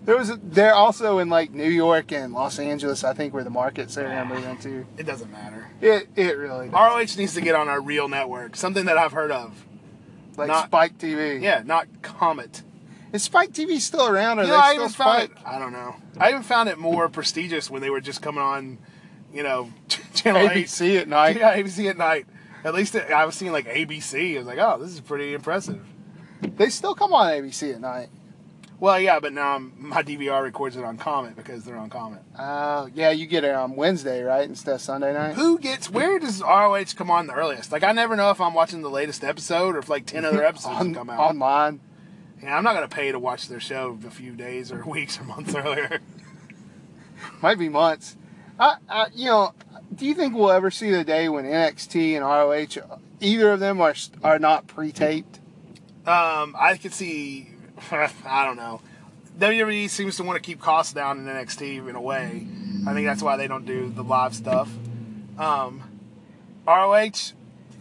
There 0.07 0.17
was 0.17 0.33
they're 0.43 0.75
also 0.75 1.19
in 1.19 1.29
like 1.29 1.53
New 1.53 1.69
York 1.69 2.13
and 2.13 2.33
Los 2.33 2.59
Angeles, 2.59 3.05
I 3.05 3.13
think, 3.13 3.35
where 3.35 3.45
the 3.45 3.51
markets 3.51 3.97
gonna 3.97 4.25
move 4.25 4.45
into. 4.47 4.87
It 4.97 5.05
doesn't 5.05 5.31
matter. 5.31 5.67
It 5.81 6.09
it 6.17 6.39
really 6.39 6.69
does. 6.69 6.75
ROH 6.75 7.19
needs 7.19 7.35
to 7.35 7.41
get 7.41 7.55
on 7.57 7.69
our 7.69 7.81
real 7.81 8.09
network, 8.09 8.57
something 8.57 8.87
that 8.87 8.97
I've 8.97 9.13
heard 9.13 9.33
of. 9.33 9.65
like 10.37 10.49
not- 10.49 10.67
Spike 10.67 10.97
TV. 10.99 11.43
Yeah, 11.43 11.63
not 11.65 11.89
Comet. 12.03 12.63
Is 13.13 13.23
Spike 13.25 13.53
TV 13.53 13.81
still 13.81 14.07
around? 14.09 14.39
Or 14.39 14.43
You 14.43 14.49
they 14.49 14.55
know, 14.57 14.61
I 14.61 14.73
still 14.73 14.83
even 14.85 14.93
found 14.95 15.23
it. 15.25 15.31
Spike? 15.33 15.47
I 15.47 15.59
don't 15.59 15.73
know. 15.73 15.97
I 16.19 16.31
even 16.31 16.43
found 16.43 16.69
it 16.69 16.79
more 16.79 17.09
prestigious 17.09 17.71
when 17.71 17.81
they 17.83 17.89
were 17.91 18.01
just 18.01 18.21
coming 18.23 18.43
on, 18.43 18.79
you 19.33 19.43
know, 19.43 19.71
channel. 20.15 20.47
ABC 20.49 21.01
at 21.01 21.09
night. 21.09 21.37
Yeah, 21.39 21.57
ABC 21.57 21.89
at 21.91 21.97
night. 21.97 22.27
At 22.65 22.75
least 22.75 22.95
it, 22.95 23.11
I 23.11 23.25
was 23.25 23.35
seeing 23.37 23.53
like 23.53 23.67
ABC. 23.67 24.35
I 24.35 24.39
was 24.39 24.47
like, 24.47 24.59
oh, 24.59 24.79
this 24.81 24.91
is 24.93 25.01
pretty 25.01 25.35
impressive. 25.35 25.85
They 26.43 26.69
still 26.69 26.95
come 26.95 27.13
on 27.13 27.27
ABC 27.29 27.75
at 27.75 27.81
night. 27.81 28.09
Well, 28.79 29.01
yeah, 29.01 29.21
but 29.21 29.33
now 29.33 29.55
I'm, 29.55 29.73
my 29.79 30.03
DVR 30.03 30.43
records 30.43 30.77
it 30.77 30.85
on 30.85 30.99
Comet 30.99 31.35
because 31.35 31.65
they're 31.65 31.79
on 31.79 31.89
Comet. 31.89 32.21
Oh, 32.39 32.89
yeah, 32.95 33.11
you 33.11 33.27
get 33.27 33.43
it 33.43 33.55
on 33.55 33.75
Wednesday, 33.75 34.23
right, 34.23 34.47
instead 34.47 34.75
of 34.75 34.81
Sunday 34.83 35.15
night. 35.15 35.35
Who 35.35 35.59
gets? 35.59 35.89
Where 35.89 36.19
does 36.19 36.43
ROH 36.43 36.85
come 36.95 37.11
on 37.11 37.27
the 37.27 37.33
earliest? 37.33 37.73
Like, 37.73 37.83
I 37.83 37.93
never 37.93 38.17
know 38.17 38.31
if 38.31 38.41
I'm 38.41 38.53
watching 38.53 38.83
the 38.83 38.91
latest 38.91 39.25
episode 39.25 39.77
or 39.77 39.79
if 39.79 39.89
like 39.89 40.05
ten 40.05 40.25
other 40.27 40.45
episodes 40.47 40.77
on, 40.81 40.95
come 40.95 41.09
out. 41.09 41.19
online. 41.21 41.81
yeah, 42.43 42.55
I'm 42.57 42.65
not 42.65 42.75
gonna 42.75 42.87
pay 42.89 43.11
to 43.13 43.19
watch 43.19 43.49
their 43.49 43.61
show 43.61 43.99
a 44.07 44.11
few 44.11 44.33
days 44.33 44.71
or 44.71 44.85
weeks 44.87 45.19
or 45.19 45.25
months 45.25 45.55
earlier. 45.55 46.01
Might 47.43 47.59
be 47.59 47.71
months. 47.71 48.17
I, 48.61 48.77
I, 48.89 49.07
you 49.15 49.27
know, 49.27 49.55
do 49.95 50.05
you 50.07 50.15
think 50.15 50.35
we'll 50.35 50.51
ever 50.51 50.71
see 50.71 50.91
the 50.91 51.03
day 51.05 51.29
when 51.31 51.45
NXT 51.47 52.15
and 52.15 52.25
ROH, 52.25 52.99
either 53.21 53.53
of 53.53 53.61
them 53.61 53.81
are 53.81 53.95
are 54.23 54.39
not 54.39 54.67
pre-taped? 54.67 55.41
Um, 56.07 56.55
I 56.59 56.79
could 56.81 56.93
see. 56.93 57.51
I 57.91 58.45
don't 58.45 58.57
know. 58.57 58.81
WWE 59.39 59.91
seems 59.91 60.17
to 60.17 60.23
want 60.23 60.37
to 60.37 60.47
keep 60.47 60.61
costs 60.61 60.93
down 60.93 61.19
in 61.19 61.27
NXT 61.27 61.89
in 61.89 61.95
a 61.95 62.01
way. 62.01 62.47
I 62.87 62.95
think 62.95 63.07
that's 63.07 63.23
why 63.23 63.37
they 63.37 63.47
don't 63.47 63.67
do 63.67 63.91
the 63.91 64.03
live 64.03 64.35
stuff. 64.35 64.71
Um, 65.39 65.83
ROH, 66.67 67.33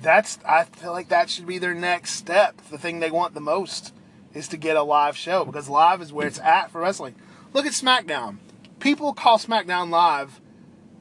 that's 0.01 0.37
I 0.45 0.65
feel 0.65 0.91
like 0.91 1.09
that 1.09 1.29
should 1.29 1.47
be 1.47 1.57
their 1.57 1.73
next 1.73 2.11
step. 2.11 2.61
The 2.69 2.77
thing 2.77 2.99
they 2.99 3.11
want 3.11 3.33
the 3.33 3.41
most 3.41 3.93
is 4.33 4.49
to 4.49 4.57
get 4.57 4.75
a 4.75 4.83
live 4.83 5.15
show 5.15 5.45
because 5.45 5.69
live 5.69 6.01
is 6.01 6.11
where 6.11 6.27
it's 6.27 6.39
at 6.39 6.71
for 6.71 6.81
wrestling. 6.81 7.15
Look 7.53 7.65
at 7.65 7.71
SmackDown. 7.71 8.37
People 8.79 9.13
call 9.13 9.37
SmackDown 9.37 9.89
live 9.89 10.41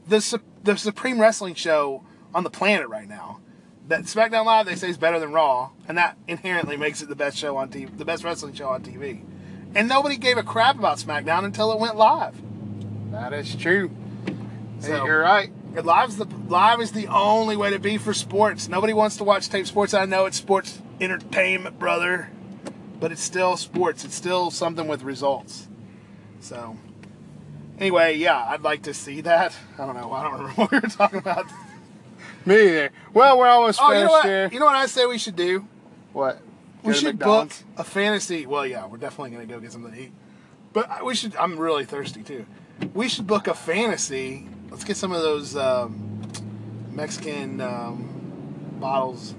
the 0.07 0.39
the 0.63 0.77
supreme 0.77 1.19
wrestling 1.19 1.55
show 1.55 2.03
on 2.33 2.43
the 2.43 2.49
planet 2.49 2.87
right 2.87 3.07
now. 3.07 3.39
That 3.87 4.03
SmackDown 4.03 4.45
Live 4.45 4.65
they 4.65 4.75
say 4.75 4.89
is 4.89 4.97
better 4.97 5.19
than 5.19 5.31
Raw, 5.31 5.69
and 5.87 5.97
that 5.97 6.17
inherently 6.27 6.75
makes 6.75 7.01
it 7.01 7.09
the 7.09 7.15
best 7.15 7.37
show 7.37 7.57
on 7.57 7.69
TV, 7.69 7.95
the 7.95 8.05
best 8.05 8.23
wrestling 8.23 8.53
show 8.53 8.69
on 8.69 8.81
TV. 8.81 9.23
And 9.75 9.87
nobody 9.87 10.17
gave 10.17 10.37
a 10.37 10.43
crap 10.43 10.79
about 10.79 10.97
SmackDown 10.97 11.43
until 11.43 11.71
it 11.71 11.79
went 11.79 11.95
live. 11.95 12.35
That 13.11 13.31
is 13.33 13.55
true. 13.55 13.91
Hey, 14.81 14.89
you're 14.89 15.19
right. 15.19 15.51
Live's 15.83 16.15
the 16.15 16.25
live 16.47 16.79
is 16.79 16.93
the 16.93 17.07
only 17.07 17.57
way 17.57 17.71
to 17.71 17.79
be 17.79 17.97
for 17.97 18.13
sports. 18.13 18.67
Nobody 18.69 18.93
wants 18.93 19.17
to 19.17 19.23
watch 19.23 19.49
tape 19.49 19.67
sports. 19.67 19.93
I 19.93 20.05
know 20.05 20.25
it's 20.25 20.37
sports 20.37 20.81
entertainment, 21.01 21.77
brother, 21.77 22.29
but 22.99 23.11
it's 23.11 23.21
still 23.21 23.57
sports. 23.57 24.05
It's 24.05 24.15
still 24.15 24.51
something 24.51 24.87
with 24.87 25.03
results. 25.03 25.67
So, 26.39 26.77
anyway, 27.77 28.15
yeah, 28.15 28.45
I'd 28.47 28.61
like 28.61 28.83
to 28.83 28.93
see 28.93 29.21
that. 29.21 29.55
I 29.77 29.85
don't 29.85 29.95
know. 29.95 30.11
I 30.11 30.23
don't 30.23 30.33
remember 30.33 30.51
what 30.55 30.71
we 30.71 30.79
were 30.79 30.87
talking 30.87 31.19
about. 31.19 31.45
Me 32.47 32.55
either. 32.55 32.89
Well, 33.13 33.37
we're 33.37 33.47
almost 33.47 33.79
Oh, 33.81 33.91
you 33.91 34.03
know 34.05 34.11
what? 34.11 34.25
here. 34.25 34.49
You 34.51 34.59
know 34.59 34.65
what 34.65 34.75
I 34.75 34.85
say 34.85 35.05
we 35.05 35.17
should 35.17 35.35
do? 35.35 35.67
what? 36.13 36.39
We 36.83 36.93
should 36.93 37.17
book 37.17 37.51
a 37.77 37.83
fantasy. 37.83 38.45
Well, 38.45 38.65
yeah, 38.67 38.85
we're 38.85 38.97
definitely 38.97 39.31
gonna 39.31 39.47
go 39.47 39.59
get 39.59 39.71
something 39.71 39.91
to 39.91 39.99
eat. 39.99 40.11
But 40.71 41.03
we 41.03 41.15
should. 41.15 41.35
I'm 41.37 41.57
really 41.57 41.83
thirsty 41.85 42.21
too. 42.21 42.45
We 42.93 43.09
should 43.09 43.25
book 43.25 43.47
a 43.47 43.55
fantasy. 43.55 44.47
Let's 44.69 44.83
get 44.83 44.95
some 44.97 45.11
of 45.11 45.21
those 45.23 45.55
um, 45.55 46.21
Mexican 46.91 47.59
um, 47.61 48.77
bottles. 48.79 49.33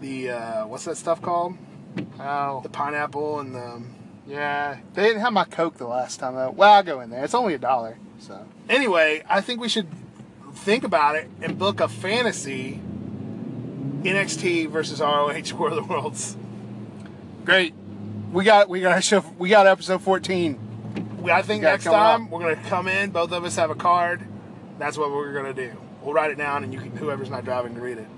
The 0.00 0.30
uh, 0.30 0.66
what's 0.66 0.86
that 0.86 0.96
stuff 0.96 1.22
called? 1.22 1.54
Oh, 2.18 2.60
The 2.62 2.68
pineapple 2.68 3.40
and 3.40 3.54
the. 3.54 3.82
yeah. 4.26 4.78
They 4.94 5.04
didn't 5.04 5.20
have 5.20 5.32
my 5.32 5.44
Coke 5.44 5.76
the 5.76 5.86
last 5.86 6.18
time 6.18 6.34
though. 6.34 6.50
Well, 6.50 6.72
I'll 6.72 6.82
go 6.82 7.00
in 7.00 7.10
there. 7.10 7.22
It's 7.24 7.34
only 7.34 7.54
a 7.54 7.58
dollar, 7.58 7.96
so. 8.18 8.44
Anyway, 8.68 9.22
I 9.28 9.40
think 9.40 9.60
we 9.60 9.68
should 9.68 9.86
think 10.60 10.84
about 10.84 11.16
it 11.16 11.28
and 11.42 11.58
book 11.58 11.80
a 11.80 11.88
fantasy. 11.88 12.80
NXT 14.02 14.70
versus 14.70 15.00
ROH 15.00 15.54
War 15.58 15.68
of 15.68 15.74
the 15.76 15.84
Worlds. 15.84 16.36
Great. 17.44 17.74
We 18.32 18.44
got 18.44 18.68
we 18.68 18.80
got 18.80 19.02
show. 19.04 19.24
We 19.38 19.48
got 19.48 19.66
episode 19.66 20.02
14. 20.02 20.68
I 21.30 21.42
think 21.42 21.62
next 21.62 21.84
time 21.84 22.24
up. 22.24 22.30
we're 22.30 22.40
gonna 22.40 22.68
come 22.68 22.88
in. 22.88 23.10
Both 23.10 23.32
of 23.32 23.44
us 23.44 23.56
have 23.56 23.70
a 23.70 23.74
card. 23.74 24.26
That's 24.78 24.96
what 24.96 25.10
we're 25.10 25.32
gonna 25.34 25.52
do. 25.52 25.72
We'll 26.02 26.14
write 26.14 26.30
it 26.30 26.38
down, 26.38 26.64
and 26.64 26.72
you 26.72 26.80
can 26.80 26.96
whoever's 26.96 27.28
not 27.28 27.44
driving 27.44 27.74
to 27.74 27.80
read 27.80 27.98
it. 27.98 28.08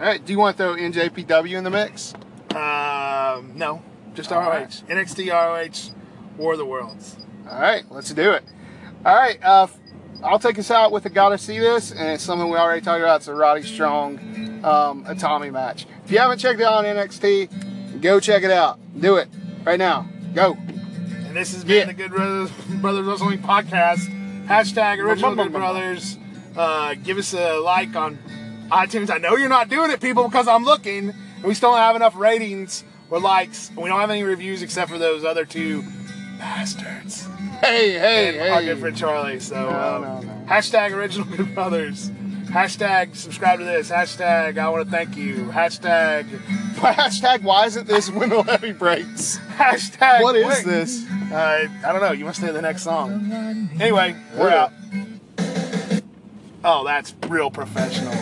All 0.00 0.06
right. 0.06 0.24
Do 0.24 0.32
you 0.32 0.38
want 0.38 0.56
to 0.56 0.62
throw 0.62 0.74
NJPW 0.74 1.56
in 1.56 1.62
the 1.64 1.70
mix? 1.70 2.14
Um, 2.54 3.52
no, 3.56 3.82
just 4.14 4.32
All 4.32 4.40
ROH. 4.40 4.48
right. 4.48 4.82
NXT 4.88 5.30
ROH 5.30 5.94
War 6.36 6.52
of 6.52 6.58
the 6.58 6.66
Worlds. 6.66 7.16
All 7.48 7.60
right. 7.60 7.84
Let's 7.90 8.12
do 8.12 8.32
it. 8.32 8.42
All 9.04 9.14
right. 9.14 9.38
Uh, 9.44 9.68
I'll 10.22 10.38
take 10.38 10.58
us 10.58 10.70
out 10.70 10.92
with 10.92 11.06
a 11.06 11.10
gotta 11.10 11.38
see 11.38 11.58
this, 11.58 11.92
and 11.92 12.08
it's 12.08 12.22
something 12.22 12.48
we 12.50 12.56
already 12.58 12.82
talked 12.82 13.00
about. 13.00 13.16
It's 13.16 13.28
a 13.28 13.34
Roddy 13.34 13.62
Strong, 13.62 14.18
um, 14.64 15.04
Itami 15.06 15.50
match. 15.50 15.86
If 16.04 16.10
you 16.12 16.18
haven't 16.18 16.38
checked 16.38 16.60
it 16.60 16.64
out 16.64 16.84
on 16.84 16.84
NXT, 16.84 18.00
go 18.02 18.20
check 18.20 18.42
it 18.42 18.50
out. 18.50 18.78
Do 18.98 19.16
it 19.16 19.28
right 19.64 19.78
now. 19.78 20.06
Go. 20.34 20.56
And 21.26 21.36
this 21.36 21.54
has 21.54 21.64
Yeah. 21.64 21.80
been 21.80 21.88
the 21.88 21.94
Good 21.94 22.10
Brothers, 22.10 22.50
Brothers 22.80 23.06
Wrestling 23.06 23.38
Podcast. 23.38 24.08
Hashtag 24.46 24.98
Original 24.98 25.34
Good 25.36 25.52
Brothers. 25.52 26.18
Uh, 26.56 26.94
give 26.94 27.16
us 27.18 27.32
a 27.32 27.58
like 27.60 27.94
on 27.96 28.18
iTunes. 28.70 29.10
I 29.10 29.18
know 29.18 29.36
you're 29.36 29.48
not 29.48 29.68
doing 29.68 29.90
it, 29.90 30.00
people, 30.00 30.24
because 30.28 30.48
I'm 30.48 30.64
looking. 30.64 31.10
And 31.36 31.44
we 31.44 31.54
still 31.54 31.70
don't 31.70 31.78
have 31.78 31.96
enough 31.96 32.14
ratings 32.16 32.84
or 33.10 33.20
likes. 33.20 33.70
We 33.76 33.88
don't 33.88 34.00
have 34.00 34.10
any 34.10 34.22
reviews 34.24 34.60
except 34.62 34.90
for 34.90 34.98
those 34.98 35.24
other 35.24 35.44
two 35.44 35.82
bastards. 36.38 37.26
Hey, 37.60 37.92
hey, 37.98 38.28
and 38.38 38.52
our 38.52 38.60
hey. 38.60 38.66
good 38.66 38.78
friend 38.78 38.96
Charlie. 38.96 39.40
So 39.40 39.54
No, 39.54 39.78
um, 39.78 40.02
no, 40.02 40.20
no. 40.20 40.44
hashtag 40.46 40.92
original 40.92 41.26
good 41.36 41.54
brothers. 41.54 42.10
Hashtag 42.50 43.14
subscribe 43.14 43.58
to 43.60 43.64
this. 43.64 43.90
Hashtag 43.90 44.58
I 44.58 44.68
want 44.70 44.84
to 44.86 44.90
thank 44.90 45.16
you. 45.16 45.44
Hashtag 45.52 46.24
Hashtag 46.80 47.42
why 47.42 47.66
isn't 47.66 47.86
this 47.86 48.08
the 48.08 48.44
levy 48.46 48.72
breaks? 48.72 49.38
hashtag 49.56 50.22
What 50.22 50.36
is 50.36 50.64
this? 50.64 51.06
Uh, 51.32 51.68
I 51.84 51.92
don't 51.92 52.00
know. 52.00 52.12
You 52.12 52.24
must 52.24 52.40
say 52.40 52.50
the 52.50 52.62
next 52.62 52.82
song. 52.82 53.30
Anyway, 53.78 54.16
we're 54.36 54.48
Yeah. 54.50 54.64
out. 54.64 54.72
Oh, 56.64 56.84
that's 56.84 57.14
real 57.28 57.50
professional. 57.50 58.12